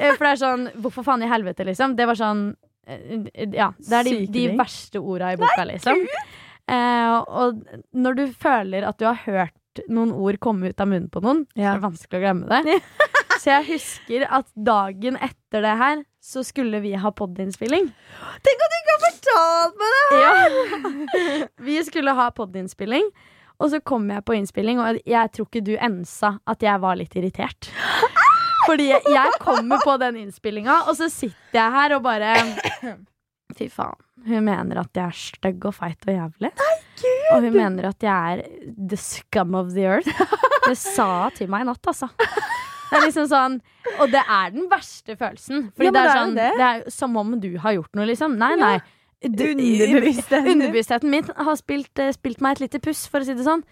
Eh, 0.02 0.12
For 0.18 0.26
det 0.26 0.32
er 0.34 0.40
sånn 0.42 0.68
Hvorfor 0.82 1.06
faen 1.06 1.24
i 1.24 1.30
helvete, 1.30 1.64
liksom? 1.68 1.96
Det 1.96 2.08
var 2.10 2.18
sånn 2.20 2.44
eh, 2.88 3.48
Ja. 3.54 3.70
Det 3.78 4.00
er 4.02 4.08
de, 4.10 4.16
de 4.34 4.46
verste 4.58 5.00
orda 5.00 5.32
i 5.36 5.40
boka, 5.40 5.64
liksom. 5.70 6.02
Eh, 6.72 7.16
og 7.28 7.62
når 7.92 8.20
du 8.20 8.24
føler 8.40 8.86
at 8.88 9.00
du 9.02 9.08
har 9.10 9.20
hørt 9.26 9.84
noen 9.92 10.12
ord 10.12 10.38
komme 10.44 10.72
ut 10.72 10.84
av 10.84 10.90
munnen 10.92 11.10
på 11.12 11.22
noen, 11.24 11.46
så 11.56 11.64
er 11.64 11.80
det 11.80 11.86
vanskelig 11.86 12.20
å 12.20 12.24
glemme 12.26 12.62
det. 12.68 12.80
Så 13.42 13.50
jeg 13.50 13.68
husker 13.72 14.26
at 14.30 14.50
dagen 14.54 15.16
etter 15.18 15.64
det 15.66 15.76
her, 15.80 16.02
så 16.22 16.44
skulle 16.46 16.78
vi 16.84 16.92
ha 17.02 17.10
podinnspilling. 17.18 17.88
Tenk 18.46 18.66
at 18.66 18.74
du 18.74 18.78
ikke 18.78 18.94
har 18.94 19.04
fortalt 19.08 19.80
meg 19.82 19.96
det! 19.96 20.20
Ja. 20.22 21.48
Vi 21.66 21.80
skulle 21.88 22.14
ha 22.20 22.28
podinnspilling, 22.38 23.08
og 23.58 23.72
så 23.74 23.80
kom 23.82 24.06
jeg 24.14 24.26
på 24.28 24.36
innspilling, 24.38 24.82
og 24.84 25.00
jeg 25.10 25.34
tror 25.34 25.50
ikke 25.50 25.64
du 25.66 25.74
ensa 25.78 26.36
at 26.50 26.62
jeg 26.66 26.84
var 26.84 27.00
litt 27.00 27.18
irritert. 27.18 27.72
Fordi 28.68 28.92
jeg 28.92 29.40
kommer 29.42 29.82
på 29.82 29.98
den 30.04 30.20
innspillinga, 30.22 30.84
og 30.86 31.00
så 31.00 31.10
sitter 31.10 31.58
jeg 31.64 31.76
her 31.80 31.98
og 31.98 32.06
bare 32.06 32.36
Fy 33.58 33.68
faen. 33.72 33.98
Hun 34.28 34.44
mener 34.46 34.78
at 34.84 34.94
jeg 34.94 35.06
er 35.08 35.18
stygg 35.18 35.66
og 35.66 35.74
feit 35.74 36.06
og 36.08 36.14
jævlig. 36.14 36.52
Og 37.34 37.42
hun 37.42 37.54
mener 37.56 37.88
at 37.90 38.04
jeg 38.06 38.38
er 38.38 38.44
the 38.92 38.98
scum 39.00 39.56
of 39.58 39.72
the 39.74 39.88
earth. 39.90 40.10
Det 40.68 40.78
sa 40.78 41.08
hun 41.26 41.38
til 41.40 41.50
meg 41.50 41.64
i 41.66 41.70
natt, 41.72 41.88
altså. 41.90 42.12
Det 42.92 43.00
er 43.00 43.06
liksom 43.08 43.28
sånn 43.32 43.54
Og 44.04 44.10
det 44.12 44.20
er 44.22 44.50
den 44.54 44.66
verste 44.70 45.16
følelsen. 45.18 45.70
Fordi 45.74 45.88
Ja, 45.88 45.92
det, 45.96 46.02
er 46.02 46.10
det 46.10 46.18
sånn, 46.20 46.36
det. 46.36 46.50
det 46.60 46.68
er 46.68 46.90
som 46.94 47.16
om 47.18 47.32
du 47.42 47.50
har 47.64 47.78
gjort 47.80 47.96
noe, 47.98 48.06
liksom. 48.10 48.36
Nei, 48.42 48.52
nei. 48.60 48.76
Underbevisstheten. 49.26 50.52
Underbevisstheten 50.56 51.10
min 51.14 51.24
har 51.38 51.56
spilt, 51.60 51.92
eh, 52.00 52.12
spilt 52.16 52.42
meg 52.42 52.58
et 52.58 52.66
lite 52.68 52.82
puss, 52.84 53.06
for 53.10 53.22
å 53.22 53.28
si 53.28 53.34
det 53.38 53.46
sånn. 53.48 53.64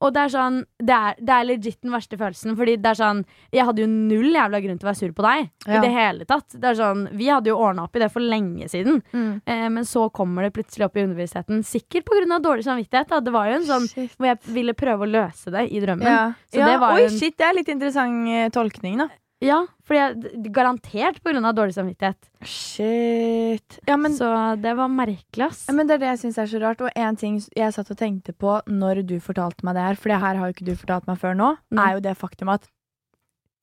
Og 0.00 0.12
det 0.14 0.20
er 0.22 0.30
sånn 0.30 0.58
Det 0.78 0.94
er, 0.94 1.16
det 1.18 1.34
er 1.34 1.46
legit 1.48 1.78
den 1.82 1.94
verste 1.94 2.18
følelsen. 2.18 2.54
Fordi 2.58 2.76
det 2.78 2.92
er 2.92 2.98
sånn 3.00 3.24
Jeg 3.54 3.66
hadde 3.66 3.82
jo 3.82 3.88
null 3.90 4.30
jævla 4.30 4.60
grunn 4.62 4.78
til 4.78 4.86
å 4.86 4.90
være 4.92 5.00
sur 5.00 5.14
på 5.16 5.26
deg. 5.26 5.50
I 5.66 5.80
det 5.82 5.90
hele 5.94 6.28
tatt. 6.28 6.54
Det 6.54 6.70
er 6.70 6.78
sånn 6.78 7.04
Vi 7.18 7.30
hadde 7.32 7.50
jo 7.50 7.58
ordna 7.58 7.86
opp 7.88 7.98
i 7.98 8.02
det 8.04 8.10
for 8.14 8.24
lenge 8.24 8.68
siden. 8.70 9.02
Mm. 9.12 9.32
Eh, 9.44 9.66
men 9.74 9.88
så 9.88 10.06
kommer 10.14 10.46
det 10.46 10.54
plutselig 10.56 10.86
opp 10.86 10.98
i 10.98 11.04
underbevisstheten. 11.06 11.64
Sikkert 11.66 12.06
pga. 12.08 12.38
dårlig 12.42 12.66
samvittighet. 12.66 13.08
Da. 13.10 13.20
Det 13.20 13.34
var 13.34 13.50
jo 13.50 13.58
en 13.58 13.68
sånn 13.68 13.88
Shit. 13.90 14.16
hvor 14.16 14.30
jeg 14.30 14.54
ville 14.54 14.74
prøve 14.78 15.06
å 15.06 15.10
løse 15.10 15.50
det 15.54 15.66
i 15.72 15.80
drømmen. 15.82 16.06
Ja. 16.06 16.32
Så 16.52 16.62
ja. 16.62 16.68
det 16.70 16.80
var 16.80 16.94
Oi, 16.94 17.06
en- 17.08 17.18
shit, 17.18 17.36
det 17.36 17.46
er 17.46 17.56
litt 17.58 17.68
interessant 17.72 18.28
eh, 18.28 18.48
tolkning, 18.54 18.98
da. 19.02 19.08
Ja, 19.38 19.60
fordi 19.86 19.98
jeg, 20.00 20.50
garantert 20.50 21.20
pga. 21.22 21.52
dårlig 21.54 21.74
samvittighet. 21.76 22.18
Shit. 22.42 23.78
Ja, 23.86 23.96
men, 23.96 24.16
så 24.16 24.56
det 24.58 24.74
var 24.74 24.90
merkelig, 24.90 25.46
ass. 25.46 25.64
ja, 25.68 25.74
men 25.78 25.86
det 25.86 25.94
er 25.94 26.02
det 26.02 26.10
jeg 26.10 26.22
syns 26.24 26.40
er 26.42 26.50
så 26.50 26.62
rart. 26.62 26.82
Og 26.82 26.90
en 26.90 27.16
ting 27.16 27.38
jeg 27.54 27.74
satt 27.74 27.92
og 27.94 28.00
tenkte 28.00 28.34
på 28.34 28.58
når 28.66 29.04
du 29.06 29.18
fortalte 29.22 29.66
meg 29.66 29.78
det 29.78 29.86
her, 29.86 30.00
for 30.00 30.10
det 30.10 30.18
her 30.24 30.40
har 30.40 30.50
jo 30.50 30.56
ikke 30.56 30.66
du 30.66 30.74
fortalt 30.74 31.06
meg 31.06 31.20
før 31.22 31.38
nå, 31.38 31.52
mm. 31.70 31.82
er 31.84 31.94
jo 31.94 32.04
det 32.08 32.18
faktum 32.18 32.50
at 32.54 32.66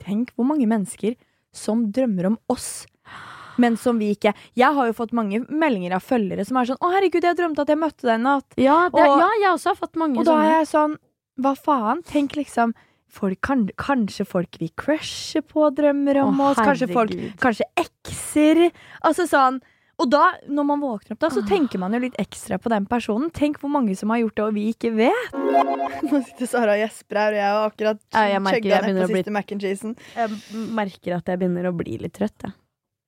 Tenk 0.05 0.33
hvor 0.35 0.43
mange 0.43 0.67
mennesker 0.67 1.15
som 1.55 1.85
drømmer 1.95 2.27
om 2.27 2.35
oss. 2.51 2.83
Men 3.55 3.77
som 3.79 3.95
vi 3.95 4.09
ikke 4.11 4.33
Jeg 4.59 4.75
har 4.75 4.89
jo 4.89 4.95
fått 4.97 5.13
mange 5.15 5.39
meldinger 5.47 5.95
av 5.95 6.03
følgere 6.03 6.43
som 6.45 6.57
er 6.59 6.67
sånn 6.67 6.81
'Å, 6.81 6.91
herregud, 6.91 7.23
jeg 7.23 7.37
drømte 7.37 7.63
at 7.63 7.71
jeg 7.71 7.79
møtte 7.79 8.03
deg 8.03 8.19
i 8.19 8.23
natt'. 8.23 8.57
ja, 8.59 8.89
det, 8.89 8.99
og- 8.99 9.19
ja, 9.23 9.29
jeg 9.39 9.51
også 9.55 9.71
har 9.71 9.79
fått 9.79 9.95
mange 9.95 10.19
Og 10.19 10.25
da 10.25 10.35
er 10.43 10.51
jeg 10.59 10.67
sånn 10.67 10.97
Hva 11.39 11.55
faen? 11.55 12.03
Tenk 12.03 12.35
liksom 12.35 12.73
folk, 13.15 13.39
kan, 13.45 13.65
Kanskje 13.79 14.25
folk 14.27 14.59
vi 14.61 14.67
crusher 14.77 15.41
på, 15.47 15.69
drømmer 15.77 16.19
om 16.25 16.43
oss. 16.49 16.59
Kanskje 16.59 16.89
folk. 16.91 17.15
Kanskje 17.41 17.67
ekser. 17.79 18.65
Altså 19.07 19.25
sånn 19.31 19.61
Og 19.95 20.09
da, 20.11 20.25
når 20.51 20.65
man 20.67 20.81
våkner 20.83 21.15
opp, 21.15 21.21
da, 21.23 21.29
så 21.31 21.39
tenker 21.47 21.79
man 21.79 21.93
jo 21.95 22.01
litt 22.03 22.17
ekstra 22.19 22.57
på 22.59 22.67
den 22.73 22.83
personen. 22.91 23.29
Tenk 23.31 23.61
hvor 23.61 23.71
mange 23.71 23.93
som 23.95 24.11
har 24.11 24.19
gjort 24.25 24.35
det, 24.35 24.43
og 24.49 24.57
vi 24.57 24.65
ikke 24.73 24.89
vet. 24.97 25.37
Nå 26.09 26.19
sitter 26.25 26.49
Sara 26.51 26.73
og 26.75 26.81
gjesper 26.83 27.19
her, 27.21 27.31
og 27.31 27.39
jeg 27.39 27.53
har 27.55 27.69
akkurat 27.69 28.01
Ja, 28.11 28.23
jeg 28.33 28.41
merker 28.43 28.59
chugga 28.59 28.73
jeg 28.75 28.89
ned 28.89 28.99
på 28.99 29.05
å 29.05 29.11
bli- 29.13 29.21
siste 29.23 29.35
mac 29.37 29.53
and 29.55 29.63
cheesen. 29.63 29.93
Jeg 30.17 30.67
merker 30.81 31.15
at 31.21 31.31
jeg 31.31 31.39
begynner 31.45 31.69
å 31.71 31.73
bli 31.79 31.95
litt 32.03 32.15
trøtt, 32.19 32.35
jeg. 32.43 32.51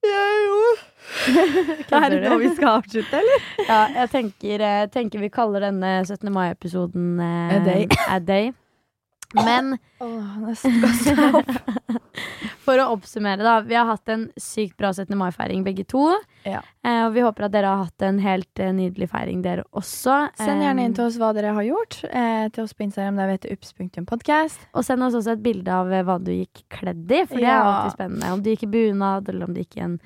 Ja, 0.08 0.24
jo. 0.48 0.62
Er 1.98 2.08
det 2.14 2.22
nå 2.24 2.38
vi 2.40 2.54
skal 2.56 2.78
avslutte, 2.78 3.20
eller? 3.20 3.44
Ja, 3.68 3.82
jeg 3.98 4.12
tenker, 4.14 4.64
eh, 4.70 4.86
tenker 4.94 5.20
vi 5.26 5.30
kaller 5.34 5.68
denne 5.68 5.92
17. 6.08 6.32
mai-episoden 6.32 7.20
eh, 7.20 7.56
A 7.58 7.60
day. 7.68 7.88
A 8.08 8.20
day. 8.24 8.54
Men 9.36 9.74
for 12.66 12.80
å 12.80 12.86
oppsummere, 12.94 13.44
da. 13.44 13.58
Vi 13.66 13.76
har 13.76 13.86
hatt 13.90 14.10
en 14.14 14.28
sykt 14.40 14.78
bra 14.80 14.92
17. 14.94 15.16
mai-feiring, 15.20 15.64
begge 15.66 15.84
to. 15.90 16.04
Ja. 16.48 16.62
Eh, 16.86 17.02
og 17.08 17.14
vi 17.16 17.24
håper 17.26 17.48
at 17.48 17.54
dere 17.56 17.72
har 17.74 17.86
hatt 17.88 18.06
en 18.08 18.20
helt 18.24 18.60
eh, 18.64 18.72
nydelig 18.76 19.10
feiring, 19.12 19.42
dere 19.46 19.66
også. 19.78 20.16
Send 20.40 20.64
gjerne 20.64 20.86
inn 20.88 20.94
Eh, 20.94 20.98
til 21.00 21.06
oss 21.10 21.18
hva 21.22 21.34
dere 21.36 21.52
har 21.58 21.66
gjort. 21.68 22.00
Eh, 22.08 22.46
til 22.56 22.64
oss 22.64 22.74
på 22.78 22.86
Instagram. 22.88 23.18
Der 23.20 23.28
vi 23.32 23.36
heter 23.38 23.56
ups.podcast. 23.58 24.64
Og 24.74 24.86
send 24.88 25.04
oss 25.04 25.18
også 25.20 25.36
et 25.36 25.44
bilde 25.44 25.74
av 25.76 25.92
eh, 25.92 26.06
hva 26.08 26.16
du 26.24 26.32
gikk 26.32 26.64
kledd 26.78 27.04
i, 27.12 27.26
for 27.28 27.36
det 27.42 27.50
er 27.52 27.60
alltid 27.60 27.98
spennende. 27.98 28.32
Om 28.38 28.46
du 28.46 28.50
gikk 28.54 28.64
i 28.68 28.72
bunad, 28.78 29.28
eller 29.34 29.48
om 29.50 29.54
du 29.56 29.62
gikk 29.64 29.78
i 29.82 29.86
en 29.90 29.98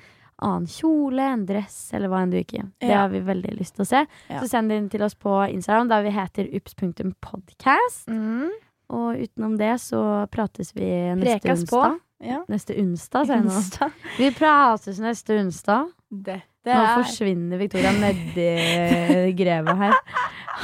annen 0.42 0.66
kjole, 0.66 1.22
en 1.36 1.44
dress, 1.46 1.76
eller 1.94 2.10
hva 2.10 2.24
enn 2.24 2.32
du 2.34 2.40
gikk 2.40 2.56
i. 2.58 2.62
Det 2.82 2.90
Ja. 2.90 3.04
har 3.04 3.12
vi 3.12 3.20
veldig 3.22 3.52
lyst 3.60 3.76
til 3.78 3.84
å 3.84 3.90
se. 3.92 4.00
Ja. 4.28 4.40
Så 4.42 4.48
send 4.50 4.70
det 4.72 4.80
inn 4.80 4.88
til 4.90 5.02
oss 5.06 5.14
på 5.14 5.30
Instagram, 5.46 5.86
der 5.92 6.02
vi 6.02 6.10
heter 6.16 6.48
ups.podcast. 6.58 8.08
Mm. 8.10 8.50
Og 8.90 9.20
utenom 9.22 9.54
det 9.60 9.74
så 9.80 10.00
prates 10.32 10.72
vi 10.76 10.88
neste 11.16 11.38
Prekas 11.40 11.62
onsdag. 11.62 11.98
Ja. 12.22 12.40
Neste 12.50 12.76
onsdag, 12.78 13.26
sier 13.26 13.40
jeg 13.40 13.46
nå. 13.48 13.90
Vi 14.18 14.30
prates 14.36 14.98
neste 15.02 15.38
onsdag. 15.42 15.90
Det, 16.12 16.36
Nå 16.68 16.82
forsvinner 17.00 17.58
Victoria 17.58 17.90
nedi 17.96 19.32
grevet 19.34 19.80
her. 19.80 19.94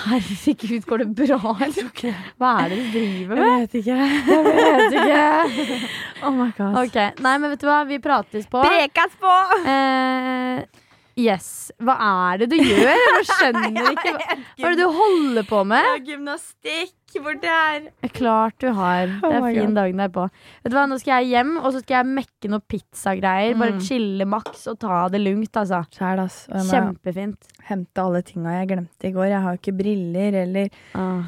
Herregud, 0.04 0.84
går 0.86 1.02
det 1.02 1.06
bra? 1.18 1.38
Hva 2.38 2.50
er 2.62 2.70
det 2.70 2.76
du 2.78 2.90
driver 2.92 3.40
med? 3.40 3.48
Jeg 3.48 3.64
vet 3.64 3.74
ikke. 3.80 3.96
Jeg 4.28 4.44
vet 4.46 4.98
ikke. 5.00 5.78
Oh 6.28 6.36
my 6.36 6.50
god. 6.58 6.76
Ok, 6.84 6.98
Nei, 7.24 7.32
men 7.42 7.50
vet 7.54 7.64
du 7.64 7.66
hva? 7.66 7.80
Vi 7.88 7.98
prates 8.04 8.46
på. 8.52 8.62
Prekas 8.62 9.16
på! 9.18 9.34
Eh, 9.72 10.62
yes. 11.18 11.48
Hva 11.82 11.96
er 12.30 12.44
det 12.44 12.50
du 12.52 12.56
gjør? 12.60 12.92
Jeg 12.92 13.26
skjønner 13.32 13.90
ikke. 13.96 14.14
Hva 14.14 14.38
hva 14.38 14.70
er 14.70 14.78
det 14.78 14.84
du 14.84 14.98
holder 15.00 15.48
på 15.50 15.64
med? 15.72 15.90
Ja, 15.90 15.98
gymnastikk 16.12 16.94
borti 17.24 17.48
her. 17.48 17.88
Klart 18.12 18.58
du 18.60 18.68
har. 18.76 19.06
Det 19.06 19.24
Oh 19.24 19.32
er 19.32 19.40
oh 19.40 19.48
fin 19.48 19.66
God. 19.72 19.74
dagen 19.80 19.96
derpå. 20.02 20.26
Vet 20.62 20.70
du 20.72 20.76
hva, 20.76 20.84
Nå 20.88 20.98
skal 21.00 21.22
jeg 21.24 21.30
hjem, 21.32 21.56
og 21.62 21.72
så 21.72 21.80
skal 21.82 21.96
jeg 22.02 22.06
mekke 22.18 22.50
noe 22.52 22.60
pizzagreier. 22.68 23.56
Bare 23.58 23.72
Mm. 23.72 23.80
chille 23.80 24.24
maks 24.28 24.66
og 24.68 24.78
ta 24.78 25.08
det 25.08 25.20
lugnt, 25.24 25.52
altså. 25.56 25.80
Kjære, 25.90 26.24
ass. 26.28 26.46
Kjempefint. 26.70 27.48
hente 27.68 27.98
alle 28.00 28.22
tinga 28.22 28.48
jeg 28.60 28.68
glemte 28.68 29.04
i 29.04 29.12
går. 29.12 29.26
Jeg 29.28 29.40
har 29.44 29.52
jo 29.56 29.58
ikke 29.60 29.76
briller, 29.76 30.32
eller 30.42 30.68
ah. 30.94 31.22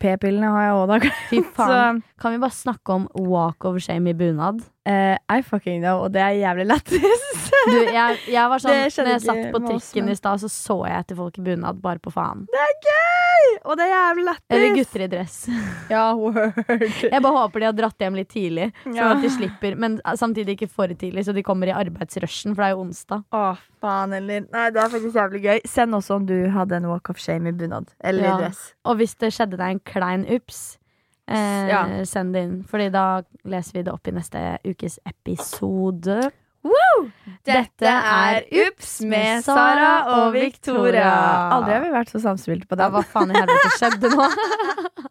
P-pillene 0.00 0.48
har 0.52 0.62
jeg 0.68 0.76
òg 0.78 0.88
da 0.88 0.98
fy 1.28 1.40
faen. 1.56 2.00
Så 2.02 2.20
Kan 2.22 2.32
vi 2.34 2.38
bare 2.42 2.56
snakke 2.56 2.94
om 2.94 3.08
walk 3.14 3.64
over 3.68 3.78
shame 3.82 4.10
i 4.10 4.16
bunad? 4.16 4.62
Uh, 4.88 5.16
I 5.28 5.42
fucking 5.44 5.82
know, 5.82 6.00
og 6.06 6.12
det 6.14 6.22
er 6.24 6.38
jævlig 6.40 6.64
lættis. 6.70 7.24
Du, 7.68 7.74
jeg, 7.92 8.16
jeg 8.32 8.48
var 8.48 8.58
sånn, 8.64 8.78
når 8.88 9.10
jeg 9.12 9.24
satt 9.26 9.42
på 9.52 9.60
trikken 9.66 10.08
i 10.08 10.16
stad, 10.16 10.40
så 10.40 10.48
så 10.48 10.78
jeg 10.88 11.02
etter 11.04 11.18
folk 11.18 11.36
i 11.38 11.44
bunad, 11.44 11.82
bare 11.84 12.00
på 12.00 12.12
faen. 12.14 12.46
det 12.48 12.62
er 12.64 12.72
gøy! 12.88 13.58
Og 13.68 13.76
det 13.76 13.84
er 13.84 13.92
jævlig 13.92 14.24
lættis. 14.30 14.57
Eller 14.58 14.74
gutter 14.76 15.04
i 15.04 15.08
dress. 15.12 15.36
Ja, 15.90 16.02
word. 16.18 16.52
Jeg 17.00 17.22
bare 17.24 17.32
håper 17.38 17.62
de 17.62 17.66
har 17.70 17.72
dratt 17.78 18.02
hjem 18.04 18.16
litt 18.18 18.28
tidlig, 18.28 18.66
sånn 18.84 18.96
Ja. 18.98 19.12
at 19.14 19.22
de 19.24 19.30
slipper. 19.32 19.76
Men 19.80 19.96
samtidig 20.20 20.58
ikke 20.58 20.68
for 20.70 20.88
tidlig, 20.92 21.24
så 21.24 21.32
de 21.32 21.42
kommer 21.46 21.70
i 21.70 21.76
arbeidsrushen, 21.76 22.52
for 22.54 22.62
det 22.62 22.66
er 22.68 22.74
jo 22.76 22.82
onsdag. 22.84 23.22
Å, 23.32 23.44
faen 23.80 24.12
heller. 24.12 24.44
Nei, 24.52 24.66
det 24.74 24.82
er 24.82 24.92
faktisk 24.92 25.16
jævlig 25.16 25.40
gøy. 25.46 25.60
Send 25.66 25.94
også 25.96 26.18
om 26.18 26.26
du 26.28 26.36
hadde 26.52 26.76
en 26.76 26.90
walk 26.90 27.08
of 27.10 27.18
shame 27.22 27.48
i 27.48 27.52
bunad. 27.56 27.88
Eller 28.04 28.22
Ja. 28.28 28.34
i 28.36 28.42
dress. 28.42 28.74
Og 28.84 28.98
hvis 29.00 29.14
det 29.16 29.32
skjedde 29.32 29.56
deg 29.56 29.70
en 29.70 29.80
klein 29.80 30.26
ups, 30.28 30.78
eh, 31.28 31.68
Ja. 31.68 31.86
send 32.04 32.34
det 32.34 32.42
inn. 32.44 32.64
Fordi 32.64 32.90
da 32.92 33.22
leser 33.46 33.72
vi 33.78 33.82
det 33.82 33.92
opp 33.92 34.06
i 34.08 34.10
neste 34.12 34.58
ukes 34.64 34.98
episode. 35.06 36.30
Dette 37.48 37.92
er 37.92 38.42
Ups 38.66 38.98
med 39.06 39.44
Sara 39.46 39.92
og 40.18 40.32
Victoria. 40.34 41.12
Aldri 41.54 41.76
har 41.76 41.84
vi 41.86 41.92
vært 41.94 42.12
så 42.12 42.20
samspilte 42.22 42.68
på 42.68 42.78
det. 42.78 42.90
hva 42.92 43.04
faen 43.06 43.32
i 43.32 43.38
helvete 43.38 43.76
skjedde 43.78 44.12
nå? 44.12 44.26